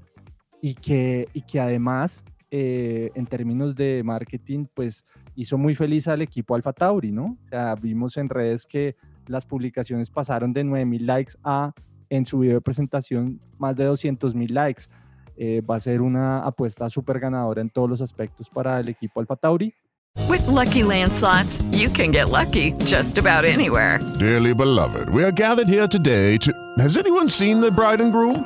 y 0.63 0.75
que, 0.75 1.29
y 1.35 1.43
que 1.43 1.61
además 1.61 2.23
eh, 2.51 3.11
en 3.15 3.27
términos 3.27 3.75
de 3.75 4.03
marketing 4.05 4.67
pues 4.73 5.05
hizo 5.35 5.59
muy 5.59 5.75
feliz 5.75 6.07
al 6.07 6.23
equipo 6.23 6.55
Alfa 6.55 6.73
Tauri, 6.73 7.11
¿no? 7.11 7.37
O 7.45 7.49
sea, 7.49 7.75
vimos 7.75 8.17
en 8.17 8.29
redes 8.29 8.65
que 8.65 8.97
las 9.27 9.45
publicaciones 9.45 10.09
pasaron 10.09 10.53
de 10.53 10.65
9000 10.65 11.07
likes 11.07 11.33
a 11.43 11.73
en 12.09 12.25
su 12.25 12.39
video 12.39 12.57
de 12.57 12.61
presentación 12.61 13.41
más 13.59 13.77
de 13.77 13.85
200 13.85 14.35
mil 14.35 14.55
likes. 14.55 14.85
Eh, 15.37 15.63
va 15.63 15.77
a 15.77 15.81
ser 15.81 16.01
una 16.01 16.45
apuesta 16.45 16.89
súper 16.89 17.19
ganadora 17.19 17.61
en 17.61 17.71
todos 17.71 17.89
los 17.89 18.01
aspectos 18.01 18.49
para 18.49 18.79
el 18.79 18.89
equipo 18.89 19.21
Alfa 19.21 19.37
Tauri. 19.37 19.75
With 20.29 20.47
Lucky 20.47 20.83
Land 20.83 21.13
slots, 21.13 21.63
you 21.73 21.89
can 21.89 22.13
get 22.13 22.29
lucky 22.29 22.75
just 22.85 23.19
about 23.19 23.45
anywhere. 23.45 23.99
Dearly 24.19 24.55
beloved, 24.55 25.09
we 25.09 25.25
are 25.25 25.33
gathered 25.33 25.69
here 25.69 25.89
today 25.89 26.37
to. 26.39 26.53
Has 26.79 26.99
anyone 26.99 27.31
seen 27.31 27.61
the 27.61 27.71
bride 27.71 28.03
and 28.03 28.13
groom? 28.13 28.45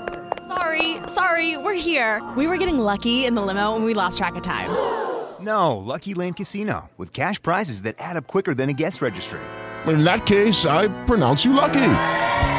Sorry, 0.49 0.99
sorry, 1.09 1.57
we're 1.57 1.75
here. 1.75 2.23
We 2.37 2.47
were 2.47 2.57
getting 2.57 2.79
lucky 2.79 3.25
in 3.25 3.35
the 3.35 3.43
limo 3.43 3.75
and 3.75 3.85
we 3.85 3.95
lost 3.95 4.19
track 4.19 4.37
of 4.37 4.43
time. 4.43 4.71
No, 5.39 5.77
Lucky 5.77 6.15
Land 6.15 6.37
Casino, 6.37 6.89
with 6.97 7.13
cash 7.13 7.41
prizes 7.41 7.83
that 7.83 7.97
add 7.99 8.17
up 8.17 8.27
quicker 8.27 8.55
than 8.55 8.71
a 8.71 8.73
guest 8.73 9.03
registry. 9.03 9.39
In 9.87 10.03
that 10.03 10.25
case, 10.25 10.65
I 10.65 10.89
pronounce 11.05 11.45
you 11.45 11.53
lucky. 11.53 11.93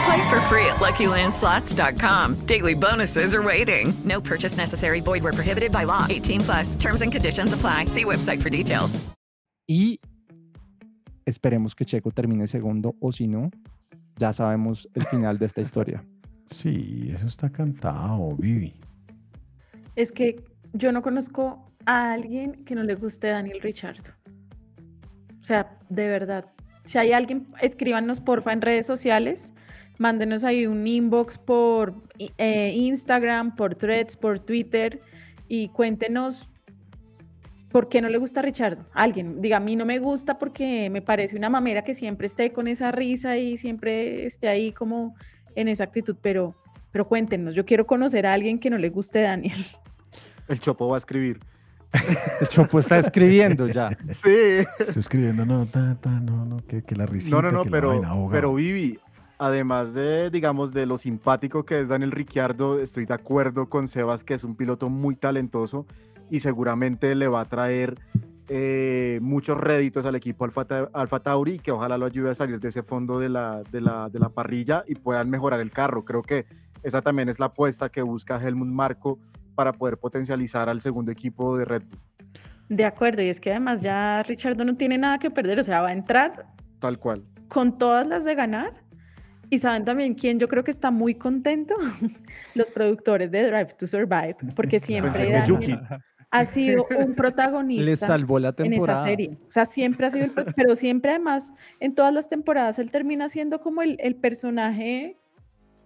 Play 0.05 0.29
for 0.29 0.39
free 0.41 0.65
at 0.67 0.77
LuckyLandSlots.com. 0.77 2.35
Daily 2.45 2.75
bonuses 2.75 3.33
are 3.33 3.41
waiting. 3.41 3.93
No 4.05 4.21
purchase 4.21 4.57
necessary. 4.57 4.99
Void 5.01 5.23
were 5.23 5.33
prohibited 5.33 5.71
by 5.71 5.85
law. 5.85 6.05
18 6.07 6.41
plus. 6.41 6.75
Terms 6.75 7.01
and 7.01 7.11
conditions 7.11 7.51
apply. 7.51 7.85
See 7.85 8.05
website 8.05 8.41
for 8.43 8.51
details. 8.51 8.99
Y 9.67 9.99
esperemos 11.25 11.75
que 11.75 11.83
Checo 11.83 12.11
termine 12.11 12.47
segundo 12.47 12.95
o 13.01 13.11
si 13.11 13.27
no, 13.27 13.49
ya 14.17 14.33
sabemos 14.33 14.87
el 14.93 15.05
final 15.07 15.39
de 15.39 15.47
esta 15.47 15.61
historia. 15.61 16.05
Sí, 16.49 17.11
eso 17.13 17.27
está 17.27 17.51
cantado, 17.51 18.35
Vivi. 18.35 18.73
Es 19.95 20.11
que 20.11 20.43
yo 20.73 20.91
no 20.91 21.01
conozco 21.01 21.71
a 21.85 22.13
alguien 22.13 22.65
que 22.65 22.75
no 22.75 22.83
le 22.83 22.95
guste 22.95 23.27
Daniel 23.27 23.61
Richardo. 23.61 24.11
O 25.41 25.45
sea, 25.45 25.77
de 25.89 26.07
verdad. 26.07 26.45
Si 26.83 26.97
hay 26.97 27.11
alguien, 27.11 27.47
escríbanos 27.61 28.19
porfa 28.19 28.53
en 28.53 28.61
redes 28.61 28.85
sociales. 28.85 29.51
Mándenos 29.97 30.43
ahí 30.43 30.67
un 30.67 30.85
inbox 30.85 31.37
por 31.37 31.95
eh, 32.37 32.73
Instagram, 32.75 33.55
por 33.55 33.75
Threads, 33.75 34.15
por 34.15 34.39
Twitter 34.39 35.01
y 35.47 35.69
cuéntenos 35.69 36.49
por 37.71 37.89
qué 37.89 38.01
no 38.01 38.09
le 38.09 38.17
gusta 38.17 38.39
a 38.39 38.43
Richardo. 38.43 38.85
Alguien, 38.93 39.41
diga, 39.41 39.57
a 39.57 39.59
mí 39.59 39.75
no 39.75 39.85
me 39.85 39.99
gusta 39.99 40.37
porque 40.37 40.89
me 40.89 41.01
parece 41.01 41.35
una 41.35 41.49
mamera 41.49 41.83
que 41.83 41.93
siempre 41.95 42.27
esté 42.27 42.51
con 42.51 42.67
esa 42.67 42.91
risa 42.91 43.37
y 43.37 43.57
siempre 43.57 44.25
esté 44.25 44.47
ahí 44.47 44.71
como 44.71 45.15
en 45.57 45.67
esa 45.67 45.83
actitud, 45.83 46.15
pero, 46.21 46.53
pero 46.91 47.07
cuéntenos. 47.07 47.55
Yo 47.55 47.65
quiero 47.65 47.85
conocer 47.87 48.27
a 48.27 48.33
alguien 48.33 48.59
que 48.59 48.69
no 48.69 48.77
le 48.77 48.89
guste 48.89 49.21
Daniel. 49.21 49.65
El 50.47 50.59
Chopo 50.59 50.87
va 50.87 50.95
a 50.95 50.99
escribir. 50.99 51.39
El 52.41 52.47
Chopo 52.47 52.79
está 52.79 52.99
escribiendo 52.99 53.67
ya. 53.67 53.89
Sí. 54.11 54.65
Estoy 54.79 54.99
escribiendo, 54.99 55.45
no, 55.45 55.65
ta, 55.65 55.97
ta, 55.99 56.11
no, 56.11 56.45
no, 56.45 56.57
que, 56.65 56.83
que 56.83 56.95
la 56.95 57.05
risita, 57.07 57.35
No, 57.35 57.41
no, 57.41 57.51
no, 57.51 57.63
que 57.63 57.71
pero, 57.71 58.29
pero 58.31 58.53
Vivi, 58.53 58.99
además 59.39 59.95
de, 59.95 60.29
digamos, 60.29 60.73
de 60.73 60.85
lo 60.85 60.97
simpático 60.97 61.65
que 61.65 61.81
es 61.81 61.87
Daniel 61.87 62.11
Ricciardo, 62.11 62.79
estoy 62.79 63.05
de 63.05 63.15
acuerdo 63.15 63.67
con 63.67 63.87
Sebas 63.87 64.23
que 64.23 64.35
es 64.35 64.43
un 64.43 64.55
piloto 64.55 64.89
muy 64.89 65.15
talentoso 65.15 65.87
y 66.29 66.41
seguramente 66.41 67.15
le 67.15 67.27
va 67.27 67.41
a 67.41 67.45
traer 67.45 67.99
eh, 68.49 69.19
muchos 69.21 69.57
réditos 69.57 70.05
al 70.05 70.15
equipo 70.15 70.45
Alfa, 70.45 70.65
Ta- 70.65 70.89
Alfa 70.93 71.19
Tauri 71.19 71.59
que 71.59 71.71
ojalá 71.71 71.97
lo 71.97 72.05
ayude 72.05 72.29
a 72.31 72.35
salir 72.35 72.59
de 72.59 72.69
ese 72.69 72.83
fondo 72.83 73.19
de 73.19 73.29
la, 73.29 73.61
de, 73.71 73.81
la, 73.81 74.09
de 74.09 74.19
la 74.19 74.29
parrilla 74.29 74.83
y 74.87 74.95
puedan 74.95 75.29
mejorar 75.29 75.59
el 75.59 75.71
carro. 75.71 76.05
Creo 76.05 76.21
que 76.21 76.45
esa 76.83 77.01
también 77.01 77.27
es 77.29 77.39
la 77.39 77.47
apuesta 77.47 77.89
que 77.89 78.01
busca 78.01 78.41
Helmut 78.41 78.67
Marco 78.69 79.19
para 79.55 79.73
poder 79.73 79.97
potencializar 79.97 80.69
al 80.69 80.81
segundo 80.81 81.11
equipo 81.11 81.57
de 81.57 81.65
Red 81.65 81.81
Bull, 81.89 81.99
De 82.69 82.85
acuerdo, 82.85 83.21
y 83.23 83.29
es 83.29 83.39
que 83.39 83.49
además 83.51 83.81
ya 83.81 84.23
Richardo 84.23 84.63
no 84.63 84.75
tiene 84.77 84.97
nada 84.97 85.17
que 85.19 85.31
perder, 85.31 85.59
o 85.59 85.63
sea, 85.63 85.81
va 85.81 85.89
a 85.89 85.93
entrar 85.93 86.45
tal 86.79 86.99
cual. 86.99 87.23
con 87.49 87.77
todas 87.77 88.07
las 88.07 88.23
de 88.23 88.35
ganar. 88.35 88.71
Y 89.49 89.59
saben 89.59 89.85
también 89.85 90.13
quién 90.13 90.39
yo 90.39 90.47
creo 90.49 90.63
que 90.65 90.71
está 90.71 90.91
muy 90.91 91.15
contento, 91.15 91.73
los 92.53 92.69
productores 92.69 93.31
de 93.31 93.47
Drive 93.47 93.73
to 93.79 93.87
Survive, 93.87 94.35
porque 94.55 94.79
siempre 94.79 95.31
Daniel. 95.31 95.79
Ha 96.31 96.45
sido 96.45 96.85
un 96.99 97.13
protagonista 97.15 97.85
Le 97.85 97.97
salvó 97.97 98.39
la 98.39 98.49
en 98.49 98.53
esa 98.55 98.63
temporada. 98.69 99.03
serie. 99.03 99.37
O 99.47 99.51
sea, 99.51 99.65
siempre 99.65 100.07
ha 100.07 100.09
sido, 100.09 100.25
el 100.25 100.53
pero 100.55 100.75
siempre 100.75 101.11
además 101.11 101.53
en 101.79 101.95
todas 101.95 102.13
las 102.13 102.27
temporadas 102.27 102.79
él 102.79 102.91
termina 102.91 103.29
siendo 103.29 103.61
como 103.61 103.81
el, 103.81 103.97
el 104.01 104.15
personaje 104.15 105.17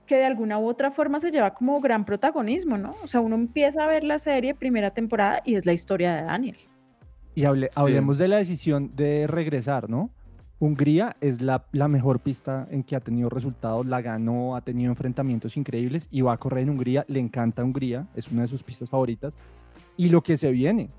que 0.07 0.15
de 0.17 0.25
alguna 0.25 0.57
u 0.59 0.65
otra 0.67 0.91
forma 0.91 1.19
se 1.19 1.31
lleva 1.31 1.53
como 1.53 1.79
gran 1.79 2.03
protagonismo, 2.05 2.77
¿no? 2.77 2.95
O 3.03 3.07
sea, 3.07 3.21
uno 3.21 3.35
empieza 3.35 3.83
a 3.83 3.87
ver 3.87 4.03
la 4.03 4.19
serie 4.19 4.53
primera 4.55 4.91
temporada 4.91 5.41
y 5.45 5.55
es 5.55 5.65
la 5.65 5.73
historia 5.73 6.15
de 6.15 6.23
Daniel. 6.23 6.57
Y 7.33 7.43
hable- 7.43 7.69
hablemos 7.75 8.17
de 8.17 8.27
la 8.27 8.37
decisión 8.37 8.91
de 8.95 9.25
regresar, 9.27 9.89
¿no? 9.89 10.09
Hungría 10.59 11.15
es 11.21 11.41
la, 11.41 11.65
la 11.71 11.87
mejor 11.87 12.19
pista 12.19 12.67
en 12.69 12.83
que 12.83 12.95
ha 12.95 12.99
tenido 12.99 13.29
resultados, 13.29 13.85
la 13.85 14.01
ganó, 14.01 14.55
ha 14.55 14.61
tenido 14.61 14.91
enfrentamientos 14.91 15.55
increíbles 15.55 16.07
y 16.11 16.21
va 16.21 16.33
a 16.33 16.37
correr 16.37 16.63
en 16.63 16.71
Hungría, 16.71 17.05
le 17.07 17.19
encanta 17.19 17.63
Hungría, 17.63 18.05
es 18.15 18.27
una 18.29 18.41
de 18.41 18.47
sus 18.49 18.61
pistas 18.63 18.89
favoritas. 18.89 19.33
Y 19.97 20.09
lo 20.09 20.21
que 20.21 20.37
se 20.37 20.51
viene, 20.51 20.89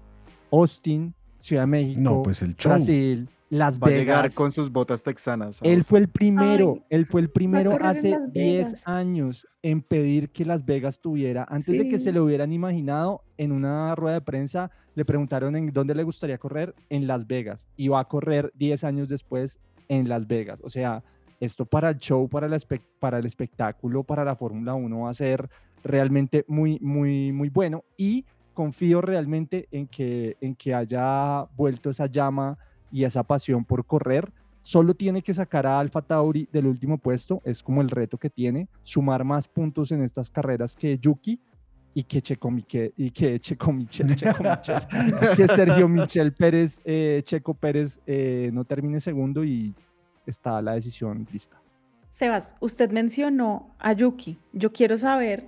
Austin, 0.50 1.14
Ciudad 1.40 1.62
de 1.62 1.66
México, 1.66 2.00
No, 2.00 2.22
pues 2.22 2.40
el 2.42 2.56
show. 2.56 2.72
Brasil, 2.72 3.28
Las 3.50 3.78
Va 3.82 3.88
a 3.88 3.90
llegar 3.90 4.22
Vegas. 4.22 4.34
con 4.34 4.52
sus 4.52 4.70
botas 4.70 5.02
texanas. 5.02 5.58
Él 5.62 5.84
fue 5.84 5.98
el 5.98 6.08
primero, 6.08 6.74
Ay, 6.76 6.82
él 6.90 7.06
fue 7.06 7.20
el 7.20 7.28
primero 7.30 7.72
hace 7.82 8.10
Las 8.10 8.32
10 8.32 8.66
Vegas. 8.66 8.82
años 8.88 9.46
en 9.62 9.82
pedir 9.82 10.30
que 10.30 10.44
Las 10.44 10.64
Vegas 10.64 11.00
tuviera, 11.00 11.44
antes 11.48 11.66
de 11.66 11.88
que 11.88 11.98
se 11.98 12.04
Sí. 12.10 12.12
lo 12.12 12.24
hubieran 12.24 12.52
imaginado, 12.52 13.22
en 13.36 13.52
una 13.52 13.94
rueda 13.94 14.14
de 14.14 14.20
prensa 14.22 14.70
le 14.94 15.04
preguntaron 15.04 15.54
en 15.56 15.72
dónde 15.72 15.94
le 15.94 16.02
gustaría 16.02 16.38
correr, 16.38 16.74
en 16.90 17.06
Las 17.06 17.26
Vegas, 17.26 17.66
y 17.76 17.88
va 17.88 18.00
a 18.00 18.04
correr 18.06 18.52
10 18.54 18.84
años 18.84 19.08
después 19.08 19.58
en 19.88 20.08
Las 20.08 20.26
Vegas. 20.26 20.60
O 20.62 20.70
sea, 20.70 21.02
esto 21.40 21.64
para 21.66 21.90
el 21.90 21.98
show, 21.98 22.28
para 22.28 22.46
el, 22.46 22.62
para 23.00 23.18
el 23.18 23.26
espectáculo, 23.26 24.02
para 24.04 24.24
la 24.24 24.36
Fórmula 24.36 24.74
1 24.74 25.00
va 25.00 25.10
a 25.10 25.14
ser 25.14 25.50
realmente 25.84 26.44
muy, 26.48 26.78
muy, 26.80 27.32
muy 27.32 27.48
bueno 27.48 27.84
y 27.96 28.24
confío 28.52 29.00
realmente 29.00 29.68
en 29.70 29.86
que, 29.86 30.36
en 30.40 30.54
que 30.54 30.74
haya 30.74 31.44
vuelto 31.56 31.90
esa 31.90 32.06
llama 32.06 32.58
y 32.90 33.04
esa 33.04 33.22
pasión 33.22 33.64
por 33.64 33.84
correr. 33.84 34.30
Solo 34.62 34.94
tiene 34.94 35.22
que 35.22 35.34
sacar 35.34 35.66
a 35.66 35.80
Alfa 35.80 36.02
Tauri 36.02 36.48
del 36.52 36.66
último 36.66 36.98
puesto, 36.98 37.42
es 37.44 37.62
como 37.62 37.82
el 37.82 37.90
reto 37.90 38.16
que 38.16 38.30
tiene, 38.30 38.68
sumar 38.84 39.24
más 39.24 39.48
puntos 39.48 39.90
en 39.90 40.04
estas 40.04 40.30
carreras 40.30 40.76
que 40.76 40.98
Yuki 40.98 41.40
y 41.94 42.04
que 42.04 42.22
Checo, 42.22 42.50
Miquel, 42.50 42.92
y 42.96 43.10
que 43.10 43.40
Checo 43.40 43.72
Michel, 43.72 44.14
Checo 44.14 44.42
Michel, 44.42 44.82
que 45.36 45.48
Sergio 45.48 45.88
Michel 45.88 46.32
Pérez, 46.32 46.80
eh, 46.84 47.22
Checo 47.24 47.54
Pérez 47.54 47.98
eh, 48.06 48.50
no 48.52 48.64
termine 48.64 49.00
segundo 49.00 49.44
y 49.44 49.74
está 50.26 50.62
la 50.62 50.74
decisión 50.74 51.26
lista. 51.30 51.60
Sebas, 52.10 52.56
usted 52.60 52.90
mencionó 52.90 53.74
a 53.78 53.94
Yuki. 53.94 54.38
Yo 54.52 54.72
quiero 54.72 54.96
saber 54.98 55.44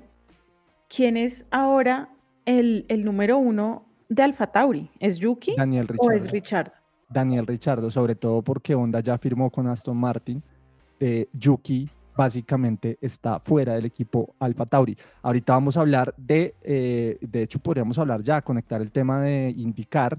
quién 0.89 1.17
es 1.17 1.47
ahora 1.51 2.09
el, 2.45 2.87
el 2.89 3.05
número 3.05 3.39
uno 3.39 3.87
de 4.09 4.23
Alfa 4.23 4.47
Tauri. 4.47 4.91
¿Es 5.01 5.19
Yuki 5.19 5.55
Daniel 5.57 5.89
o 5.99 6.11
es 6.11 6.31
Richard? 6.31 6.73
Daniel 7.09 7.47
Richardo, 7.47 7.91
sobre 7.91 8.15
todo 8.15 8.43
porque 8.43 8.75
Honda 8.75 9.01
ya 9.01 9.19
firmó 9.19 9.51
con 9.51 9.67
Aston 9.69 9.97
Martin. 9.97 10.43
Eh, 11.01 11.29
Yuki 11.33 11.89
básicamente 12.17 12.99
está 13.01 13.41
fuera 13.41 13.75
del 13.75 13.87
equipo 13.87 14.35
Alfa 14.39 14.67
Tauri. 14.67 14.97
Ahorita 15.23 15.53
vamos 15.53 15.77
a 15.77 15.81
hablar 15.81 16.15
de, 16.17 16.55
eh, 16.63 17.19
de 17.21 17.43
hecho 17.43 17.59
podríamos 17.59 17.99
hablar 17.99 18.23
ya, 18.23 18.41
conectar 18.43 18.81
el 18.81 18.91
tema 18.91 19.21
de 19.21 19.53
indicar, 19.57 20.19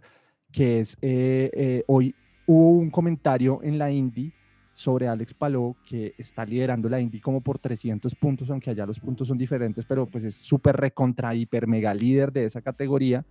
que 0.52 0.82
es, 0.82 0.98
eh, 1.02 1.84
hoy 1.88 2.14
hubo 2.46 2.72
un 2.72 2.90
comentario 2.90 3.60
en 3.64 3.78
la 3.78 3.92
Indy 3.92 4.32
sobre 4.76 5.08
Alex 5.08 5.34
Palou, 5.34 5.78
que 5.88 6.14
está 6.18 6.46
liderando 6.46 6.90
la 6.90 7.00
Indy 7.00 7.22
como 7.22 7.42
por 7.42 7.58
300 7.58 8.14
puntos, 8.16 8.50
aunque 8.50 8.70
allá 8.70 8.86
los 8.86 9.00
puntos 9.00 9.30
son 9.30 9.38
diferentes, 9.38 9.86
pero 9.86 10.06
pues 10.06 10.26
es 10.26 10.36
súper 10.36 10.76
recontra, 10.76 11.34
hiper, 11.34 11.66
mega 11.66 11.94
líder 11.94 12.32
de 12.32 12.46
esa 12.46 12.62
categoría. 12.62 13.26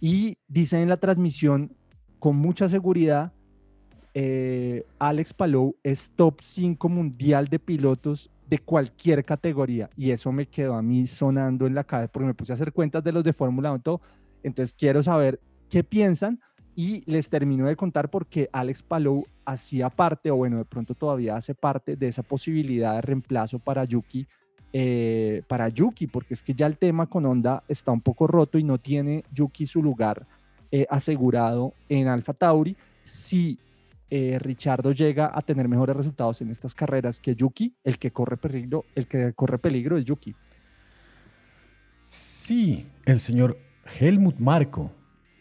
Y 0.00 0.36
dice 0.48 0.82
en 0.82 0.88
la 0.88 0.98
transmisión 0.98 1.72
con 2.18 2.36
mucha 2.36 2.68
seguridad, 2.68 3.32
eh, 4.12 4.84
Alex 4.98 5.32
Palou 5.32 5.76
es 5.84 6.10
top 6.16 6.40
5 6.42 6.88
mundial 6.88 7.46
de 7.48 7.60
pilotos 7.60 8.30
de 8.48 8.58
cualquier 8.58 9.24
categoría. 9.24 9.88
Y 9.96 10.10
eso 10.10 10.32
me 10.32 10.46
quedó 10.46 10.74
a 10.74 10.82
mí 10.82 11.06
sonando 11.06 11.66
en 11.66 11.74
la 11.74 11.84
cabeza 11.84 12.10
porque 12.12 12.26
me 12.26 12.34
puse 12.34 12.52
a 12.52 12.56
hacer 12.56 12.72
cuentas 12.72 13.04
de 13.04 13.12
los 13.12 13.22
de 13.22 13.32
Fórmula 13.32 13.72
1. 13.72 14.00
Entonces 14.42 14.74
quiero 14.76 15.02
saber 15.02 15.40
qué 15.68 15.84
piensan 15.84 16.40
y 16.76 17.02
les 17.10 17.30
termino 17.30 17.66
de 17.66 17.74
contar 17.74 18.10
porque 18.10 18.50
Alex 18.52 18.82
Palou 18.82 19.26
hacía 19.46 19.88
parte, 19.88 20.30
o 20.30 20.36
bueno, 20.36 20.58
de 20.58 20.66
pronto 20.66 20.94
todavía 20.94 21.34
hace 21.34 21.54
parte 21.54 21.96
de 21.96 22.08
esa 22.08 22.22
posibilidad 22.22 22.94
de 22.94 23.00
reemplazo 23.00 23.58
para 23.58 23.84
Yuki, 23.86 24.26
eh, 24.74 25.42
para 25.48 25.70
Yuki, 25.70 26.06
porque 26.06 26.34
es 26.34 26.42
que 26.42 26.52
ya 26.52 26.66
el 26.66 26.76
tema 26.76 27.06
con 27.06 27.24
Honda 27.24 27.64
está 27.66 27.92
un 27.92 28.02
poco 28.02 28.26
roto 28.26 28.58
y 28.58 28.62
no 28.62 28.76
tiene 28.76 29.24
Yuki 29.32 29.66
su 29.66 29.82
lugar 29.82 30.26
eh, 30.70 30.86
asegurado 30.90 31.72
en 31.88 32.08
Alfa 32.08 32.34
Tauri. 32.34 32.76
Si 33.04 33.58
eh, 34.10 34.38
Richardo 34.38 34.92
llega 34.92 35.30
a 35.32 35.40
tener 35.40 35.68
mejores 35.68 35.96
resultados 35.96 36.42
en 36.42 36.50
estas 36.50 36.74
carreras 36.74 37.20
que 37.22 37.34
Yuki, 37.34 37.74
el 37.84 37.98
que 37.98 38.10
corre 38.10 38.36
peligro, 38.36 38.84
el 38.94 39.06
que 39.06 39.32
corre 39.32 39.56
peligro 39.56 39.96
es 39.96 40.04
Yuki. 40.04 40.34
Sí, 42.08 42.86
el 43.06 43.20
señor 43.20 43.56
Helmut 43.98 44.36
Marco 44.38 44.92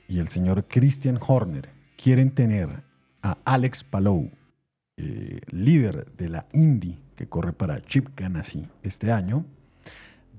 y 0.08 0.20
el 0.20 0.28
señor 0.30 0.66
Christian 0.68 1.20
Horner 1.26 1.70
quieren 2.02 2.32
tener 2.32 2.84
a 3.22 3.38
Alex 3.46 3.84
Palou, 3.84 4.32
eh, 4.98 5.42
líder 5.50 6.12
de 6.18 6.30
la 6.30 6.46
Indy 6.54 7.00
que 7.16 7.28
corre 7.28 7.54
para 7.54 7.82
Chip 7.82 8.10
Ganassi 8.16 8.68
este 8.84 9.12
año, 9.12 9.46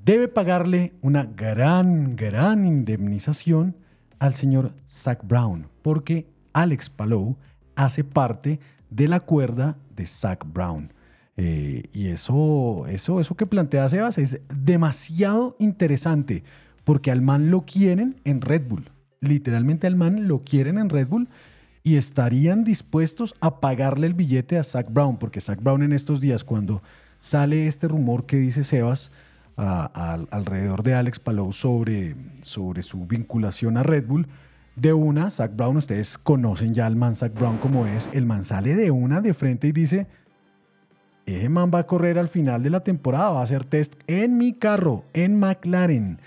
debe 0.05 0.29
pagarle 0.29 0.93
una 1.01 1.25
gran, 1.25 2.17
gran 2.17 2.67
indemnización 2.67 3.77
al 4.19 4.35
señor 4.35 4.73
Zach 4.89 5.21
Brown, 5.25 5.69
porque 5.83 6.27
Alex 6.53 6.91
Palou 6.91 7.37
hace 7.75 8.05
parte 8.05 8.61
de 8.91 9.09
la 9.09 9.21
cuerda 9.21 9.77
de 9.95 10.07
Zach 10.07 10.45
Brown. 10.47 10.93
Eh, 11.39 11.85
y 11.93 12.09
eso, 12.09 12.87
eso, 12.87 13.21
eso 13.21 13.35
que 13.35 13.47
plantea 13.47 13.89
Sebas 13.89 14.17
es 14.17 14.41
demasiado 14.49 15.57
interesante, 15.59 16.45
porque 16.85 17.11
al 17.11 17.21
man 17.21 17.51
lo 17.51 17.63
quieren 17.63 18.21
en 18.25 18.41
Red 18.41 18.69
Bull 18.69 18.91
literalmente 19.21 19.87
al 19.87 19.97
man 19.97 20.29
lo 20.29 20.43
quieren 20.45 20.79
en 20.79 20.89
Red 20.89 21.09
Bull 21.09 21.29
y 21.83 21.97
estarían 21.97 22.65
dispuestos 22.65 23.35
a 23.41 23.61
pagarle 23.61 24.09
el 24.09 24.15
billete 24.15 24.59
a 24.59 24.65
Zach 24.65 24.87
Brown, 24.91 25.19
porque 25.19 25.41
Zach 25.41 25.63
Brown 25.63 25.83
en 25.83 25.93
estos 25.93 26.21
días, 26.21 26.43
cuando 26.43 26.83
sale 27.21 27.67
este 27.69 27.89
rumor 27.89 28.27
que 28.27 28.37
dice 28.37 28.65
Sebas 28.65 29.13
alrededor 29.57 30.83
de 30.83 30.95
Alex 30.95 31.19
Palou 31.19 31.53
sobre, 31.53 32.15
sobre 32.43 32.83
su 32.83 33.07
vinculación 33.07 33.77
a 33.77 33.83
Red 33.83 34.07
Bull, 34.07 34.27
de 34.75 34.93
una, 34.93 35.31
Zach 35.31 35.55
Brown, 35.57 35.79
ustedes 35.79 36.19
conocen 36.19 36.75
ya 36.75 36.87
al 36.87 36.97
man 36.97 37.15
Zach 37.15 37.33
Brown 37.33 37.59
como 37.59 37.87
es, 37.87 38.11
el 38.13 38.27
man 38.27 38.45
sale 38.45 38.75
de 38.75 38.91
una 38.91 39.21
de 39.21 39.33
frente 39.33 39.69
y 39.69 39.73
dice, 39.73 40.07
ese 41.25 41.49
man 41.49 41.71
va 41.75 41.81
a 41.81 41.87
correr 41.87 42.19
al 42.19 42.29
final 42.29 42.63
de 42.63 42.71
la 42.71 42.81
temporada, 42.81 43.31
va 43.31 43.41
a 43.41 43.45
hacer 43.45 43.65
test 43.65 43.95
en 44.07 44.37
mi 44.37 44.53
carro, 44.53 45.05
en 45.13 45.39
McLaren. 45.39 46.21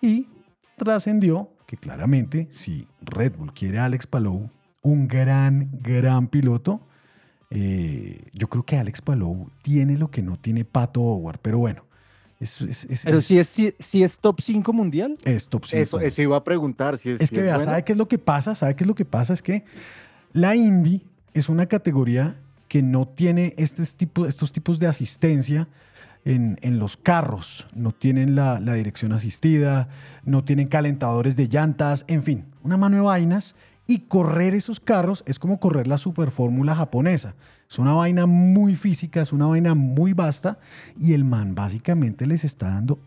Y 0.00 0.28
trascendió 0.76 1.50
que 1.66 1.76
claramente 1.76 2.48
si 2.50 2.86
Red 3.02 3.36
Bull 3.36 3.52
quiere 3.52 3.78
a 3.78 3.86
Alex 3.86 4.06
Palou, 4.06 4.50
un 4.82 5.08
gran, 5.08 5.70
gran 5.80 6.28
piloto, 6.28 6.80
eh, 7.50 8.26
yo 8.32 8.48
creo 8.48 8.64
que 8.64 8.76
Alex 8.76 9.00
Palou 9.00 9.50
tiene 9.62 9.96
lo 9.96 10.10
que 10.10 10.22
no 10.22 10.36
tiene 10.36 10.64
Pato 10.64 11.00
Howard, 11.00 11.38
pero 11.40 11.58
bueno. 11.58 11.84
pero 13.04 13.20
si, 13.22 13.38
es, 13.38 13.54
si, 13.78 14.02
es 14.02 14.18
top 14.18 14.40
5 14.40 14.72
mundial. 14.72 15.16
Es 15.24 15.48
top 15.48 15.64
5. 15.64 16.00
Eso, 16.00 16.22
iba 16.22 16.36
a 16.36 16.44
preguntar. 16.44 16.98
Si 16.98 17.10
es, 17.10 17.20
es 17.20 17.30
que 17.30 17.42
vea, 17.42 17.58
¿sabe 17.58 17.84
qué 17.84 17.92
es 17.92 17.98
lo 17.98 18.08
que 18.08 18.18
pasa? 18.18 18.54
¿Sabe 18.54 18.76
qué 18.76 18.84
es 18.84 18.88
lo 18.88 18.94
que 18.94 19.04
pasa? 19.04 19.32
Es 19.32 19.42
que 19.42 19.64
la 20.32 20.56
Indy 20.56 21.06
es 21.32 21.48
una 21.48 21.66
categoría 21.66 22.36
que 22.68 22.82
no 22.82 23.06
tiene 23.06 23.54
este 23.56 23.84
tipo, 23.86 24.26
estos 24.26 24.52
tipos 24.52 24.78
de 24.78 24.88
asistencia 24.88 25.68
en, 26.24 26.78
los 26.78 26.96
carros, 26.96 27.66
no 27.74 27.92
tienen 27.92 28.34
la, 28.34 28.58
dirección 28.58 29.12
asistida, 29.12 29.88
no 30.24 30.42
tienen 30.44 30.68
calentadores 30.68 31.36
de 31.36 31.48
llantas, 31.48 32.04
en 32.08 32.22
fin, 32.22 32.46
una 32.62 32.76
mano 32.76 32.96
de 32.96 33.02
vainas. 33.02 33.54
Y 33.86 34.00
correr 34.00 34.54
esos 34.54 34.80
carros 34.80 35.22
es 35.26 35.38
como 35.38 35.60
correr 35.60 35.86
la 35.86 35.98
super 35.98 36.30
fórmula 36.30 36.74
japonesa. 36.74 37.34
Es 37.68 37.78
una 37.78 37.92
vaina 37.92 38.24
muy 38.24 38.76
física, 38.76 39.20
es 39.20 39.30
una 39.30 39.46
vaina 39.46 39.74
muy 39.74 40.14
vasta 40.14 40.58
y 40.98 41.12
el 41.12 41.24
man 41.24 41.54
básicamente 41.54 42.26
les 42.26 42.44
está 42.44 42.70
dando 42.70 42.98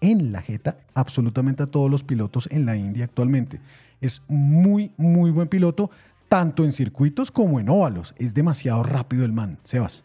en 0.00 0.30
la 0.30 0.40
jeta 0.40 0.76
absolutamente 0.94 1.64
a 1.64 1.66
todos 1.66 1.90
los 1.90 2.04
pilotos 2.04 2.48
en 2.52 2.66
la 2.66 2.76
India 2.76 3.06
actualmente. 3.06 3.60
Es 4.00 4.22
muy, 4.28 4.92
muy 4.96 5.32
buen 5.32 5.48
piloto, 5.48 5.90
tanto 6.28 6.64
en 6.64 6.72
circuitos 6.72 7.32
como 7.32 7.58
en 7.58 7.68
óvalos. 7.68 8.14
Es 8.16 8.32
demasiado 8.32 8.84
rápido 8.84 9.24
el 9.24 9.32
man, 9.32 9.58
Sebas. 9.64 10.04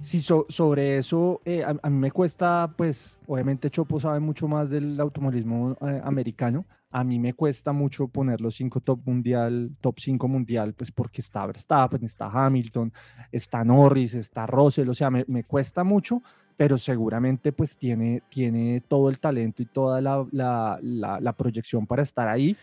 Sí, 0.00 0.22
sobre 0.22 0.98
eso, 0.98 1.40
eh, 1.44 1.64
a, 1.64 1.90
mí 1.90 1.96
me 1.96 2.12
cuesta, 2.12 2.72
pues, 2.76 3.16
obviamente 3.26 3.68
Chopo 3.68 3.98
sabe 3.98 4.20
mucho 4.20 4.46
más 4.46 4.70
del 4.70 4.98
automovilismo 5.00 5.76
eh, 5.80 6.00
americano. 6.04 6.64
A 6.90 7.02
mí 7.02 7.18
me 7.18 7.34
cuesta 7.34 7.72
mucho 7.72 8.06
poner 8.06 8.40
los 8.40 8.54
cinco 8.54 8.80
top 8.80 9.00
mundial, 9.04 9.70
top 9.80 9.98
5 9.98 10.28
mundial, 10.28 10.72
pues 10.72 10.90
porque 10.92 11.20
está 11.20 11.44
Verstappen, 11.44 12.04
está 12.04 12.26
Hamilton, 12.26 12.92
está 13.32 13.62
Norris, 13.64 14.14
está 14.14 14.46
Russell, 14.46 14.88
o 14.88 14.94
sea, 14.94 15.10
me, 15.10 15.24
me 15.26 15.44
cuesta 15.44 15.84
mucho, 15.84 16.22
pero 16.56 16.78
seguramente 16.78 17.52
pues 17.52 17.76
tiene, 17.76 18.22
tiene 18.30 18.82
todo 18.88 19.10
el 19.10 19.18
talento 19.18 19.62
y 19.62 19.66
toda 19.66 20.00
la, 20.00 20.24
la, 20.32 20.78
la, 21.20 21.32
proyección 21.34 21.86
para 21.86 22.02
estar 22.02 22.26
ahí. 22.26 22.56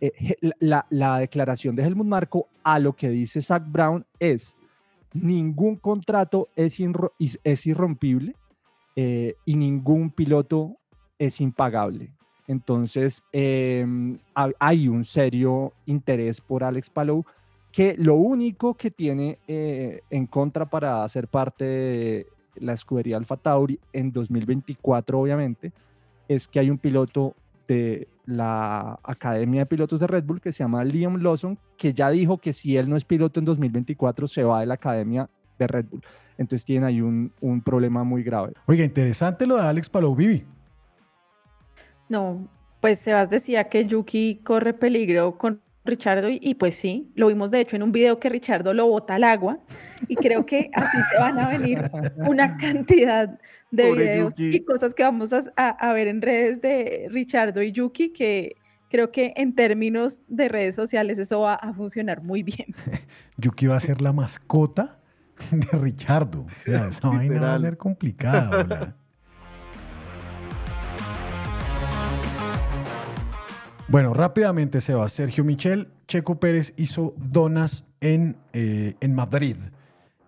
Eh, 0.00 0.36
la, 0.58 0.86
la 0.90 1.18
declaración 1.18 1.74
de 1.74 1.84
Helmut 1.84 2.06
Marco 2.06 2.48
a 2.62 2.78
lo 2.78 2.94
que 2.94 3.08
dice 3.08 3.40
Zach 3.40 3.62
Brown 3.66 4.04
es, 4.18 4.54
ningún 5.12 5.76
contrato 5.76 6.48
es, 6.56 6.78
irrompible 6.80 8.36
eh, 8.96 9.34
y 9.44 9.56
ningún 9.56 10.10
piloto 10.10 10.76
es 11.18 11.40
impagable. 11.40 12.10
Entonces, 12.46 13.22
em, 13.32 14.18
hay 14.34 14.88
un 14.88 15.04
serio 15.04 15.72
interés 15.86 16.40
por 16.40 16.64
Alex 16.64 16.90
Palou, 16.90 17.24
que 17.70 17.94
lo 17.96 18.16
único 18.16 18.74
que 18.74 18.90
tiene 18.90 19.38
eh, 19.46 20.00
en 20.10 20.26
contra 20.26 20.66
para 20.66 21.08
ser 21.08 21.28
parte 21.28 21.64
de 21.64 22.26
la 22.56 22.72
escudería 22.72 23.16
Alfa 23.16 23.36
Tauri 23.36 23.78
en 23.92 24.10
2024, 24.10 25.20
obviamente, 25.20 25.72
es 26.26 26.48
que 26.48 26.58
hay 26.58 26.70
un 26.70 26.78
piloto 26.78 27.34
de 27.68 28.08
la 28.30 28.98
Academia 29.02 29.60
de 29.60 29.66
Pilotos 29.66 30.00
de 30.00 30.06
Red 30.06 30.24
Bull 30.24 30.40
que 30.40 30.52
se 30.52 30.62
llama 30.62 30.84
Liam 30.84 31.16
Lawson, 31.16 31.58
que 31.76 31.92
ya 31.92 32.10
dijo 32.10 32.38
que 32.38 32.52
si 32.52 32.76
él 32.76 32.88
no 32.88 32.96
es 32.96 33.04
piloto 33.04 33.40
en 33.40 33.46
2024 33.46 34.28
se 34.28 34.44
va 34.44 34.60
de 34.60 34.66
la 34.66 34.74
Academia 34.74 35.28
de 35.58 35.66
Red 35.66 35.86
Bull. 35.90 36.02
Entonces 36.38 36.64
tiene 36.64 36.86
ahí 36.86 37.00
un, 37.00 37.32
un 37.40 37.60
problema 37.60 38.04
muy 38.04 38.22
grave. 38.22 38.52
Oiga, 38.66 38.84
interesante 38.84 39.46
lo 39.46 39.56
de 39.56 39.62
Alex 39.62 39.88
Palou 39.90 40.14
Vivi. 40.14 40.44
No, 42.08 42.48
pues 42.80 43.00
Sebas 43.00 43.28
decía 43.30 43.64
que 43.64 43.86
Yuki 43.86 44.40
corre 44.42 44.72
peligro 44.72 45.36
con 45.36 45.60
Richardo 45.90 46.28
y, 46.30 46.38
y 46.42 46.54
pues 46.54 46.74
sí, 46.76 47.10
lo 47.14 47.26
vimos 47.28 47.50
de 47.50 47.60
hecho 47.60 47.76
en 47.76 47.82
un 47.82 47.92
video 47.92 48.18
que 48.18 48.28
Richardo 48.30 48.72
lo 48.72 48.86
bota 48.86 49.16
al 49.16 49.24
agua 49.24 49.58
y 50.08 50.16
creo 50.16 50.46
que 50.46 50.70
así 50.72 50.96
se 51.10 51.18
van 51.18 51.38
a 51.38 51.48
venir 51.48 51.90
una 52.16 52.56
cantidad 52.56 53.38
de 53.70 53.84
Pobre 53.88 54.02
videos 54.04 54.34
Yuki. 54.36 54.56
y 54.56 54.60
cosas 54.64 54.94
que 54.94 55.02
vamos 55.02 55.32
a, 55.32 55.42
a- 55.56 55.68
a 55.68 55.92
ver 55.92 56.08
en 56.08 56.22
redes 56.22 56.60
de 56.62 57.08
Richardo 57.10 57.62
y 57.62 57.72
Yuki 57.72 58.12
que 58.12 58.56
creo 58.88 59.12
que 59.12 59.32
en 59.36 59.54
términos 59.54 60.22
de 60.26 60.48
redes 60.48 60.74
sociales 60.74 61.18
eso 61.18 61.40
va 61.40 61.54
a 61.54 61.72
funcionar 61.74 62.22
muy 62.22 62.42
bien. 62.42 62.74
Yuki 63.36 63.66
va 63.66 63.76
a 63.76 63.80
ser 63.80 64.00
la 64.00 64.12
mascota 64.12 64.98
de 65.52 65.78
Richardo. 65.78 66.40
O 66.42 66.48
sea, 66.64 66.88
esa 66.88 67.08
vaina 67.08 67.40
va 67.40 67.54
a 67.54 67.60
ser 67.60 67.76
complicada. 67.76 68.50
hola. 68.64 68.96
Bueno, 73.90 74.14
rápidamente, 74.14 74.80
Sebas. 74.80 75.12
Sergio 75.12 75.44
Michel, 75.44 75.88
Checo 76.06 76.38
Pérez 76.38 76.72
hizo 76.76 77.12
donas 77.16 77.84
en, 78.00 78.36
eh, 78.52 78.94
en 79.00 79.14
Madrid. 79.14 79.56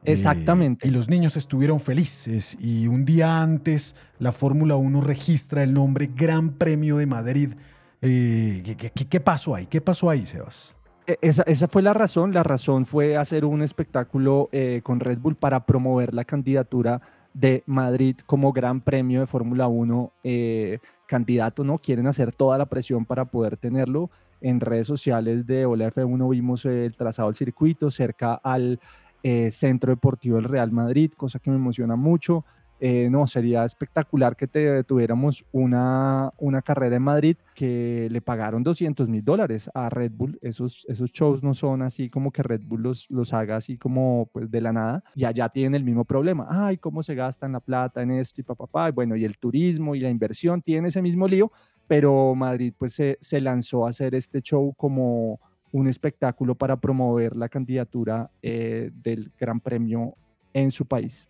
Eh, 0.05 0.13
Exactamente. 0.13 0.89
y 0.89 0.91
los 0.91 1.09
niños 1.09 1.37
estuvieron 1.37 1.79
felices. 1.79 2.57
Y 2.61 2.89
un 2.89 3.05
día 3.05 3.41
antes, 3.41 3.95
la 4.19 4.33
Fórmula 4.33 4.75
1 4.75 5.01
registra 5.01 5.63
el 5.63 5.73
nombre 5.75 6.11
Gran 6.13 6.51
Premio 6.55 6.97
de 6.97 7.07
Madrid. 7.07 7.55
Eh, 8.01 8.63
¿qué, 8.65 8.91
qué- 8.91 9.07
qué 9.07 9.21
pasó 9.21 9.55
ahí? 9.55 9.67
¿Qué 9.67 9.81
pasó 9.81 10.11
ahí, 10.11 10.27
Sebas? 10.27 10.75
E- 11.07 11.19
Esa, 11.23 11.43
esa 11.45 11.69
fue 11.69 11.83
la 11.83 11.95
razón. 11.95 12.35
La 12.35 12.43
razón 12.43 12.85
fue 12.85 13.17
hacer 13.17 13.45
un 13.45 13.63
espectáculo 13.63 14.51
con 14.83 14.99
Red 14.99 15.19
Bull 15.19 15.37
para 15.37 15.67
promover 15.67 16.15
la 16.15 16.25
candidatura 16.25 17.01
de 17.35 17.63
Madrid 17.67 18.17
como 18.27 18.53
Gran 18.53 18.81
Premio 18.81 19.21
de 19.21 19.27
Fórmula 19.27 19.69
1 19.69 20.13
eh, 20.25 20.79
candidato, 21.07 21.65
¿no? 21.65 21.79
Quieren 21.79 22.07
hacer 22.07 22.33
toda 22.33 22.59
la 22.59 22.67
presión 22.67 23.05
para 23.05 23.25
poder 23.25 23.57
tenerlo. 23.57 24.11
En 24.41 24.61
redes 24.61 24.87
sociales 24.87 25.47
de 25.47 25.67
Hola 25.67 25.93
F1 25.93 26.29
vimos 26.31 26.65
el 26.65 26.97
trazado 26.97 27.29
del 27.29 27.37
circuito 27.37 27.91
cerca 27.91 28.35
al 28.35 28.81
eh, 29.23 29.51
Centro 29.53 29.93
Deportivo 29.93 30.37
del 30.37 30.45
Real 30.45 30.73
Madrid, 30.73 31.13
cosa 31.17 31.39
que 31.39 31.51
me 31.51 31.57
emociona 31.57 31.97
mucho. 31.97 32.45
Eh, 32.85 33.09
no, 33.11 33.29
sería 33.29 33.65
espectacular 33.65 34.35
que 34.35 34.49
tuviéramos 34.83 35.45
una, 35.53 36.33
una 36.37 36.63
carrera 36.63 36.97
en 36.97 37.03
Madrid 37.03 37.37
que 37.55 38.09
le 38.11 38.21
pagaron 38.21 38.65
200 38.65 39.09
mil 39.09 39.25
dólares 39.25 39.71
a 39.73 39.89
Red 39.89 40.11
Bull. 40.17 40.37
Esos, 40.43 40.85
esos 40.89 41.13
shows 41.13 41.45
no 41.45 41.55
son 41.55 41.83
así 41.83 42.11
como 42.11 42.33
que 42.33 42.43
Red 42.43 42.63
Bull 42.65 42.83
los, 42.83 43.09
los 43.09 43.33
haga 43.35 43.55
así 43.55 43.79
como 43.79 44.29
pues 44.33 44.51
de 44.51 44.61
la 44.61 44.73
nada. 44.73 45.05
Y 45.15 45.25
allá 45.25 45.49
tienen 45.49 45.77
el 45.77 45.85
mismo 45.85 46.05
problema. 46.05 46.49
Ay, 46.51 46.77
cómo 46.77 47.05
se 47.05 47.15
gastan 47.15 47.53
la 47.53 47.61
plata 47.61 48.03
en 48.03 48.11
esto 48.11 48.41
y 48.41 48.45
papá, 48.45 48.67
papá. 48.67 48.91
Bueno, 48.91 49.15
y 49.15 49.25
el 49.25 49.39
turismo 49.39 49.95
y 49.95 50.01
la 50.01 50.11
inversión 50.11 50.61
tienen 50.61 50.87
ese 50.87 51.03
mismo 51.03 51.29
lío, 51.29 51.53
pero 51.87 52.35
Madrid 52.35 52.75
pues 52.77 52.95
se, 52.95 53.17
se 53.21 53.41
lanzó 53.41 53.87
a 53.87 53.91
hacer 53.91 54.17
este 54.17 54.43
show 54.43 54.75
como 54.77 55.39
un 55.71 55.87
espectáculo 55.87 56.57
para 56.57 56.77
promover 56.79 57.37
la 57.37 57.49
candidatura 57.49 58.29
eh, 58.43 58.91
del 58.93 59.31
Gran 59.39 59.61
Premio 59.61 60.17
en 60.53 60.73
su 60.73 60.85
país. 60.85 61.29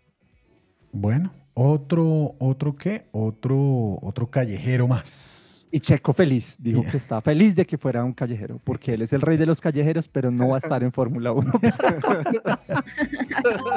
Bueno, 0.92 1.30
otro, 1.54 2.34
otro 2.38 2.76
qué? 2.76 3.06
Otro, 3.12 3.98
otro 4.02 4.28
callejero 4.30 4.86
más. 4.88 5.48
Y 5.74 5.80
Checo 5.80 6.12
feliz, 6.12 6.54
dijo 6.58 6.82
que 6.82 6.98
está 6.98 7.22
feliz 7.22 7.56
de 7.56 7.64
que 7.66 7.78
fuera 7.78 8.04
un 8.04 8.12
callejero, 8.12 8.60
porque 8.62 8.92
él 8.92 9.00
es 9.02 9.12
el 9.14 9.22
rey 9.22 9.38
de 9.38 9.46
los 9.46 9.58
callejeros, 9.60 10.06
pero 10.06 10.30
no 10.30 10.48
va 10.48 10.56
a 10.56 10.58
estar 10.58 10.82
en 10.82 10.92
Fórmula 10.92 11.32
1. 11.32 11.52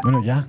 Bueno, 0.03 0.23
ya, 0.23 0.47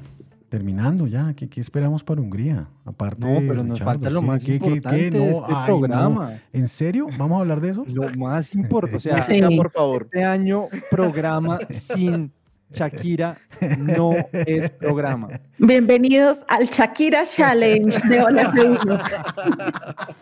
terminando 0.48 1.06
ya. 1.06 1.32
¿Qué, 1.34 1.48
qué 1.48 1.60
esperamos 1.60 2.02
para 2.04 2.20
Hungría? 2.20 2.68
Aparte 2.84 3.20
No, 3.20 3.38
pero 3.46 3.62
nos 3.62 3.78
Richardo, 3.78 3.84
falta 3.92 4.10
lo 4.10 4.20
¿qué- 4.20 4.26
más 4.26 4.42
qué- 4.42 4.46
qué- 4.46 4.58
qué? 4.58 4.66
importante 4.66 5.10
de 5.10 5.18
No, 5.18 5.24
este 5.40 5.52
ay, 5.54 5.60
no. 5.60 5.66
programa. 5.78 6.32
¿En 6.52 6.68
serio? 6.68 7.06
¿Vamos 7.18 7.38
a 7.38 7.40
hablar 7.42 7.60
de 7.60 7.70
eso? 7.70 7.84
Lo 7.86 8.08
más 8.16 8.54
importante, 8.54 8.96
o 8.96 9.00
sea, 9.00 9.22
Sí. 9.22 9.40
por 9.56 9.70
favor. 9.70 10.02
este 10.04 10.24
año 10.24 10.68
programa 10.90 11.58
sin 11.70 12.32
Shakira 12.72 13.38
no 13.78 14.12
es 14.32 14.70
programa. 14.70 15.40
Bienvenidos 15.58 16.44
al 16.48 16.66
Shakira 16.66 17.24
Challenge 17.26 17.98
de 18.08 18.22
Hola 18.22 18.52
F1. 18.52 20.16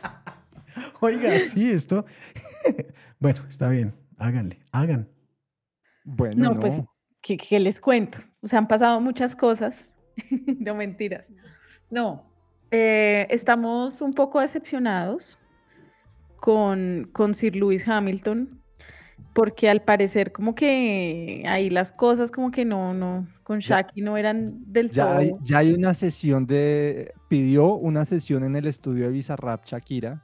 Oiga, 1.01 1.39
sí, 1.41 1.71
esto. 1.71 2.05
bueno, 3.19 3.43
está 3.49 3.69
bien. 3.69 3.95
Háganle, 4.19 4.61
hagan. 4.73 5.09
Bueno, 6.05 6.45
No, 6.45 6.55
no, 6.55 6.61
pues, 6.61 6.83
¿qué, 7.23 7.37
qué 7.37 7.59
les 7.59 7.81
cuento? 7.81 8.19
O 8.43 8.47
sea, 8.47 8.59
han 8.59 8.69
pasado 8.69 9.01
muchas 9.01 9.35
cosas. 9.35 9.93
no 10.61 10.75
mentiras. 10.75 11.25
No, 11.91 12.31
eh, 12.71 13.27
estamos 13.31 14.01
un 14.01 14.13
poco 14.13 14.41
decepcionados 14.41 15.39
con, 16.37 17.09
con 17.13 17.35
Sir 17.35 17.57
Lewis 17.57 17.89
Hamilton, 17.89 18.64
porque 19.35 19.69
al 19.69 19.83
parecer 19.83 20.33
como 20.33 20.55
que 20.55 21.45
ahí 21.47 21.69
las 21.71 21.93
cosas 21.93 22.31
como 22.31 22.51
que 22.51 22.65
no, 22.65 22.95
no, 22.95 23.27
con 23.43 23.61
Ya- 23.61 23.81
Shaki 23.83 24.01
no 24.03 24.17
eran 24.17 24.73
del 24.73 24.91
ya 24.91 25.05
todo. 25.07 25.17
hay, 25.19 25.33
ya 25.43 25.59
hay 25.59 25.73
una 25.75 25.93
sesión 25.95 26.47
de, 26.47 27.13
pidió 27.29 27.75
una 27.75 28.05
sesión 28.07 28.45
en 28.45 28.57
el 28.57 28.67
estudio 28.67 29.07
de 29.07 29.11
Bizarrap 29.13 29.67
Shakira. 29.67 30.23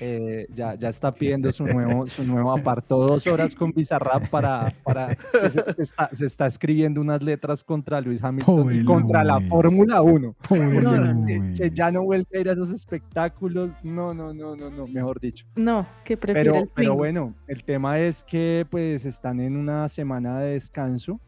Eh, 0.00 0.46
ya, 0.54 0.74
ya 0.74 0.88
está 0.88 1.12
pidiendo 1.12 1.50
su 1.52 1.64
nuevo, 1.64 2.06
su 2.06 2.24
nuevo 2.24 2.52
apartó 2.52 2.98
dos 3.06 3.26
horas 3.26 3.54
con 3.54 3.72
Bizarrap 3.72 4.28
para, 4.28 4.72
para 4.82 5.16
se, 5.16 5.74
se 5.74 5.82
está, 5.82 6.10
se 6.12 6.26
está 6.26 6.46
escribiendo 6.46 7.00
unas 7.00 7.22
letras 7.22 7.64
contra 7.64 8.00
Luis 8.00 8.22
Hamilton 8.22 8.56
Pobre 8.56 8.76
y 8.76 8.84
contra 8.84 9.24
la 9.24 9.38
Luis. 9.38 9.48
Fórmula 9.48 10.02
1. 10.02 10.34
Pobre 10.48 10.80
No, 10.80 10.96
no, 10.96 11.26
que, 11.26 11.54
que 11.56 11.70
ya 11.70 11.90
no 11.90 12.02
vuelve 12.02 12.26
a 12.38 12.40
ir 12.40 12.48
a 12.48 12.52
esos 12.52 12.70
espectáculos. 12.70 13.70
No, 13.82 14.14
no, 14.14 14.32
no, 14.32 14.56
no, 14.56 14.70
no, 14.70 14.86
mejor 14.86 15.20
dicho. 15.20 15.46
No, 15.56 15.86
que 16.04 16.16
prefiere 16.16 16.50
Pero, 16.50 16.62
el 16.62 16.70
pero 16.74 16.94
bueno, 16.94 17.34
el 17.46 17.64
tema 17.64 17.98
es 18.00 18.24
que 18.24 18.66
pues 18.70 19.04
están 19.04 19.40
en 19.40 19.56
una 19.56 19.88
semana 19.88 20.40
de 20.40 20.52
descanso 20.54 21.20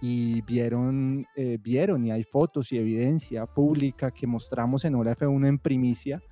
y 0.00 0.42
vieron, 0.42 1.26
eh, 1.34 1.58
vieron 1.62 2.04
y 2.04 2.10
hay 2.10 2.24
fotos 2.24 2.70
y 2.72 2.78
evidencia 2.78 3.46
pública 3.46 4.10
que 4.10 4.26
mostramos 4.26 4.84
en 4.84 4.94
Hora 4.96 5.16
F1 5.16 5.48
en 5.48 5.58
primicia 5.58 6.22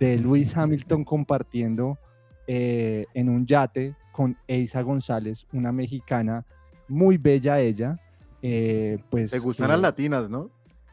de 0.00 0.18
Luis 0.18 0.56
Hamilton 0.56 1.04
compartiendo 1.04 1.98
eh, 2.46 3.06
en 3.14 3.28
un 3.28 3.46
yate 3.46 3.94
con 4.12 4.36
Eisa 4.46 4.82
González, 4.82 5.46
una 5.52 5.72
mexicana 5.72 6.44
muy 6.88 7.16
bella 7.16 7.60
ella. 7.60 7.98
eh, 8.42 8.98
pues 9.10 9.30
Te 9.30 9.38
gustan 9.38 9.66
eh, 9.66 9.72
las 9.72 9.80
latinas, 9.80 10.28
¿no? 10.28 10.50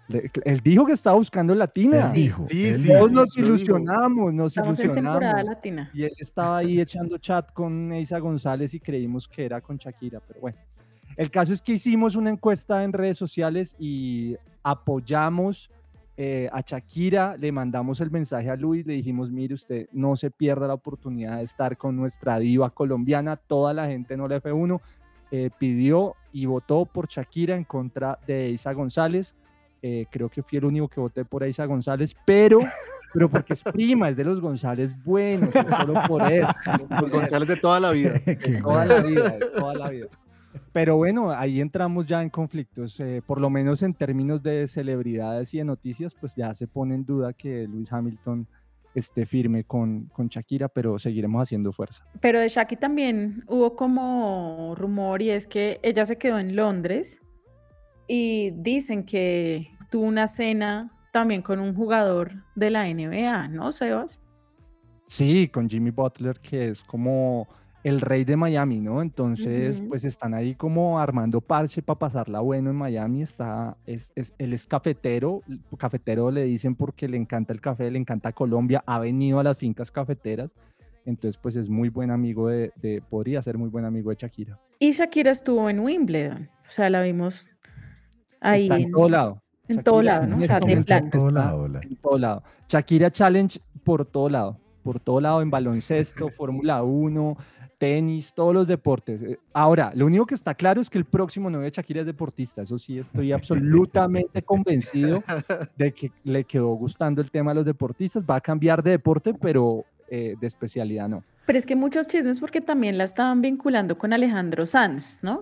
le- 0.07 0.29
él 0.45 0.59
dijo 0.61 0.85
que 0.85 0.93
estaba 0.93 1.15
buscando 1.17 1.53
latina. 1.55 2.07
Él 2.07 2.13
dijo. 2.13 2.45
Sí, 2.49 2.73
sí, 2.73 2.83
dijo. 2.83 2.93
Todos 2.97 3.09
sí, 3.09 3.15
nos 3.15 3.37
ilusionamos, 3.37 4.33
nos 4.33 4.47
Estamos 4.55 4.79
en 4.79 4.93
temporada 4.93 5.19
ilusionamos. 5.19 5.45
latina. 5.45 5.91
Y 5.93 6.03
él 6.03 6.11
estaba 6.17 6.57
ahí 6.57 6.79
echando 6.81 7.17
chat 7.17 7.51
con 7.53 7.91
Eisa 7.93 8.19
González 8.19 8.73
y 8.73 8.79
creímos 8.79 9.27
que 9.27 9.45
era 9.45 9.61
con 9.61 9.77
Shakira, 9.77 10.19
pero 10.27 10.39
bueno. 10.41 10.57
El 11.17 11.29
caso 11.29 11.53
es 11.53 11.61
que 11.61 11.73
hicimos 11.73 12.15
una 12.15 12.29
encuesta 12.29 12.83
en 12.83 12.93
redes 12.93 13.17
sociales 13.17 13.75
y 13.77 14.35
apoyamos 14.63 15.69
eh, 16.23 16.47
a 16.53 16.61
Shakira, 16.61 17.35
le 17.35 17.51
mandamos 17.51 17.99
el 17.99 18.11
mensaje 18.11 18.47
a 18.47 18.55
Luis, 18.55 18.85
le 18.85 18.93
dijimos, 18.93 19.31
mire 19.31 19.55
usted, 19.55 19.87
no 19.91 20.15
se 20.15 20.29
pierda 20.29 20.67
la 20.67 20.75
oportunidad 20.75 21.37
de 21.37 21.45
estar 21.45 21.77
con 21.77 21.95
nuestra 21.95 22.37
diva 22.37 22.69
colombiana, 22.69 23.37
toda 23.37 23.73
la 23.73 23.87
gente 23.87 24.13
en 24.13 24.21
Ola 24.21 24.39
F1 24.39 24.79
eh, 25.31 25.49
pidió 25.57 26.15
y 26.31 26.45
votó 26.45 26.85
por 26.85 27.07
Shakira 27.07 27.55
en 27.55 27.63
contra 27.63 28.19
de 28.27 28.45
Eisa 28.49 28.71
González. 28.73 29.33
Eh, 29.81 30.05
creo 30.11 30.29
que 30.29 30.43
fui 30.43 30.59
el 30.59 30.65
único 30.65 30.87
que 30.89 30.99
voté 30.99 31.25
por 31.25 31.41
Eisa 31.41 31.65
González, 31.65 32.15
pero, 32.23 32.59
pero 33.11 33.27
porque 33.27 33.53
es 33.53 33.63
prima, 33.63 34.07
es 34.09 34.15
de 34.15 34.23
los 34.23 34.39
González 34.39 34.93
buenos, 35.03 35.49
es 35.55 35.65
solo 35.75 36.01
por 36.07 36.31
eso. 36.31 36.53
Los 37.01 37.09
González 37.09 37.47
de 37.47 37.55
toda 37.55 37.79
la 37.79 37.89
vida. 37.89 38.21
De 38.23 38.35
toda 38.61 38.85
la 38.85 39.01
vida, 39.01 39.29
de 39.31 39.45
toda 39.47 39.73
la 39.73 39.89
vida. 39.89 40.07
Pero 40.73 40.97
bueno, 40.97 41.31
ahí 41.31 41.61
entramos 41.61 42.07
ya 42.07 42.21
en 42.21 42.29
conflictos, 42.29 42.99
eh, 42.99 43.21
por 43.25 43.39
lo 43.39 43.49
menos 43.49 43.83
en 43.83 43.93
términos 43.93 44.41
de 44.41 44.67
celebridades 44.67 45.53
y 45.53 45.57
de 45.59 45.65
noticias, 45.65 46.15
pues 46.19 46.35
ya 46.35 46.53
se 46.53 46.67
pone 46.67 46.95
en 46.95 47.05
duda 47.05 47.33
que 47.33 47.67
Luis 47.67 47.91
Hamilton 47.91 48.47
esté 48.93 49.25
firme 49.25 49.63
con, 49.63 50.05
con 50.07 50.27
Shakira, 50.27 50.67
pero 50.67 50.99
seguiremos 50.99 51.43
haciendo 51.43 51.71
fuerza. 51.71 52.03
Pero 52.19 52.39
de 52.39 52.49
Shaki 52.49 52.75
también 52.75 53.43
hubo 53.47 53.75
como 53.75 54.75
rumor 54.75 55.21
y 55.21 55.29
es 55.29 55.47
que 55.47 55.79
ella 55.83 56.05
se 56.05 56.17
quedó 56.17 56.39
en 56.39 56.55
Londres 56.55 57.19
y 58.07 58.51
dicen 58.51 59.05
que 59.05 59.69
tuvo 59.89 60.05
una 60.05 60.27
cena 60.27 60.91
también 61.11 61.41
con 61.41 61.59
un 61.59 61.75
jugador 61.75 62.31
de 62.55 62.69
la 62.69 62.85
NBA, 62.87 63.49
¿no, 63.49 63.71
Sebas? 63.71 64.19
Sí, 65.07 65.49
con 65.49 65.69
Jimmy 65.69 65.91
Butler, 65.91 66.39
que 66.39 66.69
es 66.69 66.83
como 66.83 67.47
el 67.83 67.99
rey 68.01 68.23
de 68.25 68.35
Miami, 68.35 68.79
¿no? 68.79 69.01
Entonces, 69.01 69.79
Ujú. 69.79 69.89
pues 69.89 70.03
están 70.03 70.33
ahí 70.33 70.53
como 70.55 70.99
armando 70.99 71.41
parche 71.41 71.81
para 71.81 71.97
pasarla 71.99 72.39
bueno 72.39 72.69
en 72.69 72.75
Miami. 72.75 73.21
Está, 73.23 73.75
es, 73.85 74.11
es- 74.15 74.33
él 74.37 74.53
es 74.53 74.65
cafetero, 74.67 75.41
cafetero 75.77 76.29
le 76.31 76.43
dicen 76.43 76.75
porque 76.75 77.07
le 77.07 77.17
encanta 77.17 77.53
el 77.53 77.61
café, 77.61 77.89
le 77.89 77.97
encanta 77.99 78.31
Colombia, 78.33 78.83
ha 78.85 78.99
venido 78.99 79.39
a 79.39 79.43
las 79.43 79.57
fincas 79.57 79.89
cafeteras. 79.91 80.51
Entonces, 81.05 81.39
pues 81.41 81.55
es 81.55 81.67
muy 81.67 81.89
buen 81.89 82.11
amigo 82.11 82.49
de, 82.49 82.71
de- 82.75 83.01
podría 83.09 83.41
ser 83.41 83.57
muy 83.57 83.69
buen 83.69 83.85
amigo 83.85 84.11
de 84.11 84.17
Shakira. 84.17 84.59
Y 84.77 84.91
Shakira 84.91 85.31
estuvo 85.31 85.67
en 85.69 85.79
Wimbledon, 85.79 86.49
o 86.67 86.71
sea, 86.71 86.89
la 86.91 87.01
vimos 87.01 87.47
ahí 88.39 88.63
Está 88.63 88.77
en 88.77 88.91
todo 88.91 89.09
lado. 89.09 89.41
en 89.67 89.83
todo 89.83 90.01
lado, 90.03 90.27
¿no? 90.27 90.37
O 90.37 90.41
en 90.41 90.45
sea, 90.45 90.59
de 90.59 90.77
plan. 90.83 91.05
En 91.05 91.09
todo 91.11 91.31
lado, 91.31 91.67
la- 91.67 91.79
en 91.81 91.95
todo 91.95 92.17
lado. 92.19 92.43
Shakira 92.69 93.09
Challenge 93.11 93.59
por 93.83 94.05
todo 94.05 94.29
lado, 94.29 94.59
por 94.83 94.99
todo 94.99 95.19
lado 95.21 95.41
en 95.41 95.49
baloncesto, 95.49 96.29
Fórmula 96.29 96.83
1, 96.83 97.35
tenis, 97.81 98.31
todos 98.35 98.53
los 98.53 98.67
deportes. 98.67 99.19
Eh, 99.23 99.39
Ahora, 99.53 99.91
lo 99.95 100.05
único 100.05 100.27
que 100.27 100.35
está 100.35 100.53
claro 100.53 100.81
es 100.81 100.89
que 100.89 100.99
el 100.99 101.05
próximo 101.05 101.49
novio 101.49 101.65
de 101.65 101.71
Shakira 101.71 102.01
es 102.01 102.05
deportista. 102.05 102.61
Eso 102.61 102.77
sí, 102.77 102.99
estoy 102.99 103.31
absolutamente 103.33 104.43
convencido 104.43 105.23
de 105.75 105.91
que 105.91 106.11
le 106.23 106.43
quedó 106.43 106.67
gustando 106.75 107.23
el 107.23 107.31
tema 107.31 107.49
de 107.51 107.55
los 107.55 107.65
deportistas. 107.65 108.23
Va 108.23 108.35
a 108.35 108.41
cambiar 108.41 108.83
de 108.83 108.91
deporte, 108.91 109.33
pero 109.33 109.85
eh, 110.11 110.35
de 110.39 110.45
especialidad 110.45 111.09
no. 111.09 111.23
Pero 111.47 111.57
es 111.57 111.65
que 111.65 111.75
muchos 111.75 112.05
chismes 112.05 112.39
porque 112.39 112.61
también 112.61 112.99
la 112.99 113.05
estaban 113.05 113.41
vinculando 113.41 113.97
con 113.97 114.13
Alejandro 114.13 114.67
Sanz, 114.67 115.17
¿no? 115.23 115.41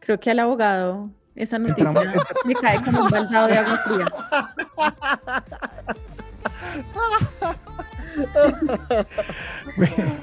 Creo 0.00 0.18
que 0.18 0.32
al 0.32 0.40
abogado 0.40 1.08
esa 1.36 1.60
noticia 1.60 2.12
me 2.46 2.54
cae 2.54 2.82
como 2.82 3.04
un 3.04 3.10
baldado 3.10 3.46
de 3.46 3.58
agua 3.58 3.76
fría. 3.86 4.06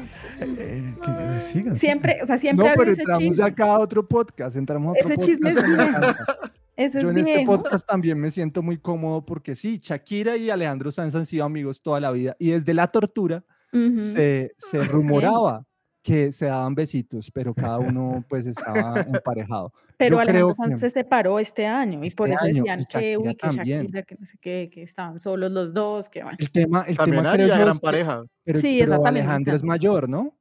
Eh, 0.59 0.93
que 1.03 1.39
sigan. 1.51 1.77
Siempre, 1.77 2.19
o 2.21 2.27
sea, 2.27 2.37
siempre 2.37 2.65
no, 2.65 2.71
había 2.71 2.77
pero 2.77 2.91
ese 2.91 3.01
entramos 3.01 3.23
chisme. 3.23 3.43
acá 3.43 3.65
a 3.65 3.79
otro 3.79 4.07
podcast. 4.07 4.55
Entramos 4.55 4.89
a 4.89 4.91
otro 4.91 5.13
Ese 5.13 5.25
chisme 5.25 5.49
es 5.51 5.55
viejo. 5.55 6.01
Eso 6.75 6.99
Yo 6.99 7.09
es 7.09 7.17
en 7.17 7.27
este 7.27 7.45
podcast 7.45 7.87
también 7.87 8.19
me 8.19 8.29
siento 8.29 8.61
muy 8.61 8.77
cómodo 8.77 9.25
porque 9.25 9.55
sí, 9.55 9.79
Shakira 9.81 10.37
y 10.37 10.51
Alejandro 10.51 10.91
Sanz 10.91 11.15
han 11.15 11.25
sido 11.25 11.43
amigos 11.43 11.81
toda 11.81 11.99
la 11.99 12.11
vida 12.11 12.35
y 12.37 12.51
desde 12.51 12.71
la 12.75 12.87
tortura 12.89 13.43
se, 13.71 14.51
se 14.57 14.79
rumoraba 14.83 15.65
que 16.03 16.31
se 16.31 16.45
daban 16.45 16.75
besitos, 16.75 17.31
pero 17.31 17.55
cada 17.55 17.79
uno 17.79 18.23
pues 18.29 18.45
estaba 18.45 19.01
emparejado. 19.13 19.73
Pero 19.97 20.17
Yo 20.17 20.19
Alejandro 20.21 20.55
Sanz 20.55 20.69
que- 20.73 20.77
se 20.77 20.89
separó 20.91 21.39
este 21.39 21.65
año 21.65 22.03
y 22.03 22.11
por 22.11 22.29
Este 22.29 22.35
eso 22.35 22.45
año, 22.45 22.55
decían 22.63 22.85
que, 22.89 23.17
uy, 23.17 23.23
que 23.29 23.35
también. 23.35 23.81
Shakira, 23.81 24.03
que 24.03 24.15
no 24.19 24.25
sé 24.27 24.37
qué, 24.39 24.69
que 24.71 24.83
estaban 24.83 25.17
solos 25.19 25.51
los 25.51 25.73
dos, 25.73 26.07
que 26.07 26.21
bueno. 26.23 26.37
El 26.39 26.51
tema, 26.51 26.83
el 26.87 26.97
También 26.97 27.23
tema 27.23 27.33
creo 27.33 27.47
gran 27.47 27.67
es 27.69 27.73
que- 27.75 27.79
pareja. 27.81 28.23
Pero, 28.43 28.59
Sí, 28.59 28.79
pero 28.83 29.05
Alejandro 29.05 29.55
es 29.55 29.63
mayor, 29.63 30.07
¿no? 30.07 30.33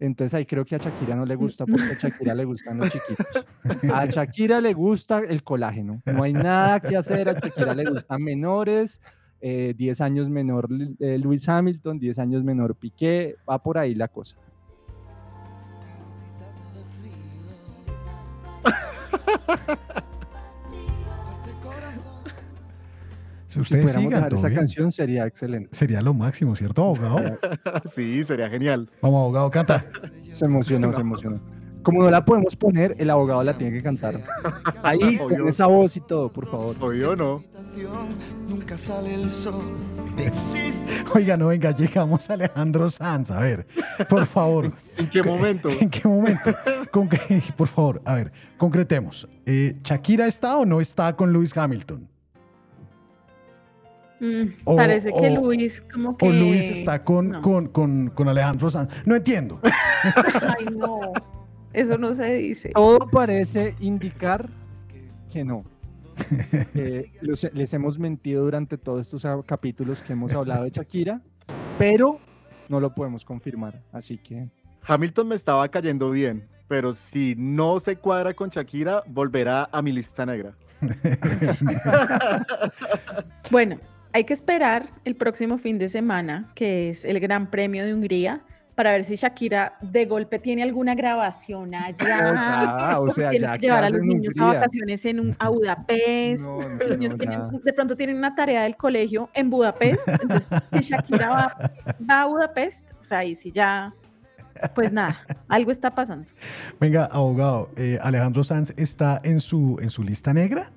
Entonces 0.00 0.32
ahí 0.34 0.46
creo 0.46 0.64
que 0.64 0.76
a 0.76 0.78
Shakira 0.78 1.16
no 1.16 1.24
le 1.26 1.34
gusta 1.34 1.64
porque 1.66 1.82
a 1.84 1.94
Shakira 1.98 2.34
le 2.34 2.44
gustan 2.44 2.78
los 2.78 2.88
chiquitos. 2.90 3.46
A 4.02 4.06
Shakira 4.06 4.60
le 4.60 4.72
gusta 4.74 5.18
el 5.20 5.42
colágeno. 5.42 6.00
No 6.06 6.22
hay 6.22 6.32
nada 6.34 6.78
que 6.78 6.96
hacer. 6.96 7.28
A 7.28 7.32
Shakira 7.32 7.74
le 7.74 7.84
gustan 7.90 8.22
menores. 8.22 9.00
eh, 9.40 9.72
10 9.76 10.00
años 10.00 10.28
menor 10.28 10.68
eh, 11.00 11.16
Lewis 11.18 11.48
Hamilton, 11.48 11.98
10 11.98 12.18
años 12.18 12.44
menor 12.44 12.74
Piqué. 12.76 13.36
Va 13.48 13.60
por 13.62 13.78
ahí 13.78 13.94
la 13.94 14.08
cosa. 14.08 14.36
Si 23.48 23.54
Si 23.54 23.60
ustedes 23.60 23.94
pudiéramos 23.94 24.10
sigan, 24.28 24.38
esa 24.38 24.48
bien. 24.48 24.60
canción 24.60 24.92
sería 24.92 25.26
excelente. 25.26 25.74
Sería 25.74 26.02
lo 26.02 26.12
máximo, 26.12 26.54
¿cierto, 26.54 26.82
abogado? 26.82 27.38
sí, 27.86 28.22
sería 28.24 28.50
genial. 28.50 28.90
Vamos, 29.00 29.20
abogado, 29.20 29.50
canta. 29.50 29.86
Se 30.32 30.44
emocionó, 30.44 30.92
se 30.92 31.00
emocionó. 31.00 31.40
Como 31.88 32.02
no 32.02 32.10
la 32.10 32.22
podemos 32.22 32.54
poner, 32.54 32.94
el 32.98 33.08
abogado 33.08 33.42
la 33.42 33.56
tiene 33.56 33.72
que 33.78 33.82
cantar. 33.82 34.20
Ahí, 34.82 35.16
con 35.16 35.48
esa 35.48 35.64
voz 35.68 35.96
y 35.96 36.00
todo, 36.02 36.30
por 36.30 36.46
favor. 36.50 36.76
Obvio 36.80 37.16
no. 37.16 37.42
Nunca 38.46 38.76
sale 38.76 39.14
el 39.14 39.30
sol. 39.30 39.62
Existe. 40.18 41.04
Oiga, 41.14 41.38
no, 41.38 41.46
venga, 41.46 41.74
llegamos 41.74 42.28
a 42.28 42.34
Alejandro 42.34 42.90
Sanz. 42.90 43.30
A 43.30 43.40
ver, 43.40 43.66
por 44.06 44.26
favor. 44.26 44.70
¿En 44.98 45.08
qué 45.08 45.22
momento? 45.22 45.70
¿En 45.70 45.88
qué 45.88 46.06
momento? 46.06 46.54
Por 47.56 47.68
favor, 47.68 48.02
a 48.04 48.16
ver, 48.16 48.32
concretemos. 48.58 49.26
Eh, 49.46 49.76
¿Shakira 49.82 50.26
está 50.26 50.58
o 50.58 50.66
no 50.66 50.82
está 50.82 51.16
con 51.16 51.32
Lewis 51.32 51.56
Hamilton? 51.56 52.06
Mm, 54.20 54.42
O- 54.64 54.76
parece 54.76 55.10
que 55.10 55.30
o- 55.38 55.40
Luis 55.42 55.80
como 55.90 56.18
que... 56.18 56.28
¿O 56.28 56.32
Luis 56.32 56.68
está 56.68 57.02
con, 57.02 57.30
no. 57.30 57.40
con, 57.40 57.68
con, 57.68 58.08
con 58.08 58.28
Alejandro 58.28 58.68
Sanz? 58.70 58.90
No 59.06 59.14
entiendo. 59.16 59.58
Ay, 60.02 60.66
no. 60.76 61.12
Eso 61.72 61.98
no 61.98 62.14
se 62.14 62.34
dice. 62.34 62.70
Todo 62.74 63.08
parece 63.10 63.74
indicar 63.80 64.48
que 65.32 65.44
no. 65.44 65.64
Eh, 66.74 67.12
los- 67.20 67.46
les 67.54 67.72
hemos 67.74 67.96
mentido 67.98 68.42
durante 68.44 68.76
todos 68.76 69.06
estos 69.12 69.24
capítulos 69.46 70.02
que 70.02 70.14
hemos 70.14 70.32
hablado 70.32 70.64
de 70.64 70.70
Shakira, 70.70 71.20
pero 71.78 72.18
no 72.68 72.80
lo 72.80 72.92
podemos 72.94 73.24
confirmar. 73.24 73.80
Así 73.92 74.18
que 74.18 74.48
Hamilton 74.84 75.28
me 75.28 75.34
estaba 75.36 75.68
cayendo 75.68 76.10
bien, 76.10 76.48
pero 76.66 76.92
si 76.92 77.34
no 77.38 77.78
se 77.78 77.96
cuadra 77.96 78.34
con 78.34 78.50
Shakira, 78.50 79.04
volverá 79.06 79.68
a 79.70 79.80
mi 79.80 79.92
lista 79.92 80.26
negra. 80.26 80.54
Bueno, 83.50 83.78
hay 84.12 84.24
que 84.24 84.32
esperar 84.34 84.90
el 85.04 85.14
próximo 85.16 85.58
fin 85.58 85.78
de 85.78 85.88
semana, 85.88 86.50
que 86.54 86.90
es 86.90 87.04
el 87.04 87.18
Gran 87.20 87.50
Premio 87.50 87.84
de 87.84 87.94
Hungría, 87.94 88.42
para 88.78 88.92
ver 88.92 89.02
si 89.04 89.16
Shakira 89.16 89.72
de 89.80 90.04
golpe 90.06 90.38
tiene 90.38 90.62
alguna 90.62 90.94
grabación 90.94 91.74
allá. 91.74 91.96
ya, 91.98 93.00
o 93.00 93.12
sea, 93.12 93.28
tiene 93.28 93.46
ya, 93.46 93.52
que 93.54 93.58
¿qué 93.58 93.66
llevar 93.66 93.82
a 93.82 93.90
los 93.90 94.00
niños 94.02 94.32
a 94.38 94.44
vacaciones 94.44 95.04
en 95.04 95.18
un, 95.18 95.36
a 95.36 95.48
Budapest. 95.48 96.44
No, 96.46 96.60
no, 96.62 96.68
los 96.68 96.90
niños 96.96 97.12
no, 97.14 97.18
tienen- 97.18 97.60
de 97.64 97.72
pronto 97.72 97.96
tienen 97.96 98.16
una 98.16 98.36
tarea 98.36 98.62
del 98.62 98.76
colegio 98.76 99.30
en 99.34 99.50
Budapest. 99.50 100.06
Entonces, 100.06 100.48
si 100.70 100.78
Shakira 100.78 101.28
va, 101.28 101.70
va 102.08 102.22
a 102.22 102.26
Budapest, 102.26 102.88
o 103.00 103.04
sea, 103.04 103.18
ahí 103.18 103.34
sí 103.34 103.50
ya, 103.50 103.92
pues 104.76 104.92
nada, 104.92 105.22
algo 105.48 105.72
está 105.72 105.90
pasando. 105.92 106.28
Venga, 106.78 107.06
abogado, 107.06 107.70
eh, 107.74 107.98
¿Alejandro 108.00 108.44
Sanz 108.44 108.72
está 108.76 109.20
en 109.24 109.40
su, 109.40 109.80
en 109.82 109.90
su 109.90 110.04
lista 110.04 110.32
negra? 110.32 110.70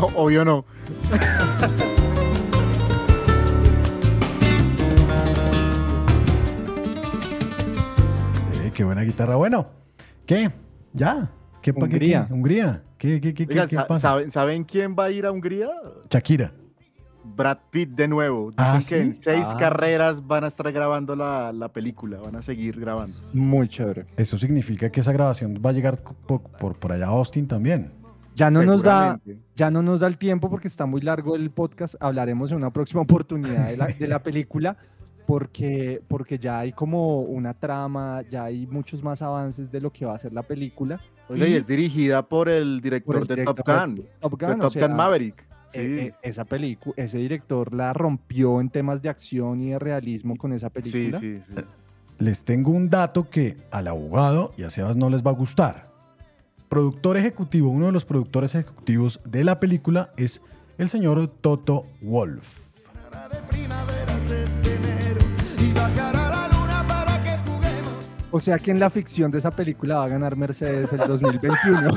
O- 0.00 0.24
obvio 0.24 0.46
no. 0.46 0.64
Qué 8.76 8.84
buena 8.84 9.00
guitarra. 9.02 9.36
Bueno, 9.36 9.66
¿qué? 10.26 10.50
¿Ya? 10.92 11.30
¿Qué, 11.62 11.72
Hungría. 11.72 12.26
qué? 12.28 12.34
¿Hungría? 12.34 12.82
¿Qué, 12.98 13.20
qué, 13.22 13.32
qué, 13.34 13.46
Oigan, 13.48 13.68
qué 13.68 13.76
sa- 13.76 13.86
pasa? 13.86 14.00
¿saben, 14.08 14.30
saben 14.30 14.64
quién 14.64 14.94
va 14.98 15.04
a 15.04 15.10
ir 15.10 15.24
a 15.24 15.32
Hungría? 15.32 15.68
Shakira. 16.10 16.52
Brad 17.24 17.58
Pitt 17.70 17.90
de 17.90 18.06
nuevo. 18.06 18.50
Dicen 18.50 18.64
¿Ah, 18.64 18.78
que 18.86 19.00
en 19.00 19.14
seis 19.14 19.44
Ah. 19.46 19.56
carreras 19.58 20.24
van 20.26 20.44
a 20.44 20.48
estar 20.48 20.70
grabando 20.70 21.16
la, 21.16 21.52
la 21.52 21.68
película, 21.72 22.18
van 22.20 22.36
a 22.36 22.42
seguir 22.42 22.78
grabando. 22.78 23.16
muy 23.32 23.68
chévere. 23.68 24.06
Eso 24.16 24.36
significa 24.38 24.90
que 24.90 25.00
esa 25.00 25.12
grabación 25.12 25.60
va 25.64 25.70
a 25.70 25.72
llegar 25.72 25.98
por, 26.26 26.42
por, 26.42 26.76
por 26.78 26.92
allá 26.92 27.06
a 27.06 27.08
Austin 27.10 27.48
también. 27.48 27.90
Ya 28.36 28.50
no 28.50 28.62
nos 28.62 28.82
da, 28.82 29.18
ya 29.56 29.70
no 29.70 29.80
nos 29.82 30.00
da 30.00 30.06
el 30.06 30.18
tiempo 30.18 30.50
porque 30.50 30.68
está 30.68 30.84
muy 30.84 31.00
largo 31.00 31.34
el 31.36 31.50
podcast. 31.50 31.94
Hablaremos 32.00 32.50
en 32.50 32.58
una 32.58 32.70
próxima 32.70 33.00
oportunidad 33.00 33.68
de 33.70 33.76
la, 33.78 33.86
de 33.86 34.06
la 34.06 34.18
película 34.22 34.76
porque, 35.26 36.00
porque 36.08 36.38
ya 36.38 36.60
hay 36.60 36.72
como 36.72 37.20
una 37.20 37.52
trama, 37.54 38.22
ya 38.30 38.44
hay 38.44 38.66
muchos 38.66 39.02
más 39.02 39.20
avances 39.22 39.70
de 39.70 39.80
lo 39.80 39.92
que 39.92 40.06
va 40.06 40.14
a 40.14 40.18
ser 40.18 40.32
la 40.32 40.42
película. 40.42 41.00
Oye, 41.28 41.50
y 41.50 41.54
es 41.54 41.66
dirigida 41.66 42.22
por 42.22 42.48
el 42.48 42.80
director 42.80 43.16
el 43.16 43.26
de 43.26 43.44
Top 43.44 43.60
Gun, 43.66 44.04
Top 44.20 44.38
de 44.38 44.46
Gun, 44.46 44.60
Top 44.60 44.72
sea, 44.72 44.86
Gun 44.86 44.96
Maverick. 44.96 45.44
Sí. 45.68 45.78
eh, 45.80 45.98
eh, 46.06 46.14
esa 46.22 46.44
película, 46.44 46.94
ese 46.96 47.18
director 47.18 47.74
la 47.74 47.92
rompió 47.92 48.60
en 48.60 48.70
temas 48.70 49.02
de 49.02 49.08
acción 49.08 49.60
y 49.60 49.70
de 49.70 49.78
realismo 49.80 50.36
con 50.36 50.52
esa 50.52 50.68
sí, 50.68 50.72
película. 50.72 51.18
sí, 51.18 51.38
sí. 51.38 51.54
Les 52.18 52.44
tengo 52.44 52.70
un 52.70 52.88
dato 52.88 53.28
que 53.28 53.56
al 53.70 53.88
abogado 53.88 54.54
y 54.56 54.62
a 54.62 54.70
Sebas 54.70 54.96
no 54.96 55.10
les 55.10 55.26
va 55.26 55.32
a 55.32 55.34
gustar. 55.34 55.90
Productor 56.68 57.16
ejecutivo, 57.16 57.68
uno 57.68 57.86
de 57.86 57.92
los 57.92 58.04
productores 58.04 58.54
ejecutivos 58.54 59.20
de 59.24 59.44
la 59.44 59.60
película 59.60 60.10
es 60.16 60.40
el 60.78 60.88
señor 60.88 61.28
Toto 61.40 61.84
Wolf. 62.00 62.60
La 65.76 66.48
luna 66.52 66.84
para 66.88 67.22
que 67.22 67.36
juguemos. 67.48 67.92
O 68.30 68.40
sea 68.40 68.58
que 68.58 68.70
en 68.70 68.80
la 68.80 68.88
ficción 68.90 69.30
de 69.30 69.38
esa 69.38 69.50
película 69.50 69.96
va 69.96 70.04
a 70.04 70.08
ganar 70.08 70.36
Mercedes 70.36 70.90
el 70.92 70.98
2021. 70.98 71.80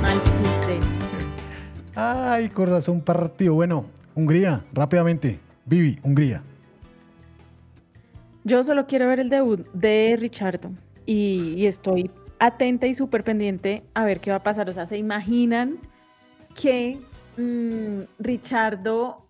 Mal 0.00 0.22
chiste. 0.22 0.80
Ay, 1.94 2.48
corazón 2.48 3.00
partido. 3.00 3.54
Bueno, 3.54 3.86
Hungría, 4.14 4.64
rápidamente. 4.72 5.38
Vivi, 5.66 5.98
Hungría. 6.02 6.42
Yo 8.44 8.64
solo 8.64 8.86
quiero 8.86 9.08
ver 9.08 9.20
el 9.20 9.28
debut 9.28 9.66
de 9.72 10.16
Richardo 10.18 10.70
y, 11.04 11.54
y 11.56 11.66
estoy 11.66 12.10
atenta 12.38 12.86
y 12.86 12.94
súper 12.94 13.24
pendiente 13.24 13.82
a 13.94 14.04
ver 14.04 14.20
qué 14.20 14.30
va 14.30 14.36
a 14.36 14.42
pasar. 14.42 14.68
O 14.70 14.72
sea, 14.72 14.86
¿se 14.86 14.96
imaginan 14.96 15.78
que 16.54 16.98
mm, 17.36 18.02
Richardo 18.18 19.25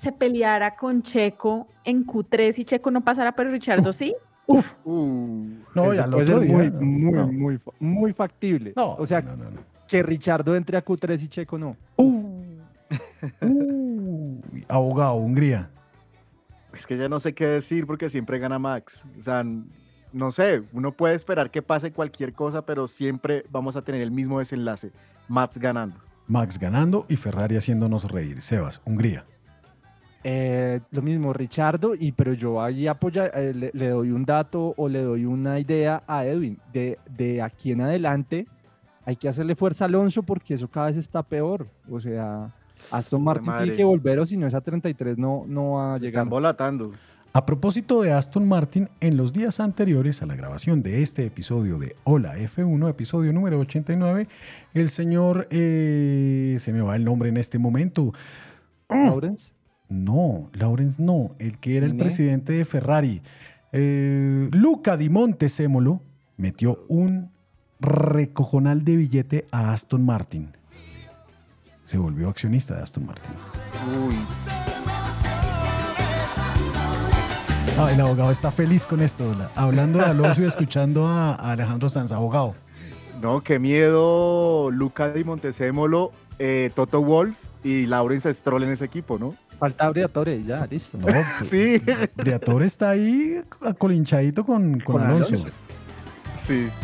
se 0.00 0.12
peleara 0.12 0.76
con 0.76 1.02
Checo 1.02 1.66
en 1.84 2.06
Q3 2.06 2.58
y 2.58 2.64
Checo 2.64 2.90
no 2.90 3.00
pasara, 3.02 3.32
pero 3.32 3.50
Richardo 3.50 3.92
sí? 3.92 4.14
Uf, 4.46 4.66
Uh, 4.84 5.46
No, 5.74 5.92
ya 5.92 6.06
puede 6.06 6.22
otro 6.22 6.40
día. 6.40 6.52
muy, 6.54 6.70
no, 6.70 6.80
muy, 6.80 7.12
no. 7.12 7.26
muy, 7.32 7.58
fa- 7.58 7.72
muy 7.80 8.12
factible. 8.12 8.72
No, 8.76 8.92
o 8.94 9.06
sea, 9.06 9.20
no, 9.20 9.36
no, 9.36 9.50
no. 9.50 9.60
que 9.86 10.02
Richardo 10.02 10.54
entre 10.56 10.76
a 10.78 10.84
Q3 10.84 11.20
y 11.22 11.28
Checo 11.28 11.58
no. 11.58 11.76
Uh, 11.96 12.46
abogado, 14.68 15.14
Hungría. 15.14 15.70
es 16.72 16.86
que 16.86 16.96
ya 16.96 17.08
no 17.08 17.20
sé 17.20 17.34
qué 17.34 17.46
decir 17.46 17.86
porque 17.86 18.08
siempre 18.10 18.38
gana 18.38 18.58
Max. 18.58 19.04
O 19.18 19.22
sea, 19.22 19.44
no 20.12 20.30
sé, 20.30 20.62
uno 20.72 20.92
puede 20.92 21.14
esperar 21.14 21.50
que 21.50 21.60
pase 21.62 21.92
cualquier 21.92 22.32
cosa, 22.32 22.62
pero 22.64 22.86
siempre 22.86 23.44
vamos 23.50 23.76
a 23.76 23.82
tener 23.82 24.00
el 24.00 24.10
mismo 24.10 24.38
desenlace. 24.38 24.92
Max 25.28 25.58
ganando. 25.58 25.96
Max 26.26 26.58
ganando 26.58 27.04
y 27.08 27.16
Ferrari 27.16 27.56
haciéndonos 27.56 28.04
reír. 28.10 28.40
Sebas, 28.42 28.80
Hungría. 28.84 29.24
Eh, 30.24 30.80
lo 30.90 31.00
mismo, 31.02 31.32
Richardo, 31.32 31.94
y 31.94 32.12
pero 32.12 32.32
yo 32.32 32.60
ahí 32.60 32.86
apoya, 32.88 33.26
eh, 33.28 33.52
le, 33.54 33.70
le 33.72 33.88
doy 33.88 34.10
un 34.10 34.24
dato 34.24 34.74
o 34.76 34.88
le 34.88 35.02
doy 35.02 35.24
una 35.24 35.60
idea 35.60 36.02
a 36.06 36.24
Edwin. 36.26 36.58
De, 36.72 36.98
de 37.16 37.40
aquí 37.40 37.72
en 37.72 37.80
adelante 37.82 38.46
hay 39.04 39.16
que 39.16 39.28
hacerle 39.28 39.54
fuerza 39.54 39.84
a 39.84 39.88
Alonso 39.88 40.22
porque 40.22 40.54
eso 40.54 40.68
cada 40.68 40.88
vez 40.88 40.96
está 40.96 41.22
peor. 41.22 41.66
O 41.90 42.00
sea, 42.00 42.50
Aston 42.90 43.22
Martin 43.22 43.46
madre. 43.46 43.64
tiene 43.64 43.76
que 43.76 43.84
volver 43.84 44.18
o 44.18 44.26
si 44.26 44.36
no 44.36 44.46
es 44.46 44.54
a 44.54 44.60
33 44.60 45.18
no, 45.18 45.44
no 45.46 45.72
va 45.72 45.94
a 45.94 45.96
Se 45.96 46.02
llegar. 46.06 46.20
están 46.22 46.28
volatando. 46.30 46.92
A 47.32 47.44
propósito 47.46 48.02
de 48.02 48.12
Aston 48.12 48.48
Martin, 48.48 48.88
en 49.00 49.16
los 49.16 49.32
días 49.32 49.60
anteriores 49.60 50.22
a 50.22 50.26
la 50.26 50.34
grabación 50.34 50.82
de 50.82 51.02
este 51.02 51.24
episodio 51.26 51.78
de 51.78 51.94
Hola 52.04 52.36
F1, 52.38 52.88
episodio 52.88 53.32
número 53.32 53.60
89, 53.60 54.26
el 54.74 54.88
señor, 54.88 55.46
eh, 55.50 56.56
se 56.58 56.72
me 56.72 56.80
va 56.80 56.96
el 56.96 57.04
nombre 57.04 57.28
en 57.28 57.36
este 57.36 57.58
momento. 57.58 58.12
Lawrence. 58.88 59.52
No, 59.88 60.50
Lawrence 60.52 61.02
no, 61.02 61.34
el 61.38 61.58
que 61.58 61.76
era 61.78 61.86
el 61.86 61.96
presidente 61.96 62.52
de 62.52 62.64
Ferrari. 62.64 63.22
Eh, 63.72 64.48
Luca 64.52 64.96
Di 64.96 65.08
Montesemolo 65.08 66.02
metió 66.36 66.84
un 66.88 67.30
recojonal 67.80 68.84
de 68.84 68.96
billete 68.96 69.46
a 69.50 69.72
Aston 69.72 70.04
Martin. 70.04 70.50
Se 71.86 71.96
volvió 71.96 72.28
accionista 72.28 72.74
de 72.76 72.82
Aston 72.82 73.06
Martin. 73.06 73.30
Uy. 74.06 74.16
Ah, 77.78 77.92
el 77.92 78.00
abogado 78.00 78.30
está 78.32 78.50
feliz 78.50 78.84
con 78.84 79.00
esto. 79.00 79.34
la- 79.38 79.50
Hablando 79.54 80.00
de 80.00 80.04
Alonso 80.06 80.42
y 80.42 80.46
escuchando 80.46 81.06
a, 81.06 81.34
a 81.34 81.52
Alejandro 81.52 81.88
Sanz, 81.88 82.10
abogado. 82.12 82.54
No, 83.22 83.42
qué 83.42 83.58
miedo 83.58 84.70
Luca 84.70 85.12
Di 85.12 85.24
Montesémolo, 85.24 86.12
eh, 86.38 86.70
Toto 86.74 87.00
Wolf 87.02 87.36
y 87.64 87.86
Lawrence 87.86 88.32
Stroll 88.34 88.64
en 88.64 88.70
ese 88.70 88.84
equipo, 88.84 89.18
¿no? 89.18 89.34
Falta 89.58 89.88
Briatore, 89.90 90.42
ya, 90.44 90.66
listo. 90.70 90.98
No, 90.98 91.06
pues, 91.06 91.26
Sí. 91.50 91.82
Briatore 92.14 92.66
está 92.66 92.90
ahí 92.90 93.40
acolinchadito 93.60 94.44
con, 94.44 94.80
con 94.80 94.96
Con 94.96 95.02
Alonso. 95.06 95.34
Alonso. 95.34 95.52
Sí. 96.36 96.68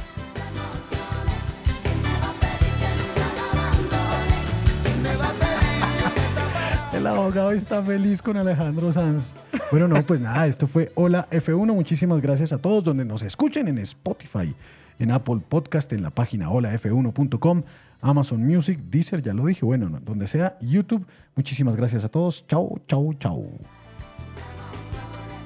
El 6.93 7.07
abogado 7.07 7.51
está 7.53 7.83
feliz 7.83 8.23
con 8.23 8.37
Alejandro 8.37 8.93
Sanz. 8.93 9.33
Bueno, 9.71 9.89
no, 9.89 10.03
pues 10.07 10.21
nada, 10.21 10.47
esto 10.47 10.67
fue 10.67 10.93
Hola 10.95 11.27
F1. 11.31 11.75
Muchísimas 11.75 12.23
gracias 12.23 12.53
a 12.53 12.59
todos 12.59 12.85
donde 12.85 13.05
nos 13.05 13.23
escuchen 13.23 13.67
en 13.69 13.79
Spotify, 13.79 14.55
en 14.99 15.11
Apple 15.11 15.41
Podcast, 15.49 15.93
en 15.93 16.03
la 16.03 16.11
página 16.11 16.49
holaf1.com, 16.49 17.63
Amazon 18.05 18.45
Music, 18.47 18.79
Deezer, 18.91 19.23
ya 19.23 19.33
lo 19.33 19.47
dije, 19.47 19.65
bueno, 19.65 19.89
no, 19.89 19.99
donde 19.99 20.27
sea, 20.27 20.59
YouTube. 20.61 21.07
Muchísimas 21.35 21.75
gracias 21.75 22.05
a 22.05 22.11
todos. 22.11 22.47
Chau, 22.47 22.79
chau, 22.87 23.15
chau. 23.15 23.51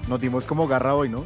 Nos 0.09 0.21
dimos 0.21 0.45
como 0.45 0.67
garra 0.67 0.97
hoy, 0.97 1.09
¿no? 1.09 1.25